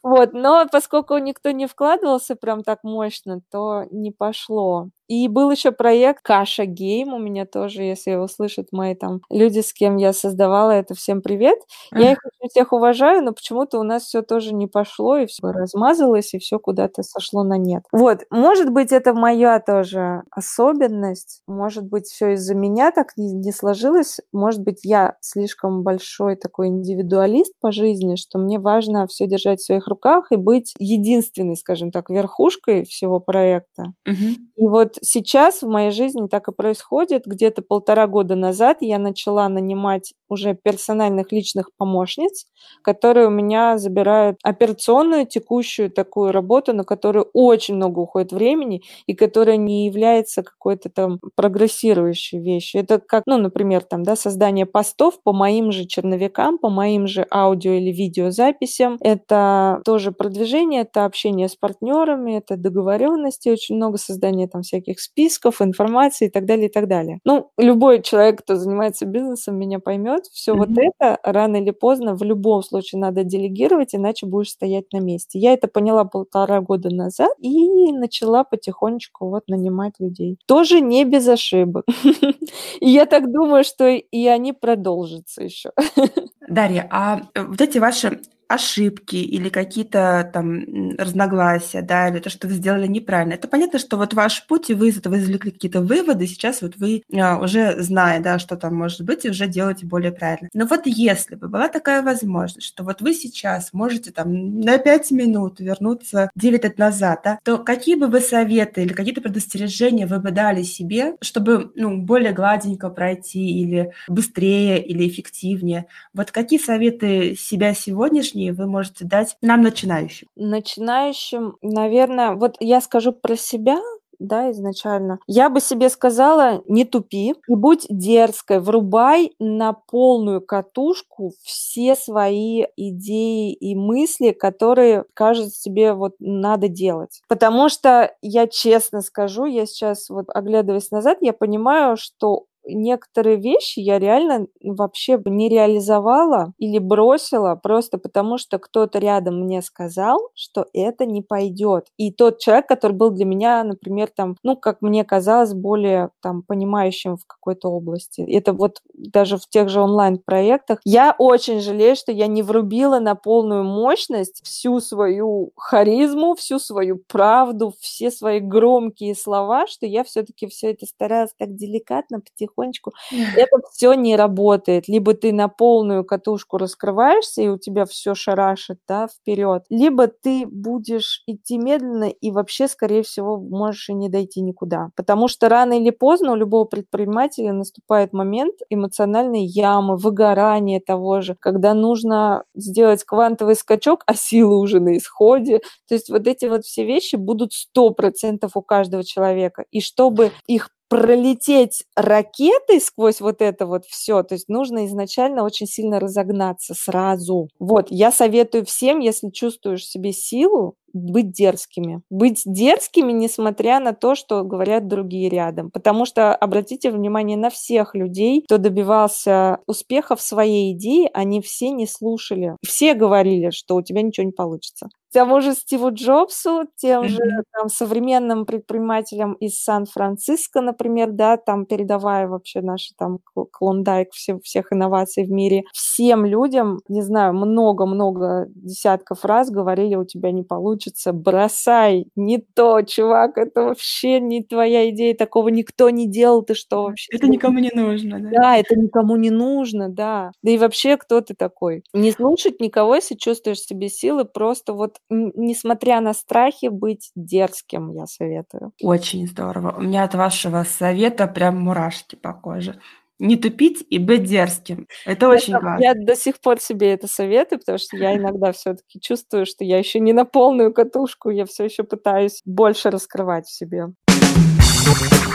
Вот, 0.02 0.32
но 0.32 0.66
поскольку 0.72 1.18
никто 1.18 1.50
не 1.50 1.66
вкладывался 1.66 2.34
прям 2.34 2.62
так 2.62 2.78
мощно, 2.84 3.42
то 3.50 3.84
не 3.90 4.10
пошло. 4.10 4.88
И 5.10 5.26
был 5.26 5.50
еще 5.50 5.72
проект 5.72 6.22
Каша 6.22 6.66
Гейм 6.66 7.12
у 7.12 7.18
меня 7.18 7.44
тоже, 7.44 7.82
если 7.82 8.14
услышат 8.14 8.68
мои 8.70 8.94
там 8.94 9.22
люди, 9.28 9.58
с 9.58 9.72
кем 9.72 9.96
я 9.96 10.12
создавала 10.12 10.70
это, 10.70 10.94
всем 10.94 11.20
привет. 11.20 11.58
Я 11.92 12.12
их 12.12 12.18
всех 12.48 12.72
уважаю, 12.72 13.24
но 13.24 13.32
почему-то 13.32 13.80
у 13.80 13.82
нас 13.82 14.04
все 14.04 14.22
тоже 14.22 14.54
не 14.54 14.68
пошло, 14.68 15.16
и 15.16 15.26
все 15.26 15.48
размазалось, 15.48 16.32
и 16.34 16.38
все 16.38 16.60
куда-то 16.60 17.02
сошло 17.02 17.42
на 17.42 17.58
нет. 17.58 17.82
Вот, 17.90 18.20
может 18.30 18.70
быть, 18.70 18.92
это 18.92 19.12
моя 19.12 19.58
тоже 19.60 20.22
особенность, 20.30 21.42
может 21.48 21.84
быть, 21.84 22.06
все 22.06 22.34
из-за 22.34 22.54
меня 22.54 22.92
так 22.92 23.16
не, 23.16 23.32
не 23.32 23.50
сложилось, 23.50 24.20
может 24.32 24.62
быть, 24.62 24.84
я 24.84 25.16
слишком 25.20 25.82
большой 25.82 26.36
такой 26.36 26.68
индивидуалист 26.68 27.54
по 27.60 27.72
жизни, 27.72 28.14
что 28.14 28.38
мне 28.38 28.60
важно 28.60 29.06
все 29.08 29.26
держать 29.26 29.60
в 29.60 29.64
своих 29.64 29.88
руках 29.88 30.30
и 30.30 30.36
быть 30.36 30.72
единственной, 30.78 31.56
скажем 31.56 31.90
так, 31.90 32.10
верхушкой 32.10 32.84
всего 32.84 33.18
проекта. 33.18 33.92
Угу. 34.06 34.16
И 34.56 34.66
вот 34.68 34.99
сейчас 35.02 35.62
в 35.62 35.68
моей 35.68 35.90
жизни 35.90 36.26
так 36.28 36.48
и 36.48 36.52
происходит. 36.52 37.22
Где-то 37.26 37.62
полтора 37.62 38.06
года 38.06 38.34
назад 38.36 38.78
я 38.80 38.98
начала 38.98 39.48
нанимать 39.48 40.14
уже 40.28 40.54
персональных 40.54 41.32
личных 41.32 41.70
помощниц, 41.76 42.46
которые 42.82 43.26
у 43.26 43.30
меня 43.30 43.78
забирают 43.78 44.38
операционную 44.42 45.26
текущую 45.26 45.90
такую 45.90 46.32
работу, 46.32 46.72
на 46.72 46.84
которую 46.84 47.28
очень 47.32 47.74
много 47.76 47.98
уходит 48.00 48.32
времени 48.32 48.82
и 49.06 49.14
которая 49.14 49.56
не 49.56 49.86
является 49.86 50.42
какой-то 50.42 50.88
там 50.90 51.18
прогрессирующей 51.34 52.38
вещью. 52.40 52.80
Это 52.82 52.98
как, 53.00 53.24
ну, 53.26 53.38
например, 53.38 53.82
там, 53.84 54.02
да, 54.02 54.16
создание 54.16 54.66
постов 54.66 55.22
по 55.22 55.32
моим 55.32 55.72
же 55.72 55.86
черновикам, 55.86 56.58
по 56.58 56.68
моим 56.70 57.06
же 57.06 57.26
аудио 57.30 57.72
или 57.72 57.90
видеозаписям. 57.92 58.96
Это 59.00 59.80
тоже 59.84 60.12
продвижение, 60.12 60.82
это 60.82 61.04
общение 61.04 61.48
с 61.48 61.56
партнерами, 61.56 62.38
это 62.38 62.56
договоренности, 62.56 63.48
очень 63.48 63.76
много 63.76 63.98
создания 63.98 64.48
там 64.48 64.62
всяких 64.62 64.89
списков, 64.98 65.62
информации 65.62 66.26
и 66.26 66.30
так 66.30 66.46
далее, 66.46 66.68
и 66.68 66.72
так 66.72 66.88
далее. 66.88 67.20
Ну, 67.24 67.50
любой 67.56 68.02
человек, 68.02 68.40
кто 68.40 68.56
занимается 68.56 69.06
бизнесом, 69.06 69.58
меня 69.58 69.78
поймет. 69.78 70.24
Все 70.32 70.52
mm-hmm. 70.52 70.56
вот 70.56 70.68
это 70.76 71.18
рано 71.22 71.56
или 71.56 71.70
поздно 71.70 72.14
в 72.14 72.22
любом 72.22 72.62
случае 72.62 73.00
надо 73.00 73.22
делегировать, 73.22 73.94
иначе 73.94 74.26
будешь 74.26 74.50
стоять 74.50 74.92
на 74.92 74.98
месте. 74.98 75.38
Я 75.38 75.52
это 75.52 75.68
поняла 75.68 76.04
полтора 76.04 76.60
года 76.60 76.90
назад 76.90 77.32
и 77.38 77.92
начала 77.92 78.44
потихонечку 78.44 79.28
вот 79.28 79.46
нанимать 79.48 79.94
людей. 80.00 80.38
Тоже 80.46 80.80
не 80.80 81.04
без 81.04 81.28
ошибок. 81.28 81.84
И 82.80 82.88
я 82.88 83.06
так 83.06 83.30
думаю, 83.30 83.64
что 83.64 83.86
и 83.88 84.26
они 84.26 84.52
продолжатся 84.52 85.42
еще. 85.42 85.70
Дарья, 86.48 86.88
а 86.90 87.22
э, 87.34 87.42
вот 87.44 87.60
эти 87.60 87.78
ваши 87.78 88.20
ошибки 88.50 89.14
или 89.14 89.48
какие-то 89.48 90.28
там 90.32 90.96
разногласия, 90.98 91.82
да, 91.82 92.08
или 92.08 92.18
то, 92.18 92.30
что 92.30 92.48
вы 92.48 92.54
сделали 92.54 92.88
неправильно. 92.88 93.34
Это 93.34 93.46
понятно, 93.46 93.78
что 93.78 93.96
вот 93.96 94.12
ваш 94.12 94.44
путь, 94.48 94.70
и 94.70 94.74
вы 94.74 94.88
из 94.88 94.98
этого 94.98 95.18
извлекли 95.20 95.52
какие-то 95.52 95.80
выводы, 95.80 96.26
сейчас 96.26 96.60
вот 96.60 96.76
вы 96.76 97.04
а, 97.14 97.38
уже 97.38 97.80
зная, 97.80 98.18
да, 98.20 98.40
что 98.40 98.56
там 98.56 98.74
может 98.74 99.02
быть, 99.02 99.24
и 99.24 99.30
уже 99.30 99.46
делаете 99.46 99.86
более 99.86 100.10
правильно. 100.10 100.48
Но 100.52 100.66
вот 100.66 100.82
если 100.86 101.36
бы 101.36 101.48
была 101.48 101.68
такая 101.68 102.02
возможность, 102.02 102.66
что 102.66 102.82
вот 102.82 103.00
вы 103.00 103.14
сейчас 103.14 103.72
можете 103.72 104.10
там 104.10 104.60
на 104.60 104.78
5 104.78 105.12
минут 105.12 105.60
вернуться 105.60 106.28
9 106.34 106.64
лет 106.64 106.76
назад, 106.76 107.20
да, 107.22 107.38
то 107.44 107.58
какие 107.58 107.94
бы 107.94 108.08
вы 108.08 108.20
советы 108.20 108.82
или 108.82 108.92
какие-то 108.92 109.20
предостережения 109.20 110.08
вы 110.08 110.18
бы 110.18 110.32
дали 110.32 110.64
себе, 110.64 111.14
чтобы, 111.20 111.70
ну, 111.76 111.98
более 111.98 112.32
гладенько 112.32 112.88
пройти 112.90 113.60
или 113.62 113.92
быстрее, 114.08 114.82
или 114.82 115.06
эффективнее? 115.06 115.86
Вот 116.12 116.32
какие 116.32 116.58
советы 116.58 117.36
себя 117.36 117.74
сегодняшние 117.74 118.39
лишние 118.40 118.52
вы 118.52 118.66
можете 118.66 119.04
дать 119.04 119.36
нам, 119.42 119.62
начинающим? 119.62 120.28
Начинающим, 120.36 121.56
наверное, 121.62 122.32
вот 122.32 122.56
я 122.60 122.80
скажу 122.80 123.12
про 123.12 123.36
себя, 123.36 123.78
да, 124.18 124.50
изначально. 124.50 125.18
Я 125.26 125.48
бы 125.48 125.60
себе 125.60 125.88
сказала, 125.88 126.62
не 126.68 126.84
тупи 126.84 127.34
и 127.48 127.54
будь 127.54 127.86
дерзкой, 127.88 128.60
врубай 128.60 129.32
на 129.38 129.72
полную 129.72 130.42
катушку 130.42 131.32
все 131.42 131.96
свои 131.96 132.64
идеи 132.76 133.54
и 133.54 133.74
мысли, 133.74 134.32
которые, 134.32 135.04
кажется, 135.14 135.62
тебе 135.62 135.94
вот 135.94 136.16
надо 136.18 136.68
делать. 136.68 137.22
Потому 137.28 137.70
что 137.70 138.14
я 138.20 138.46
честно 138.46 139.00
скажу, 139.00 139.46
я 139.46 139.64
сейчас 139.64 140.10
вот 140.10 140.26
оглядываясь 140.28 140.90
назад, 140.90 141.18
я 141.22 141.32
понимаю, 141.32 141.96
что 141.96 142.44
некоторые 142.64 143.36
вещи 143.36 143.80
я 143.80 143.98
реально 143.98 144.46
вообще 144.62 145.20
не 145.24 145.48
реализовала 145.48 146.52
или 146.58 146.78
бросила 146.78 147.54
просто 147.56 147.98
потому, 147.98 148.38
что 148.38 148.58
кто-то 148.58 148.98
рядом 148.98 149.42
мне 149.44 149.62
сказал, 149.62 150.30
что 150.34 150.66
это 150.72 151.06
не 151.06 151.22
пойдет. 151.22 151.86
И 151.96 152.12
тот 152.12 152.38
человек, 152.38 152.66
который 152.68 152.92
был 152.92 153.10
для 153.10 153.24
меня, 153.24 153.64
например, 153.64 154.10
там, 154.14 154.36
ну, 154.42 154.56
как 154.56 154.82
мне 154.82 155.04
казалось, 155.04 155.54
более 155.54 156.10
там 156.22 156.42
понимающим 156.42 157.16
в 157.16 157.26
какой-то 157.26 157.68
области. 157.68 158.20
Это 158.22 158.52
вот 158.52 158.80
даже 158.94 159.38
в 159.38 159.48
тех 159.48 159.68
же 159.68 159.80
онлайн-проектах. 159.80 160.80
Я 160.84 161.14
очень 161.18 161.60
жалею, 161.60 161.96
что 161.96 162.12
я 162.12 162.26
не 162.26 162.42
врубила 162.42 162.98
на 163.00 163.14
полную 163.14 163.64
мощность 163.64 164.42
всю 164.44 164.80
свою 164.80 165.52
харизму, 165.56 166.34
всю 166.34 166.58
свою 166.58 167.00
правду, 167.08 167.72
все 167.80 168.10
свои 168.10 168.40
громкие 168.40 169.14
слова, 169.14 169.66
что 169.66 169.86
я 169.86 170.04
все-таки 170.04 170.46
все 170.46 170.72
это 170.72 170.86
старалась 170.86 171.32
так 171.38 171.54
деликатно, 171.54 172.20
потихоньку 172.20 172.49
потихонечку. 172.50 172.92
Это 173.36 173.58
все 173.72 173.94
не 173.94 174.16
работает. 174.16 174.88
Либо 174.88 175.14
ты 175.14 175.32
на 175.32 175.48
полную 175.48 176.04
катушку 176.04 176.58
раскрываешься, 176.58 177.42
и 177.42 177.48
у 177.48 177.58
тебя 177.58 177.84
все 177.86 178.14
шарашит, 178.14 178.78
да, 178.88 179.08
вперед, 179.08 179.64
либо 179.68 180.06
ты 180.08 180.46
будешь 180.46 181.22
идти 181.26 181.58
медленно 181.58 182.10
и 182.10 182.30
вообще, 182.30 182.68
скорее 182.68 183.02
всего, 183.02 183.38
можешь 183.38 183.88
и 183.88 183.94
не 183.94 184.08
дойти 184.08 184.40
никуда. 184.40 184.90
Потому 184.96 185.28
что 185.28 185.48
рано 185.48 185.78
или 185.78 185.90
поздно 185.90 186.32
у 186.32 186.36
любого 186.36 186.64
предпринимателя 186.64 187.52
наступает 187.52 188.12
момент 188.12 188.54
эмоциональной 188.68 189.44
ямы, 189.44 189.96
выгорания 189.96 190.80
того 190.84 191.20
же, 191.20 191.36
когда 191.38 191.74
нужно 191.74 192.44
сделать 192.54 193.04
квантовый 193.04 193.56
скачок, 193.56 194.02
а 194.06 194.14
силы 194.14 194.58
уже 194.58 194.80
на 194.80 194.96
исходе. 194.96 195.60
То 195.88 195.94
есть 195.94 196.10
вот 196.10 196.26
эти 196.26 196.46
вот 196.46 196.64
все 196.64 196.84
вещи 196.84 197.16
будут 197.16 197.52
100% 197.76 198.48
у 198.54 198.62
каждого 198.62 199.04
человека. 199.04 199.64
И 199.70 199.80
чтобы 199.80 200.32
их 200.46 200.70
пролететь 200.90 201.84
ракетой 201.94 202.80
сквозь 202.80 203.20
вот 203.20 203.40
это 203.40 203.64
вот 203.64 203.86
все, 203.86 204.24
то 204.24 204.34
есть 204.34 204.48
нужно 204.48 204.86
изначально 204.86 205.44
очень 205.44 205.68
сильно 205.68 206.00
разогнаться 206.00 206.74
сразу. 206.74 207.48
Вот, 207.60 207.86
я 207.90 208.10
советую 208.10 208.66
всем, 208.66 208.98
если 208.98 209.30
чувствуешь 209.30 209.82
в 209.82 209.90
себе 209.90 210.12
силу, 210.12 210.74
быть 210.92 211.30
дерзкими. 211.30 212.02
Быть 212.10 212.42
дерзкими, 212.44 213.12
несмотря 213.12 213.78
на 213.78 213.92
то, 213.92 214.16
что 214.16 214.42
говорят 214.42 214.88
другие 214.88 215.28
рядом. 215.28 215.70
Потому 215.70 216.04
что 216.04 216.34
обратите 216.34 216.90
внимание 216.90 217.36
на 217.36 217.50
всех 217.50 217.94
людей, 217.94 218.42
кто 218.42 218.58
добивался 218.58 219.58
успеха 219.68 220.16
в 220.16 220.20
своей 220.20 220.72
идее, 220.72 221.08
они 221.14 221.40
все 221.40 221.70
не 221.70 221.86
слушали. 221.86 222.56
Все 222.66 222.94
говорили, 222.94 223.50
что 223.50 223.76
у 223.76 223.82
тебя 223.82 224.02
ничего 224.02 224.26
не 224.26 224.32
получится. 224.32 224.88
Тому 225.12 225.40
же 225.40 225.54
Стиву 225.54 225.90
Джобсу, 225.92 226.64
тем 226.76 227.08
же 227.08 227.18
там, 227.52 227.68
современным 227.68 228.46
предпринимателям 228.46 229.32
из 229.34 229.60
Сан-Франциско, 229.62 230.60
например, 230.60 231.10
да, 231.10 231.36
там 231.36 231.66
передавая 231.66 232.28
вообще 232.28 232.60
наши 232.60 232.94
там 232.96 233.18
клондайк 233.50 234.12
все, 234.12 234.38
всех 234.40 234.72
инноваций 234.72 235.24
в 235.24 235.30
мире, 235.30 235.64
всем 235.72 236.24
людям, 236.24 236.80
не 236.88 237.02
знаю, 237.02 237.34
много-много 237.34 238.46
десятков 238.54 239.24
раз 239.24 239.50
говорили, 239.50 239.96
у 239.96 240.04
тебя 240.04 240.30
не 240.30 240.42
получится 240.44 241.12
бросай, 241.12 242.06
не 242.14 242.38
то, 242.38 242.82
чувак, 242.82 243.36
это 243.38 243.62
вообще 243.64 244.20
не 244.20 244.44
твоя 244.44 244.88
идея, 244.90 245.14
такого 245.16 245.48
никто 245.48 245.90
не 245.90 246.06
делал, 246.08 246.42
ты 246.42 246.54
что 246.54 246.84
вообще? 246.84 247.08
Это 247.12 247.26
никому 247.28 247.58
не 247.58 247.70
нужно, 247.74 248.20
да? 248.20 248.30
Да, 248.30 248.56
это 248.58 248.76
никому 248.76 249.16
не 249.16 249.30
нужно, 249.30 249.88
да. 249.88 250.30
Да 250.42 250.50
и 250.52 250.58
вообще, 250.58 250.96
кто 250.96 251.20
ты 251.20 251.34
такой? 251.34 251.82
Не 251.92 252.12
слушать 252.12 252.60
никого, 252.60 252.94
если 252.94 253.14
чувствуешь 253.16 253.58
себе 253.60 253.88
силы, 253.88 254.24
просто 254.24 254.72
вот, 254.72 254.98
несмотря 255.08 256.00
на 256.00 256.14
страхи, 256.14 256.68
быть 256.68 257.10
дерзким, 257.14 257.92
я 257.92 258.06
советую. 258.06 258.72
Очень 258.82 259.26
здорово. 259.26 259.74
У 259.76 259.82
меня 259.82 260.04
от 260.04 260.14
вашего 260.14 260.64
совета 260.64 261.26
прям 261.26 261.60
мурашки 261.60 262.16
по 262.16 262.32
коже 262.32 262.80
не 263.20 263.36
тупить 263.36 263.84
и 263.88 263.98
быть 263.98 264.24
дерзким. 264.24 264.88
Это 265.04 265.28
очень 265.28 265.52
я, 265.52 265.60
важно. 265.60 265.84
Я 265.84 265.94
до 265.94 266.16
сих 266.16 266.40
пор 266.40 266.58
себе 266.58 266.92
это 266.94 267.06
советую, 267.06 267.60
потому 267.60 267.78
что 267.78 267.96
я 267.96 268.16
иногда 268.16 268.50
все-таки 268.52 268.98
чувствую, 268.98 269.46
что 269.46 269.62
я 269.62 269.78
еще 269.78 270.00
не 270.00 270.12
на 270.12 270.24
полную 270.24 270.72
катушку, 270.72 271.30
я 271.30 271.44
все 271.44 271.64
еще 271.64 271.84
пытаюсь 271.84 272.40
больше 272.44 272.90
раскрывать 272.90 273.46
в 273.46 273.52
себе. 273.52 273.88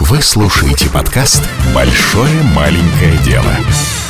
Вы 0.01 0.21
слушаете 0.21 0.91
подкаст 0.91 1.41
«Большое 1.73 2.43
маленькое 2.53 3.17
дело». 3.23 3.49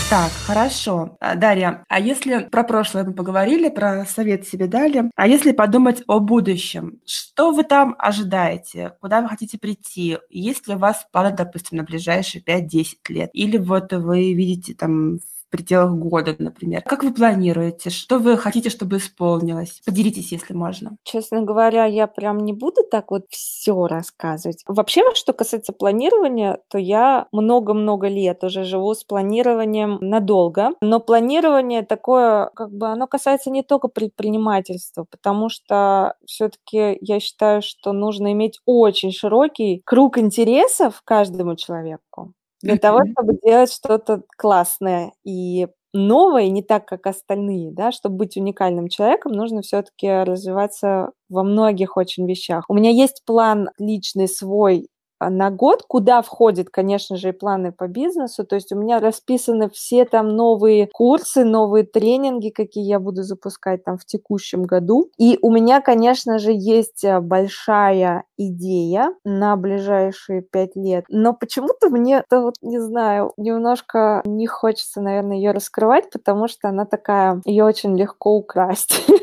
Так, 0.10 0.32
хорошо. 0.32 1.16
А, 1.20 1.36
Дарья, 1.36 1.84
а 1.88 2.00
если 2.00 2.40
про 2.40 2.64
прошлое 2.64 3.04
мы 3.04 3.14
поговорили, 3.14 3.70
про 3.70 4.04
совет 4.06 4.48
себе 4.48 4.66
дали, 4.66 5.12
а 5.16 5.28
если 5.28 5.52
подумать 5.52 6.02
о 6.08 6.20
будущем, 6.20 7.00
что 7.06 7.52
вы 7.52 7.64
там 7.64 7.96
ожидаете? 8.00 8.94
Куда 9.00 9.22
вы 9.22 9.30
хотите 9.30 9.60
прийти? 9.60 10.18
Есть 10.32 10.68
ли 10.68 10.74
у 10.74 10.80
вас 10.80 11.06
планы, 11.12 11.36
допустим, 11.36 11.78
на 11.78 11.84
ближайшие 11.84 12.42
5-10 12.44 12.86
лет? 13.10 13.30
Или 13.34 13.58
вот 13.58 13.94
вы 13.94 14.34
видите 14.34 14.74
там 14.74 15.20
пределах 15.56 15.92
года, 15.94 16.36
например. 16.38 16.82
Как 16.82 17.04
вы 17.04 17.14
планируете? 17.14 17.90
Что 17.90 18.20
вы 18.20 18.38
хотите, 18.38 18.70
чтобы 18.70 18.98
исполнилось? 18.98 19.82
Поделитесь, 19.86 20.32
если 20.32 20.54
можно. 20.54 20.98
Честно 21.04 21.42
говоря, 21.42 21.86
я 21.86 22.08
прям 22.08 22.40
не 22.40 22.52
буду 22.52 22.84
так 22.84 23.12
вот 23.12 23.26
все 23.30 23.88
рассказывать. 23.88 24.64
Вообще, 24.68 25.02
что 25.14 25.32
касается 25.34 25.72
планирования, 25.72 26.60
то 26.68 26.78
я 26.78 27.28
много-много 27.32 28.08
лет 28.08 28.44
уже 28.44 28.64
живу 28.66 28.94
с 28.94 29.04
планированием 29.04 29.98
надолго. 30.02 30.72
Но 30.82 31.00
планирование 31.00 31.84
такое, 31.84 32.50
как 32.56 32.72
бы, 32.72 32.88
оно 32.88 33.08
касается 33.08 33.50
не 33.50 33.64
только 33.64 33.88
предпринимательства, 33.88 35.06
потому 35.10 35.50
что 35.50 36.16
все-таки 36.26 36.98
я 37.00 37.20
считаю, 37.20 37.62
что 37.62 37.94
нужно 37.94 38.34
иметь 38.34 38.60
очень 38.66 39.12
широкий 39.12 39.82
круг 39.86 40.18
интересов 40.18 41.02
каждому 41.06 41.56
человеку 41.56 42.34
для 42.66 42.78
того, 42.78 43.02
чтобы 43.14 43.40
делать 43.44 43.72
что-то 43.74 44.24
классное 44.38 45.14
и 45.26 45.68
новое, 45.94 46.50
не 46.50 46.64
так, 46.64 46.86
как 46.88 47.08
остальные, 47.08 47.72
да, 47.74 47.92
чтобы 47.94 48.18
быть 48.18 48.38
уникальным 48.38 48.90
человеком, 48.90 49.32
нужно 49.34 49.62
все-таки 49.64 50.10
развиваться 50.10 51.12
во 51.30 51.44
многих 51.44 51.98
очень 51.98 52.28
вещах. 52.30 52.66
У 52.70 52.74
меня 52.76 52.92
есть 52.92 53.24
план 53.26 53.70
личный 53.80 54.28
свой 54.28 54.90
на 55.20 55.50
год, 55.50 55.84
куда 55.88 56.22
входят, 56.22 56.70
конечно 56.70 57.16
же, 57.18 57.30
и 57.30 57.32
планы 57.32 57.72
по 57.72 57.88
бизнесу. 57.88 58.46
То 58.46 58.56
есть 58.56 58.72
у 58.72 58.76
меня 58.78 59.00
расписаны 59.00 59.70
все 59.70 60.06
там 60.06 60.36
новые 60.36 60.90
курсы, 60.92 61.44
новые 61.44 61.84
тренинги, 61.84 62.50
какие 62.50 62.86
я 62.86 63.00
буду 63.00 63.24
запускать 63.24 63.84
там 63.84 63.98
в 63.98 64.06
текущем 64.06 64.64
году. 64.64 65.10
И 65.18 65.38
у 65.42 65.52
меня, 65.52 65.82
конечно 65.82 66.40
же, 66.40 66.52
есть 66.52 67.04
а, 67.06 67.22
большая 67.22 68.24
идея 68.38 69.14
на 69.24 69.56
ближайшие 69.56 70.42
пять 70.42 70.76
лет. 70.76 71.06
Но 71.10 71.34
почему-то 71.34 71.90
мне, 71.90 72.24
то 72.30 72.42
вот 72.42 72.56
не 72.62 72.80
знаю, 72.80 73.34
немножко 73.38 74.22
не 74.26 74.48
хочется, 74.48 75.02
наверное, 75.02 75.38
ее 75.38 75.52
раскрывать, 75.52 76.10
потому 76.10 76.48
что 76.48 76.70
она 76.70 76.86
такая, 76.86 77.42
ее 77.46 77.64
очень 77.64 77.98
легко 77.98 78.36
украсть. 78.36 79.02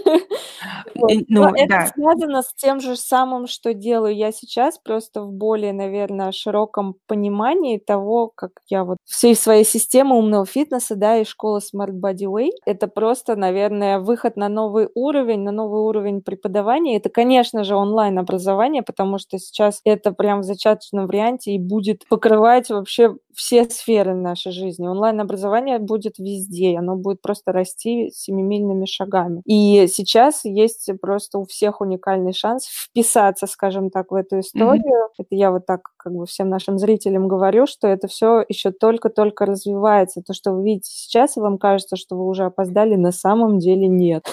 Ну, 0.95 1.49
это 1.55 1.91
связано 1.95 2.43
с 2.43 2.55
тем 2.55 2.81
же 2.81 2.97
самым, 2.97 3.47
что 3.47 3.75
делаю 3.75 4.15
я 4.15 4.31
сейчас, 4.31 4.79
просто 4.79 5.23
в 5.23 5.33
более, 5.33 5.73
наверное, 5.83 6.33
широком 6.33 6.97
понимании 7.07 7.79
того, 7.79 8.31
как 8.35 8.53
я 8.69 8.85
вот 8.85 8.99
всей 9.05 9.35
своей 9.35 9.65
системы 9.65 10.17
умного 10.17 10.47
фитнеса, 10.47 10.97
да, 10.97 11.19
и 11.19 11.25
школа 11.25 11.61
Smart 11.61 11.93
Body 11.93 12.27
Way, 12.27 12.51
это 12.67 12.87
просто, 12.89 13.37
наверное, 13.37 13.99
выход 13.99 14.37
на 14.37 14.49
новый 14.49 14.89
уровень, 14.95 15.41
на 15.41 15.53
новый 15.53 15.81
уровень 15.81 16.23
преподавания. 16.23 16.97
Это, 16.97 17.11
конечно 17.11 17.65
же, 17.65 17.75
онлайн-образование, 17.75 18.83
потому 18.83 19.19
что 19.19 19.39
сейчас 19.39 19.81
это 19.85 20.13
прям 20.13 20.41
в 20.41 20.45
зачаточном 20.45 21.07
варианте 21.07 21.53
и 21.53 21.59
будет 21.59 22.07
покрывать 22.09 22.71
вообще 22.71 23.17
все 23.35 23.65
сферы 23.65 24.15
нашей 24.15 24.53
жизни. 24.53 24.87
Онлайн-образование 24.87 25.79
будет 25.79 26.19
везде, 26.19 26.77
оно 26.79 26.97
будет 26.97 27.23
просто 27.23 27.53
расти 27.53 28.11
семимильными 28.15 28.85
шагами. 28.85 29.43
И 29.47 29.87
сейчас 29.89 30.45
есть 30.45 30.91
просто 31.01 31.39
у 31.39 31.47
всех 31.47 31.81
уникальный 31.81 32.33
шанс 32.33 32.67
вписаться, 32.67 33.47
скажем 33.47 33.91
так, 33.91 34.11
в 34.11 34.15
эту 34.15 34.41
историю. 34.41 35.09
Mm-hmm. 35.09 35.25
Это 35.25 35.35
я 35.35 35.51
вот 35.51 35.67
так 35.73 35.92
как 36.03 36.13
бы 36.13 36.27
всем 36.27 36.49
нашим 36.49 36.79
зрителям 36.79 37.29
говорю, 37.29 37.67
что 37.67 37.87
это 37.87 38.09
все 38.09 38.45
еще 38.49 38.73
только-только 38.73 39.47
развивается. 39.47 40.23
То, 40.23 40.35
что 40.35 40.53
вы 40.53 40.65
видите 40.65 40.91
сейчас, 40.93 41.37
и 41.37 41.41
вам 41.41 41.59
кажется, 41.59 41.97
что 41.97 42.17
вы 42.17 42.27
уже 42.27 42.45
опоздали, 42.45 42.97
на 42.97 43.13
самом 43.13 43.59
деле 43.59 43.87
нет. 43.89 44.25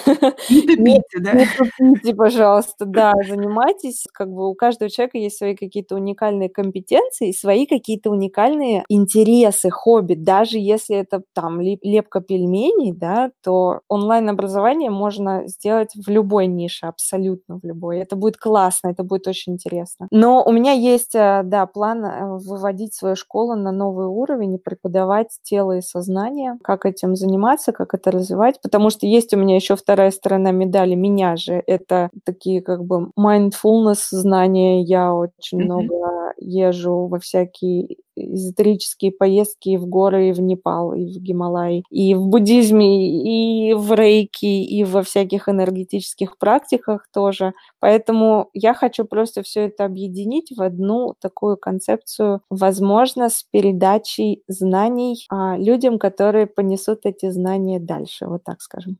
Не 0.50 0.62
тупите, 0.76 1.18
да? 1.20 1.32
Не 1.32 1.46
тупите, 1.46 2.14
пожалуйста, 2.14 2.84
да, 2.86 3.12
занимайтесь. 3.28 4.04
Как 4.12 4.30
бы 4.30 4.48
у 4.48 4.54
каждого 4.54 4.90
человека 4.90 5.18
есть 5.18 5.38
свои 5.38 5.54
какие-то 5.54 5.94
уникальные 5.94 6.48
компетенции, 6.48 7.32
свои 7.32 7.66
какие-то 7.66 8.10
уникальные 8.10 8.84
интересы, 8.88 9.70
хобби. 9.70 10.14
Даже 10.14 10.58
если 10.58 10.96
это 10.96 11.22
там 11.32 11.60
лепка 11.60 12.20
пельменей, 12.20 12.92
да, 12.92 13.30
то 13.42 13.80
онлайн-образование 13.88 14.90
можно 14.90 15.46
сделать 15.46 15.90
в 15.94 16.10
любой 16.10 16.46
нише, 16.46 16.86
абсолютно 16.86 17.58
в 17.58 17.64
любой. 17.64 17.98
Это 17.98 18.16
будет 18.16 18.36
классно, 18.36 18.88
это 18.88 19.04
будет 19.04 19.26
очень 19.28 19.54
интересно. 19.54 20.08
Но 20.10 20.42
у 20.44 20.52
меня 20.52 20.72
есть, 20.72 21.14
э, 21.14 21.42
да, 21.60 21.66
план 21.66 22.04
э, 22.04 22.38
выводить 22.38 22.94
свою 22.94 23.16
школу 23.16 23.54
на 23.54 23.72
новый 23.72 24.06
уровень 24.06 24.54
и 24.54 24.58
преподавать 24.58 25.28
тело 25.42 25.76
и 25.76 25.80
сознание, 25.82 26.58
как 26.62 26.86
этим 26.86 27.16
заниматься, 27.16 27.72
как 27.72 27.94
это 27.94 28.10
развивать, 28.10 28.60
потому 28.62 28.90
что 28.90 29.06
есть 29.06 29.34
у 29.34 29.36
меня 29.36 29.56
еще 29.56 29.76
вторая 29.76 30.10
сторона 30.10 30.50
медали 30.52 30.94
меня 30.94 31.36
же. 31.36 31.62
Это 31.66 32.10
такие 32.24 32.62
как 32.62 32.84
бы 32.84 33.10
mindfulness 33.18 34.08
знания. 34.10 34.82
Я 34.82 35.14
очень 35.14 35.60
mm-hmm. 35.60 35.64
много 35.64 36.32
езжу 36.38 37.06
во 37.06 37.18
всякие 37.18 37.96
эзотерические 38.16 39.12
поездки 39.12 39.76
в 39.76 39.86
горы, 39.86 40.28
и 40.28 40.32
в 40.32 40.40
Непал, 40.40 40.92
и 40.92 41.06
в 41.06 41.22
Гималай, 41.22 41.84
и 41.90 42.14
в 42.14 42.26
буддизме, 42.26 43.70
и 43.70 43.74
в 43.74 43.94
рейке, 43.94 44.62
и 44.62 44.84
во 44.84 45.02
всяких 45.02 45.48
энергетических 45.48 46.38
практиках 46.38 47.06
тоже. 47.12 47.54
Поэтому 47.78 48.50
я 48.52 48.74
хочу 48.74 49.04
просто 49.04 49.42
все 49.42 49.66
это 49.66 49.84
объединить 49.84 50.52
в 50.56 50.62
одну 50.62 51.14
такую 51.20 51.49
концепцию, 51.56 52.42
возможно, 52.50 53.28
с 53.28 53.42
передачей 53.42 54.42
знаний 54.48 55.26
а, 55.28 55.56
людям, 55.56 55.98
которые 55.98 56.46
понесут 56.46 57.00
эти 57.04 57.30
знания 57.30 57.80
дальше, 57.80 58.26
вот 58.26 58.44
так 58.44 58.60
скажем. 58.60 58.98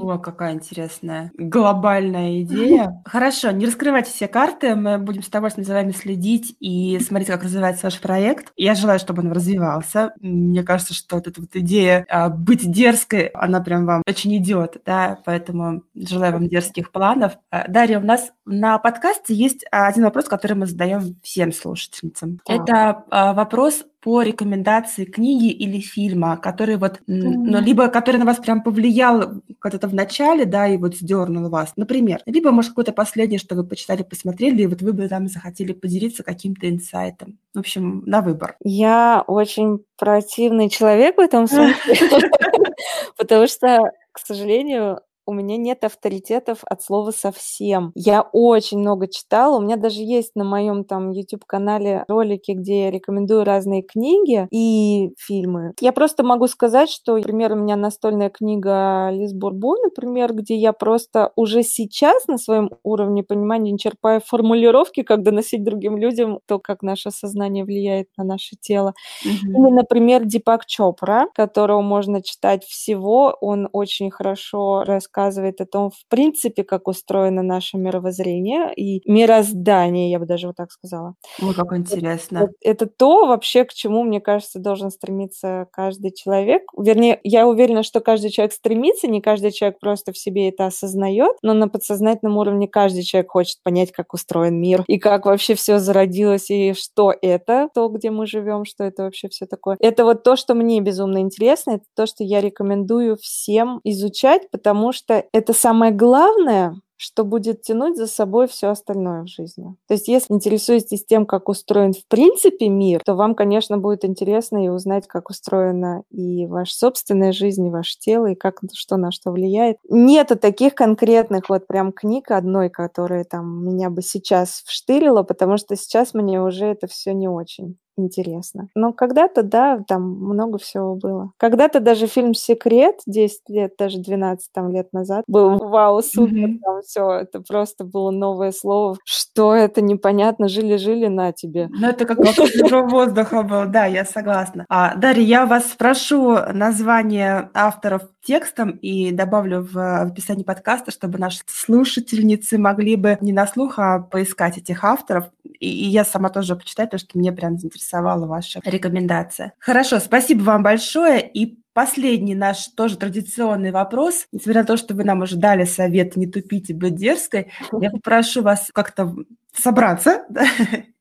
О, 0.00 0.18
какая 0.18 0.54
интересная 0.54 1.30
глобальная 1.36 2.42
идея. 2.42 3.02
Хорошо, 3.04 3.50
не 3.50 3.66
раскрывайте 3.66 4.10
все 4.10 4.28
карты, 4.28 4.74
мы 4.74 4.98
будем 4.98 5.22
с 5.22 5.28
удовольствием 5.28 5.66
за 5.66 5.74
вами 5.74 5.92
следить 5.92 6.56
и 6.60 6.98
смотреть, 7.00 7.28
как 7.28 7.44
развивается 7.44 7.86
ваш 7.86 8.00
проект. 8.00 8.52
Я 8.56 8.74
желаю, 8.74 8.98
чтобы 8.98 9.22
он 9.22 9.32
развивался. 9.32 10.14
Мне 10.20 10.62
кажется, 10.62 10.94
что 10.94 11.16
вот 11.16 11.26
эта 11.26 11.40
вот 11.40 11.50
идея 11.54 12.04
а, 12.08 12.28
быть 12.28 12.70
дерзкой, 12.70 13.26
она 13.28 13.60
прям 13.60 13.86
вам 13.86 14.02
очень 14.06 14.36
идет, 14.36 14.78
да, 14.84 15.18
поэтому 15.24 15.82
желаю 15.94 16.34
вам 16.34 16.48
дерзких 16.48 16.90
планов. 16.90 17.32
А, 17.50 17.68
Дарья, 17.68 17.98
у 17.98 18.04
нас 18.04 18.30
на 18.44 18.78
подкасте 18.78 19.34
есть 19.34 19.64
один 19.70 20.04
вопрос, 20.04 20.26
который 20.26 20.54
мы 20.54 20.66
задаем 20.66 21.16
всем 21.22 21.52
слушательницам. 21.52 22.40
Это 22.46 23.04
а, 23.10 23.32
вопрос 23.32 23.84
по 24.02 24.22
рекомендации 24.22 25.04
книги 25.04 25.50
или 25.50 25.78
фильма, 25.78 26.36
который 26.36 26.76
вот, 26.76 26.98
mm. 26.98 27.02
ну, 27.06 27.60
либо 27.60 27.86
который 27.86 28.16
на 28.16 28.24
вас 28.24 28.38
прям 28.38 28.62
повлиял 28.62 29.42
когда-то 29.60 29.86
в 29.86 29.94
начале, 29.94 30.44
да, 30.44 30.66
и 30.66 30.76
вот 30.76 30.96
сдернул 30.96 31.48
вас, 31.48 31.72
например, 31.76 32.20
либо, 32.26 32.50
может, 32.50 32.72
какое-то 32.72 32.92
последнее, 32.92 33.38
что 33.38 33.54
вы 33.54 33.64
почитали, 33.64 34.02
посмотрели, 34.02 34.62
и 34.62 34.66
вот 34.66 34.82
вы 34.82 34.92
бы 34.92 35.08
там 35.08 35.28
захотели 35.28 35.72
поделиться 35.72 36.24
каким-то 36.24 36.68
инсайтом. 36.68 37.38
В 37.54 37.60
общем, 37.60 38.02
на 38.04 38.22
выбор. 38.22 38.56
Я 38.64 39.22
очень 39.28 39.84
противный 39.96 40.68
человек 40.68 41.16
в 41.16 41.20
этом 41.20 41.46
смысле, 41.46 42.28
потому 43.16 43.46
что, 43.46 43.92
к 44.10 44.18
сожалению, 44.18 45.00
у 45.26 45.32
меня 45.32 45.56
нет 45.56 45.84
авторитетов 45.84 46.60
от 46.64 46.82
слова 46.82 47.10
совсем. 47.10 47.92
Я 47.94 48.22
очень 48.22 48.78
много 48.78 49.08
читала, 49.08 49.58
у 49.58 49.60
меня 49.60 49.76
даже 49.76 50.02
есть 50.02 50.32
на 50.34 50.44
моем 50.44 50.84
там 50.84 51.10
YouTube-канале 51.10 52.04
ролики, 52.08 52.52
где 52.52 52.84
я 52.84 52.90
рекомендую 52.90 53.44
разные 53.44 53.82
книги 53.82 54.48
и 54.50 55.12
фильмы. 55.18 55.72
Я 55.80 55.92
просто 55.92 56.24
могу 56.24 56.48
сказать, 56.48 56.90
что, 56.90 57.16
например, 57.16 57.52
у 57.52 57.56
меня 57.56 57.76
настольная 57.76 58.30
книга 58.30 59.10
Лиз 59.12 59.32
Бурбу, 59.32 59.76
например, 59.82 60.34
где 60.34 60.56
я 60.56 60.72
просто 60.72 61.32
уже 61.36 61.62
сейчас 61.62 62.26
на 62.26 62.38
своем 62.38 62.70
уровне 62.82 63.22
понимания 63.22 63.76
черпаю 63.78 64.20
формулировки, 64.24 65.02
как 65.02 65.22
доносить 65.22 65.64
другим 65.64 65.96
людям 65.96 66.40
то, 66.46 66.58
как 66.58 66.82
наше 66.82 67.10
сознание 67.10 67.64
влияет 67.64 68.08
на 68.16 68.24
наше 68.24 68.56
тело. 68.60 68.94
Mm-hmm. 69.24 69.48
Или, 69.48 69.70
например, 69.70 70.24
Дипак 70.24 70.66
Чопра, 70.66 71.28
которого 71.34 71.80
можно 71.80 72.22
читать 72.22 72.64
всего, 72.64 73.36
он 73.40 73.68
очень 73.72 74.10
хорошо 74.10 74.82
рассказывает 74.84 75.11
рассказывает 75.12 75.60
о 75.60 75.66
том, 75.66 75.90
в 75.90 76.08
принципе, 76.08 76.64
как 76.64 76.88
устроено 76.88 77.42
наше 77.42 77.76
мировоззрение 77.76 78.72
и 78.74 79.02
мироздание, 79.10 80.10
я 80.10 80.18
бы 80.18 80.26
даже 80.26 80.46
вот 80.46 80.56
так 80.56 80.70
сказала. 80.70 81.14
Ой, 81.40 81.54
как 81.54 81.72
интересно. 81.76 82.38
Это, 82.38 82.52
это 82.60 82.86
то 82.86 83.26
вообще, 83.26 83.64
к 83.64 83.72
чему, 83.72 84.02
мне 84.02 84.20
кажется, 84.20 84.58
должен 84.58 84.90
стремиться 84.90 85.66
каждый 85.72 86.12
человек. 86.12 86.62
Вернее, 86.76 87.20
я 87.24 87.46
уверена, 87.46 87.82
что 87.82 88.00
каждый 88.00 88.30
человек 88.30 88.52
стремится, 88.52 89.06
не 89.06 89.20
каждый 89.20 89.52
человек 89.52 89.78
просто 89.80 90.12
в 90.12 90.18
себе 90.18 90.48
это 90.48 90.66
осознает, 90.66 91.36
но 91.42 91.52
на 91.52 91.68
подсознательном 91.68 92.38
уровне 92.38 92.68
каждый 92.68 93.02
человек 93.02 93.30
хочет 93.30 93.58
понять, 93.62 93.92
как 93.92 94.14
устроен 94.14 94.60
мир 94.60 94.84
и 94.86 94.98
как 94.98 95.26
вообще 95.26 95.54
все 95.54 95.78
зародилось 95.78 96.50
и 96.50 96.74
что 96.74 97.12
это, 97.20 97.68
то, 97.74 97.88
где 97.88 98.10
мы 98.10 98.26
живем, 98.26 98.64
что 98.64 98.84
это 98.84 99.04
вообще 99.04 99.28
все 99.28 99.46
такое. 99.46 99.76
Это 99.80 100.04
вот 100.04 100.22
то, 100.22 100.36
что 100.36 100.54
мне 100.54 100.80
безумно 100.80 101.18
интересно, 101.18 101.72
это 101.72 101.84
то, 101.94 102.06
что 102.06 102.24
я 102.24 102.40
рекомендую 102.40 103.16
всем 103.16 103.80
изучать, 103.84 104.50
потому 104.50 104.92
что 104.92 105.01
что 105.02 105.24
это 105.32 105.52
самое 105.52 105.92
главное, 105.92 106.76
что 106.96 107.24
будет 107.24 107.62
тянуть 107.62 107.96
за 107.96 108.06
собой 108.06 108.46
все 108.46 108.68
остальное 108.68 109.22
в 109.24 109.26
жизни. 109.26 109.74
То 109.88 109.94
есть, 109.94 110.06
если 110.06 110.32
интересуетесь 110.34 111.04
тем, 111.04 111.26
как 111.26 111.48
устроен 111.48 111.92
в 111.92 112.06
принципе 112.06 112.68
мир, 112.68 113.02
то 113.04 113.14
вам, 113.14 113.34
конечно, 113.34 113.76
будет 113.76 114.04
интересно 114.04 114.64
и 114.64 114.68
узнать, 114.68 115.08
как 115.08 115.28
устроена 115.28 116.04
и 116.10 116.46
ваша 116.46 116.74
собственная 116.74 117.32
жизнь, 117.32 117.66
и 117.66 117.70
ваше 117.70 117.98
тело, 117.98 118.26
и 118.26 118.36
как 118.36 118.60
что 118.74 118.96
на 118.96 119.10
что 119.10 119.32
влияет. 119.32 119.78
Нету 119.88 120.38
таких 120.38 120.76
конкретных 120.76 121.48
вот 121.48 121.66
прям 121.66 121.90
книг 121.92 122.30
одной, 122.30 122.70
которая 122.70 123.24
там 123.24 123.66
меня 123.66 123.90
бы 123.90 124.00
сейчас 124.02 124.62
вштырила, 124.64 125.24
потому 125.24 125.56
что 125.56 125.74
сейчас 125.74 126.14
мне 126.14 126.40
уже 126.40 126.66
это 126.66 126.86
все 126.86 127.12
не 127.14 127.26
очень 127.26 127.78
интересно. 127.96 128.68
Но 128.74 128.92
когда-то, 128.92 129.42
да, 129.42 129.82
там 129.86 130.02
много 130.02 130.58
всего 130.58 130.94
было. 130.94 131.32
Когда-то 131.36 131.80
даже 131.80 132.06
фильм 132.06 132.34
«Секрет» 132.34 133.00
10 133.06 133.40
лет, 133.48 133.74
даже 133.78 133.98
12 133.98 134.48
там, 134.52 134.72
лет 134.72 134.92
назад 134.92 135.24
был 135.26 135.58
вау, 135.58 136.02
супер, 136.02 136.48
mm-hmm. 136.48 136.58
там 136.62 136.82
все, 136.82 137.10
это 137.12 137.40
просто 137.40 137.84
было 137.84 138.10
новое 138.10 138.52
слово. 138.52 138.96
Что 139.04 139.54
это 139.54 139.80
непонятно, 139.80 140.48
жили-жили 140.48 141.06
на 141.06 141.32
тебе. 141.32 141.68
Ну, 141.70 141.88
это 141.88 142.04
как 142.04 142.18
свежего 142.18 142.86
воздуха 142.86 143.42
был, 143.42 143.66
да, 143.66 143.86
я 143.86 144.04
согласна. 144.04 144.66
А, 144.68 144.94
Дарья, 144.96 145.22
я 145.22 145.46
вас 145.46 145.72
спрошу 145.72 146.36
название 146.52 147.50
авторов 147.54 148.02
текстом 148.22 148.70
и 148.70 149.10
добавлю 149.10 149.62
в, 149.62 150.02
описании 150.02 150.44
подкаста, 150.44 150.90
чтобы 150.90 151.18
наши 151.18 151.40
слушательницы 151.46 152.58
могли 152.58 152.96
бы 152.96 153.18
не 153.20 153.32
на 153.32 153.46
слух, 153.46 153.78
а 153.78 154.00
поискать 154.00 154.58
этих 154.58 154.84
авторов. 154.84 155.26
И, 155.58 155.68
и 155.68 155.88
я 155.88 156.04
сама 156.04 156.28
тоже 156.28 156.56
почитаю, 156.56 156.88
потому 156.88 157.00
что 157.00 157.18
мне 157.18 157.32
прям 157.32 157.56
заинтересовала 157.82 158.26
ваша 158.26 158.60
рекомендация. 158.64 159.54
Хорошо, 159.58 159.98
спасибо 160.00 160.42
вам 160.42 160.62
большое. 160.62 161.28
И 161.30 161.61
Последний 161.74 162.34
наш 162.34 162.68
тоже 162.68 162.96
традиционный 162.96 163.70
вопрос. 163.70 164.26
Несмотря 164.32 164.62
на 164.62 164.66
то, 164.66 164.76
что 164.76 164.94
вы 164.94 165.04
нам 165.04 165.22
уже 165.22 165.36
дали 165.36 165.64
совет 165.64 166.16
не 166.16 166.26
тупить 166.26 166.70
и 166.70 166.74
быть 166.74 166.96
дерзкой, 166.96 167.50
я 167.80 167.90
попрошу 167.92 168.42
вас 168.42 168.70
как-то 168.72 169.14
собраться 169.54 170.24
да, 170.30 170.46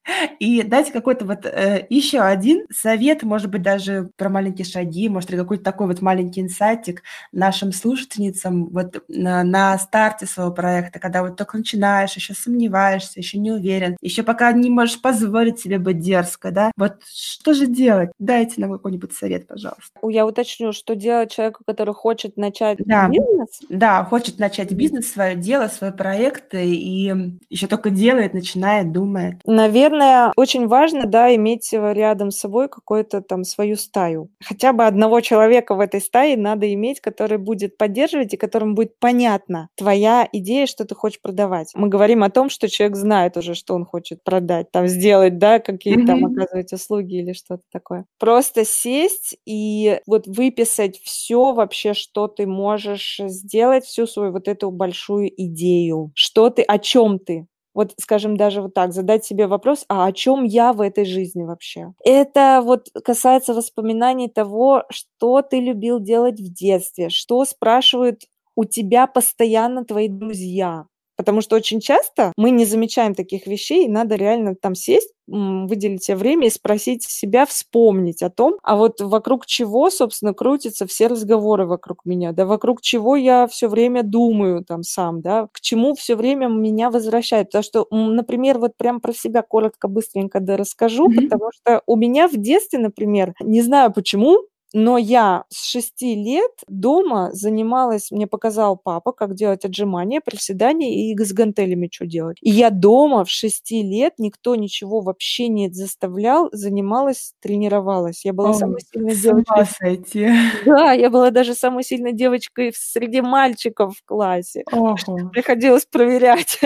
и 0.40 0.64
дать 0.64 0.92
какой-то 0.92 1.26
вот 1.26 1.46
э, 1.46 1.86
еще 1.90 2.20
один 2.20 2.66
совет, 2.72 3.24
может 3.24 3.50
быть, 3.50 3.62
даже 3.62 4.10
про 4.18 4.30
маленькие 4.30 4.66
шаги, 4.66 5.10
может, 5.10 5.30
какой-то 5.30 5.64
такой 5.64 5.88
вот 5.88 6.02
маленький 6.02 6.42
инсайтик 6.42 7.04
нашим 7.32 7.72
слушательницам 7.72 8.68
вот 8.70 9.04
на, 9.08 9.44
на 9.44 9.78
старте 9.78 10.26
своего 10.26 10.52
проекта, 10.52 11.00
когда 11.00 11.22
вот 11.22 11.38
только 11.38 11.58
начинаешь, 11.58 12.16
еще 12.16 12.34
сомневаешься, 12.34 13.20
еще 13.20 13.38
не 13.38 13.52
уверен, 13.52 13.98
еще 14.02 14.24
пока 14.24 14.52
не 14.52 14.70
можешь 14.70 15.02
позволить 15.02 15.60
себе 15.60 15.80
быть 15.80 16.00
дерзкой, 16.00 16.52
да, 16.52 16.72
вот 16.76 16.98
что 17.06 17.54
же 17.54 17.68
делать? 17.68 18.12
Дайте 18.20 18.60
нам 18.60 18.72
какой-нибудь 18.72 19.14
совет, 19.14 19.48
пожалуйста. 19.48 20.00
Я 20.04 20.26
уточню, 20.26 20.61
что 20.72 20.96
делать 20.96 21.32
человеку, 21.32 21.64
который 21.66 21.94
хочет 21.94 22.38
начать 22.38 22.78
да. 22.86 23.10
бизнес? 23.10 23.62
Да, 23.70 24.04
хочет 24.04 24.40
начать 24.40 24.72
бизнес, 24.72 25.12
свое 25.12 25.36
дело, 25.36 25.68
свой 25.68 25.92
проект, 25.92 26.54
и 26.54 27.12
еще 27.50 27.68
только 27.68 27.90
делает, 27.90 28.34
начинает, 28.34 28.92
думает. 28.92 29.42
Наверное, 29.46 30.32
очень 30.36 30.68
важно, 30.68 31.06
да, 31.06 31.34
иметь 31.36 31.74
рядом 31.74 32.32
с 32.32 32.40
собой 32.40 32.70
какую-то 32.70 33.22
там 33.22 33.44
свою 33.44 33.76
стаю. 33.76 34.30
Хотя 34.44 34.74
бы 34.74 34.86
одного 34.86 35.22
человека 35.22 35.76
в 35.76 35.80
этой 35.80 36.02
стае 36.02 36.38
надо 36.38 36.72
иметь, 36.74 37.02
который 37.02 37.38
будет 37.38 37.78
поддерживать 37.78 38.34
и 38.34 38.38
которому 38.38 38.76
будет 38.76 39.00
понятна 39.00 39.70
твоя 39.76 40.28
идея, 40.32 40.66
что 40.66 40.86
ты 40.86 40.96
хочешь 40.96 41.22
продавать. 41.22 41.72
Мы 41.74 41.88
говорим 41.88 42.24
о 42.24 42.30
том, 42.30 42.50
что 42.50 42.70
человек 42.70 42.96
знает 42.96 43.38
уже, 43.38 43.56
что 43.56 43.76
он 43.76 43.86
хочет 43.86 44.24
продать, 44.24 44.72
там 44.72 44.88
сделать, 44.88 45.38
да, 45.38 45.60
какие 45.60 45.98
mm-hmm. 45.98 46.06
там 46.06 46.26
оказывать 46.26 46.74
услуги 46.74 47.16
или 47.16 47.34
что-то 47.34 47.64
такое. 47.72 48.06
Просто 48.20 48.66
сесть 48.66 49.38
и 49.46 50.00
вот 50.06 50.28
выписать 50.52 51.00
все 51.04 51.54
вообще, 51.54 51.94
что 51.94 52.28
ты 52.28 52.46
можешь 52.48 53.20
сделать, 53.26 53.86
всю 53.86 54.08
свою 54.08 54.32
вот 54.32 54.48
эту 54.48 54.72
большую 54.72 55.32
идею, 55.44 56.12
что 56.16 56.50
ты, 56.50 56.62
о 56.64 56.78
чем 56.80 57.20
ты, 57.20 57.48
вот, 57.74 57.94
скажем, 58.00 58.36
даже 58.38 58.62
вот 58.62 58.74
так, 58.74 58.94
задать 58.94 59.26
себе 59.26 59.48
вопрос, 59.48 59.86
а 59.88 60.06
о 60.06 60.12
чем 60.12 60.44
я 60.44 60.74
в 60.74 60.82
этой 60.82 61.06
жизни 61.06 61.44
вообще? 61.44 61.94
Это 62.04 62.62
вот 62.64 62.88
касается 63.04 63.54
воспоминаний 63.54 64.28
того, 64.30 64.84
что 64.90 65.42
ты 65.42 65.60
любил 65.60 66.00
делать 66.00 66.40
в 66.40 66.54
детстве, 66.54 67.10
что 67.10 67.46
спрашивают 67.46 68.24
у 68.56 68.66
тебя 68.66 69.08
постоянно 69.08 69.86
твои 69.86 70.10
друзья, 70.10 70.86
Потому 71.22 71.42
что 71.42 71.56
очень 71.56 71.80
часто 71.80 72.34
мы 72.36 72.50
не 72.50 72.66
замечаем 72.66 73.14
таких 73.14 73.46
вещей, 73.46 73.86
и 73.86 73.90
надо 73.90 74.16
реально 74.16 74.56
там 74.56 74.74
сесть, 74.74 75.14
выделить 75.28 76.04
себе 76.04 76.18
время 76.18 76.48
и 76.48 76.50
спросить 76.50 77.04
себя, 77.04 77.46
вспомнить 77.46 78.22
о 78.22 78.30
том, 78.30 78.56
а 78.64 78.76
вот 78.76 79.00
вокруг 79.00 79.46
чего, 79.46 79.90
собственно, 79.90 80.34
крутятся 80.34 80.86
все 80.86 81.08
разговоры 81.08 81.66
вокруг 81.66 82.00
меня, 82.06 82.34
да, 82.34 82.46
вокруг 82.46 82.82
чего 82.82 83.16
я 83.16 83.48
все 83.48 83.68
время 83.70 84.04
думаю 84.04 84.66
там 84.66 84.84
сам, 84.84 85.22
да, 85.22 85.48
к 85.54 85.62
чему 85.62 85.94
все 85.96 86.16
время 86.16 86.48
меня 86.48 86.90
возвращает. 86.90 87.48
Потому 87.48 87.64
что, 87.64 87.88
например, 87.92 88.60
вот 88.60 88.76
прям 88.78 89.00
про 89.00 89.14
себя 89.14 89.42
коротко, 89.42 89.88
быстренько 89.88 90.40
да 90.40 90.58
расскажу, 90.58 91.10
mm-hmm. 91.10 91.22
потому 91.22 91.52
что 91.54 91.82
у 91.86 91.96
меня 91.96 92.28
в 92.28 92.36
детстве, 92.36 92.80
например, 92.80 93.34
не 93.40 93.62
знаю 93.62 93.94
почему, 93.94 94.40
Но 94.74 94.98
я 94.98 95.44
с 95.50 95.66
шести 95.70 96.16
лет 96.16 96.52
дома 96.68 97.30
занималась, 97.34 98.12
мне 98.12 98.28
показал 98.28 98.78
папа, 98.78 99.12
как 99.12 99.36
делать 99.36 99.66
отжимания, 99.66 100.22
приседания 100.22 101.12
и 101.12 101.18
с 101.18 101.34
гантелями 101.34 101.90
что 101.92 102.06
делать. 102.06 102.38
И 102.42 102.50
я 102.50 102.70
дома 102.70 103.26
в 103.26 103.30
шести 103.30 103.84
лет, 103.84 104.14
никто 104.18 104.56
ничего 104.56 105.02
вообще 105.02 105.50
не 105.50 105.70
заставлял, 105.70 106.50
занималась, 106.52 107.34
тренировалась. 107.42 108.24
Я 108.24 108.34
была 108.34 108.52
О, 108.52 108.54
самой 108.54 108.82
сильной 108.82 109.16
девочкой. 109.16 109.66
Сойти. 109.66 110.30
Да, 110.66 110.94
я 110.94 111.10
была 111.10 111.32
даже 111.32 111.54
самой 111.54 111.84
сильной 111.84 112.14
девочкой 112.14 112.72
среди 112.76 113.22
мальчиков 113.22 113.96
в 113.98 114.06
классе. 114.06 114.64
Ого. 114.72 114.96
Приходилось 115.32 115.86
проверять. 115.86 116.60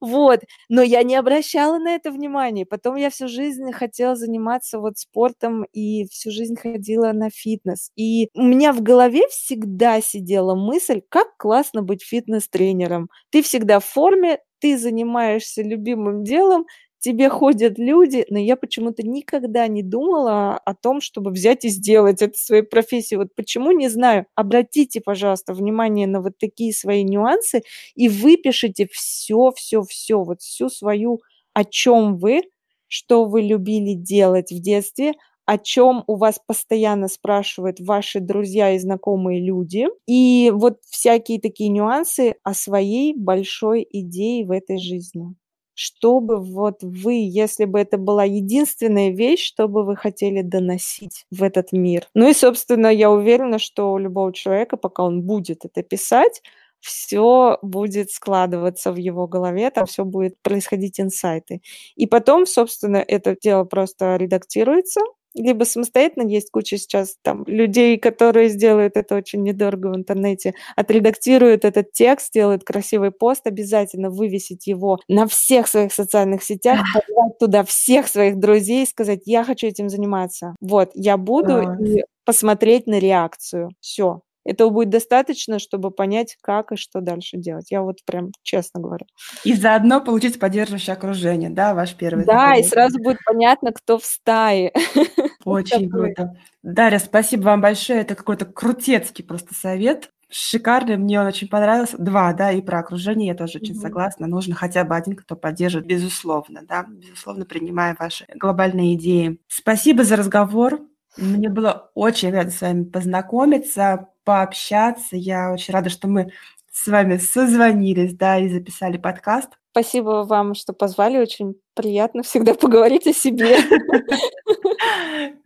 Вот, 0.00 0.40
но 0.70 0.82
я 0.82 1.02
не 1.02 1.14
обращала 1.16 1.78
на 1.78 1.94
это 1.94 2.10
внимания. 2.10 2.64
Потом 2.64 2.96
я 2.96 3.10
всю 3.10 3.28
жизнь 3.28 3.70
хотела 3.72 4.16
заниматься 4.16 4.78
вот 4.78 4.96
спортом 4.98 5.64
и 5.72 6.06
всю 6.08 6.30
жизнь 6.30 6.56
ходила 6.56 7.12
на 7.12 7.28
фитнес. 7.30 7.90
И 7.96 8.28
у 8.34 8.42
меня 8.42 8.72
в 8.72 8.80
голове 8.82 9.28
всегда 9.28 10.00
сидела 10.00 10.54
мысль, 10.54 11.02
как 11.10 11.36
классно 11.36 11.82
быть 11.82 12.02
фитнес-тренером. 12.02 13.08
Ты 13.30 13.42
всегда 13.42 13.78
в 13.80 13.84
форме, 13.84 14.38
ты 14.58 14.78
занимаешься 14.78 15.62
любимым 15.62 16.24
делом, 16.24 16.64
тебе 17.00 17.28
ходят 17.30 17.78
люди, 17.78 18.26
но 18.30 18.38
я 18.38 18.56
почему-то 18.56 19.02
никогда 19.02 19.66
не 19.68 19.82
думала 19.82 20.56
о 20.56 20.74
том, 20.74 21.00
чтобы 21.00 21.30
взять 21.30 21.64
и 21.64 21.68
сделать 21.68 22.22
это 22.22 22.38
своей 22.38 22.62
профессией. 22.62 23.18
Вот 23.18 23.34
почему, 23.34 23.72
не 23.72 23.88
знаю. 23.88 24.26
Обратите, 24.34 25.00
пожалуйста, 25.00 25.54
внимание 25.54 26.06
на 26.06 26.20
вот 26.20 26.38
такие 26.38 26.72
свои 26.72 27.02
нюансы 27.02 27.62
и 27.94 28.08
выпишите 28.08 28.86
все, 28.92 29.50
все, 29.56 29.82
все, 29.82 30.22
вот 30.22 30.42
всю 30.42 30.68
свою, 30.68 31.20
о 31.54 31.64
чем 31.64 32.18
вы, 32.18 32.42
что 32.88 33.24
вы 33.24 33.42
любили 33.42 33.94
делать 33.94 34.52
в 34.52 34.60
детстве, 34.60 35.14
о 35.46 35.58
чем 35.58 36.04
у 36.06 36.16
вас 36.16 36.38
постоянно 36.46 37.08
спрашивают 37.08 37.80
ваши 37.80 38.20
друзья 38.20 38.72
и 38.74 38.78
знакомые 38.78 39.40
люди. 39.40 39.86
И 40.06 40.52
вот 40.54 40.78
всякие 40.88 41.40
такие 41.40 41.70
нюансы 41.70 42.36
о 42.44 42.54
своей 42.54 43.14
большой 43.16 43.86
идее 43.90 44.46
в 44.46 44.52
этой 44.52 44.78
жизни 44.78 45.34
чтобы 45.80 46.36
вот 46.38 46.82
вы, 46.82 47.14
если 47.26 47.64
бы 47.64 47.80
это 47.80 47.96
была 47.96 48.24
единственная 48.24 49.08
вещь, 49.12 49.42
что 49.46 49.66
бы 49.66 49.82
вы 49.82 49.96
хотели 49.96 50.42
доносить 50.42 51.24
в 51.30 51.42
этот 51.42 51.72
мир. 51.72 52.06
Ну 52.14 52.28
и, 52.28 52.34
собственно, 52.34 52.88
я 52.88 53.10
уверена, 53.10 53.58
что 53.58 53.94
у 53.94 53.98
любого 53.98 54.30
человека, 54.34 54.76
пока 54.76 55.04
он 55.04 55.22
будет 55.22 55.64
это 55.64 55.82
писать, 55.82 56.42
все 56.80 57.58
будет 57.62 58.10
складываться 58.10 58.92
в 58.92 58.96
его 58.96 59.26
голове, 59.26 59.70
там 59.70 59.86
все 59.86 60.04
будет 60.04 60.34
происходить 60.42 61.00
инсайты. 61.00 61.62
И 61.96 62.06
потом, 62.06 62.44
собственно, 62.44 62.98
это 62.98 63.34
дело 63.40 63.64
просто 63.64 64.16
редактируется, 64.16 65.00
либо 65.34 65.64
самостоятельно, 65.64 66.26
есть 66.28 66.50
куча 66.50 66.76
сейчас 66.78 67.16
там 67.22 67.44
людей, 67.46 67.98
которые 67.98 68.48
сделают 68.48 68.96
это 68.96 69.16
очень 69.16 69.42
недорого 69.42 69.88
в 69.88 69.96
интернете, 69.96 70.54
отредактируют 70.76 71.64
этот 71.64 71.92
текст, 71.92 72.32
делают 72.32 72.64
красивый 72.64 73.10
пост, 73.10 73.46
обязательно 73.46 74.10
вывесить 74.10 74.66
его 74.66 74.98
на 75.08 75.26
всех 75.26 75.68
своих 75.68 75.92
социальных 75.92 76.42
сетях, 76.42 76.80
позвать 76.92 77.38
туда 77.38 77.64
всех 77.64 78.08
своих 78.08 78.38
друзей, 78.38 78.86
сказать, 78.86 79.22
я 79.26 79.44
хочу 79.44 79.66
этим 79.66 79.88
заниматься. 79.88 80.56
Вот, 80.60 80.90
я 80.94 81.16
буду 81.16 81.74
и 81.84 82.04
посмотреть 82.24 82.86
на 82.86 82.98
реакцию. 82.98 83.70
Все. 83.80 84.22
Этого 84.44 84.70
будет 84.70 84.90
достаточно, 84.90 85.58
чтобы 85.58 85.90
понять, 85.90 86.36
как 86.40 86.72
и 86.72 86.76
что 86.76 87.00
дальше 87.00 87.36
делать. 87.36 87.70
Я 87.70 87.82
вот 87.82 87.98
прям 88.06 88.30
честно 88.42 88.80
говорю. 88.80 89.06
И 89.44 89.52
заодно 89.52 90.00
получить 90.00 90.38
поддерживающее 90.38 90.94
окружение, 90.94 91.50
да, 91.50 91.74
ваш 91.74 91.94
первый. 91.94 92.24
Да, 92.24 92.54
и 92.56 92.62
сразу 92.62 92.98
будет 92.98 93.18
понятно, 93.24 93.72
кто 93.72 93.98
в 93.98 94.04
стае. 94.04 94.72
Очень 95.44 95.90
круто. 95.90 96.34
Дарья, 96.62 96.98
спасибо 96.98 97.42
вам 97.42 97.60
большое. 97.60 98.00
Это 98.00 98.14
какой-то 98.14 98.46
крутецкий 98.46 99.24
просто 99.24 99.54
совет. 99.54 100.10
Шикарный, 100.32 100.96
мне 100.96 101.20
он 101.20 101.26
очень 101.26 101.48
понравился. 101.48 101.98
Два, 101.98 102.32
да, 102.32 102.52
и 102.52 102.62
про 102.62 102.78
окружение 102.78 103.28
я 103.28 103.34
тоже 103.34 103.58
очень 103.58 103.74
согласна. 103.74 104.28
Нужно 104.28 104.54
хотя 104.54 104.84
бы 104.84 104.94
один, 104.94 105.16
кто 105.16 105.34
поддержит, 105.34 105.86
безусловно, 105.86 106.62
да, 106.68 106.86
безусловно, 106.88 107.44
принимая 107.44 107.96
ваши 107.98 108.26
глобальные 108.36 108.94
идеи. 108.94 109.40
Спасибо 109.48 110.04
за 110.04 110.14
разговор. 110.14 110.82
Мне 111.16 111.48
было 111.48 111.90
очень 111.94 112.30
рада 112.30 112.50
с 112.50 112.60
вами 112.60 112.84
познакомиться, 112.84 114.09
пообщаться. 114.24 115.16
Я 115.16 115.52
очень 115.52 115.74
рада, 115.74 115.90
что 115.90 116.08
мы 116.08 116.32
с 116.72 116.86
вами 116.86 117.16
созвонились, 117.16 118.14
да, 118.14 118.38
и 118.38 118.48
записали 118.48 118.96
подкаст. 118.96 119.50
Спасибо 119.72 120.24
вам, 120.24 120.54
что 120.54 120.72
позвали. 120.72 121.18
Очень 121.18 121.56
приятно 121.74 122.22
всегда 122.22 122.54
поговорить 122.54 123.06
о 123.06 123.12
себе. 123.12 123.58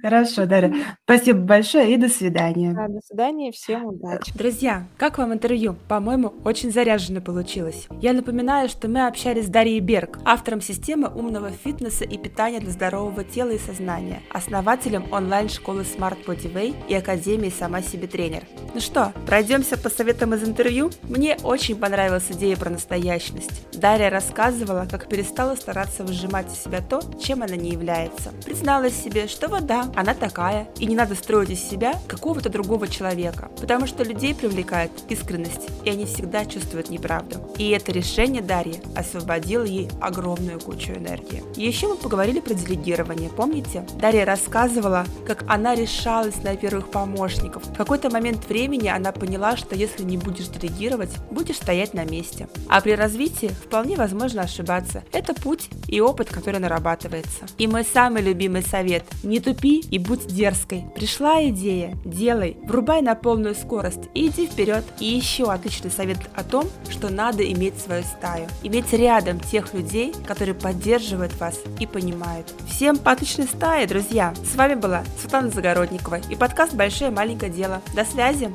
Хорошо, 0.03 0.47
Дарья. 0.47 0.97
Спасибо 1.05 1.39
большое 1.41 1.95
и 1.95 1.97
до 1.97 2.09
свидания. 2.09 2.73
Да, 2.75 2.89
до 2.89 3.01
свидания, 3.01 3.53
всем 3.53 3.87
удачи. 3.87 4.33
Друзья, 4.35 4.85
как 4.99 5.19
вам 5.19 5.33
интервью? 5.33 5.77
По-моему, 5.89 6.35
очень 6.45 6.71
заряженно 6.71 7.21
получилось. 7.21 7.89
Я 8.01 8.13
напоминаю, 8.13 8.69
что 8.69 8.89
мы 8.89 9.07
общались 9.07 9.47
с 9.47 9.49
Дарьей 9.49 9.81
Берг, 9.81 10.19
автором 10.25 10.61
системы 10.61 11.09
умного 11.09 11.51
фитнеса 11.51 12.05
и 12.05 12.19
питания 12.19 12.61
для 12.61 12.71
здорового 12.71 13.25
тела 13.25 13.51
и 13.51 13.59
сознания, 13.59 14.21
основателем 14.31 15.07
онлайн-школы 15.11 15.83
Smart 15.83 16.25
Body 16.27 16.53
Way 16.53 16.75
и 16.89 16.95
Академии 16.95 17.51
«Сама 17.51 17.83
себе 17.83 18.07
тренер». 18.07 18.43
Ну 18.75 18.81
что, 18.81 19.13
пройдемся 19.27 19.79
по 19.79 19.89
советам 19.89 20.35
из 20.35 20.47
интервью? 20.47 20.91
Мне 21.05 21.37
очень 21.45 21.77
понравилась 21.77 22.27
идея 22.31 22.57
про 22.57 22.71
настоящность. 22.71 23.63
Дарья 23.73 24.11
рассказывала, 24.11 24.87
как 24.91 25.09
перестала 25.09 25.55
стараться 25.55 26.05
выжимать 26.05 26.53
из 26.53 26.63
себя 26.63 26.81
то, 26.81 27.01
чем 27.23 27.43
она 27.43 27.57
не 27.57 27.71
является. 27.71 28.33
Призналась 28.45 28.95
себе, 28.95 29.29
что 29.35 29.49
вот 29.49 29.67
да, 29.67 29.91
она 29.97 30.15
такая, 30.15 30.69
и 30.79 30.87
не 30.87 30.95
надо 30.95 31.17
строить 31.17 31.51
из 31.51 31.61
себя 31.61 31.95
какого-то 32.07 32.49
другого 32.49 32.87
человека, 32.87 33.51
потому 33.61 33.89
что 33.89 34.05
людей 34.05 34.33
привлекает 34.33 34.93
искренность, 35.09 35.69
и 35.85 35.91
они 35.91 36.05
всегда 36.07 36.45
чувствуют 36.45 36.89
неправду. 36.89 37.41
И 37.59 37.71
это 37.71 37.91
решение 37.91 38.43
Дарьи 38.43 38.81
освободило 38.95 39.65
ей 39.65 39.91
огромную 40.01 40.61
кучу 40.61 40.93
энергии. 40.93 41.43
еще 41.57 41.89
мы 41.89 41.97
поговорили 41.97 42.39
про 42.39 42.55
делегирование, 42.55 43.29
помните? 43.29 43.85
Дарья 44.01 44.25
рассказывала, 44.25 45.05
как 45.27 45.45
она 45.49 45.75
решалась 45.75 46.41
на 46.45 46.55
первых 46.55 46.93
помощников. 46.93 47.65
В 47.67 47.77
какой-то 47.77 48.11
момент 48.11 48.49
времени 48.49 48.87
она 48.87 49.11
поняла, 49.11 49.57
что 49.57 49.75
если 49.75 50.05
не 50.05 50.17
будешь 50.17 50.47
делегировать, 50.47 51.11
будешь 51.33 51.57
стоять 51.57 51.93
на 51.93 52.05
месте. 52.05 52.49
А 52.69 52.81
при 52.81 52.93
развитии 52.93 53.49
вполне 53.49 53.97
возможно 53.97 54.43
ошибаться. 54.43 55.03
Это 55.11 55.35
путь 55.35 55.71
и 55.89 56.01
опыт, 56.01 56.31
который 56.31 56.61
нарабатывается. 56.61 57.47
И 57.59 57.67
мой 57.67 57.85
самый 57.85 58.23
любимый 58.23 58.63
совет– 58.63 59.03
не 59.25 59.41
тупи 59.41 59.81
и 59.91 59.99
будь 59.99 60.27
дерзкой. 60.27 60.85
Пришла 60.95 61.45
идея, 61.49 61.97
делай, 62.05 62.57
врубай 62.65 63.03
на 63.03 63.15
полную 63.15 63.55
скорость 63.55 64.01
и 64.15 64.29
иди 64.29 64.47
вперед. 64.47 64.85
И 65.01 65.07
еще 65.07 65.51
отличный 65.51 65.91
совет 65.91 66.19
о 66.35 66.45
том, 66.45 66.67
что 66.91 67.09
надо 67.09 67.45
иметь 67.53 67.81
свою 67.81 68.03
стаю. 68.05 68.47
Иметь 68.63 68.93
рядом 68.93 69.41
тех 69.41 69.73
людей, 69.75 70.13
которые 70.27 70.55
поддерживают 70.55 71.39
вас 71.39 71.59
и 71.81 71.87
понимают. 71.87 72.53
Всем 72.71 72.97
по 72.97 73.13
отличной 73.13 73.47
стае, 73.47 73.87
друзья! 73.87 74.35
С 74.51 74.57
вами 74.57 74.75
была 74.75 75.05
Светлана 75.21 75.51
Загородникова 75.51 76.21
и 76.29 76.37
подкаст 76.37 76.75
«Большое 76.75 77.11
маленькое 77.11 77.51
дело». 77.51 77.83
До 77.95 78.05
связи! 78.05 78.51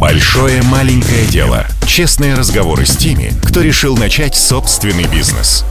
Большое 0.00 0.62
маленькое 0.62 1.26
дело. 1.26 1.66
Честные 1.86 2.34
разговоры 2.34 2.86
с 2.86 2.96
теми, 2.96 3.32
кто 3.44 3.60
решил 3.60 3.98
начать 3.98 4.34
собственный 4.34 5.04
бизнес. 5.04 5.62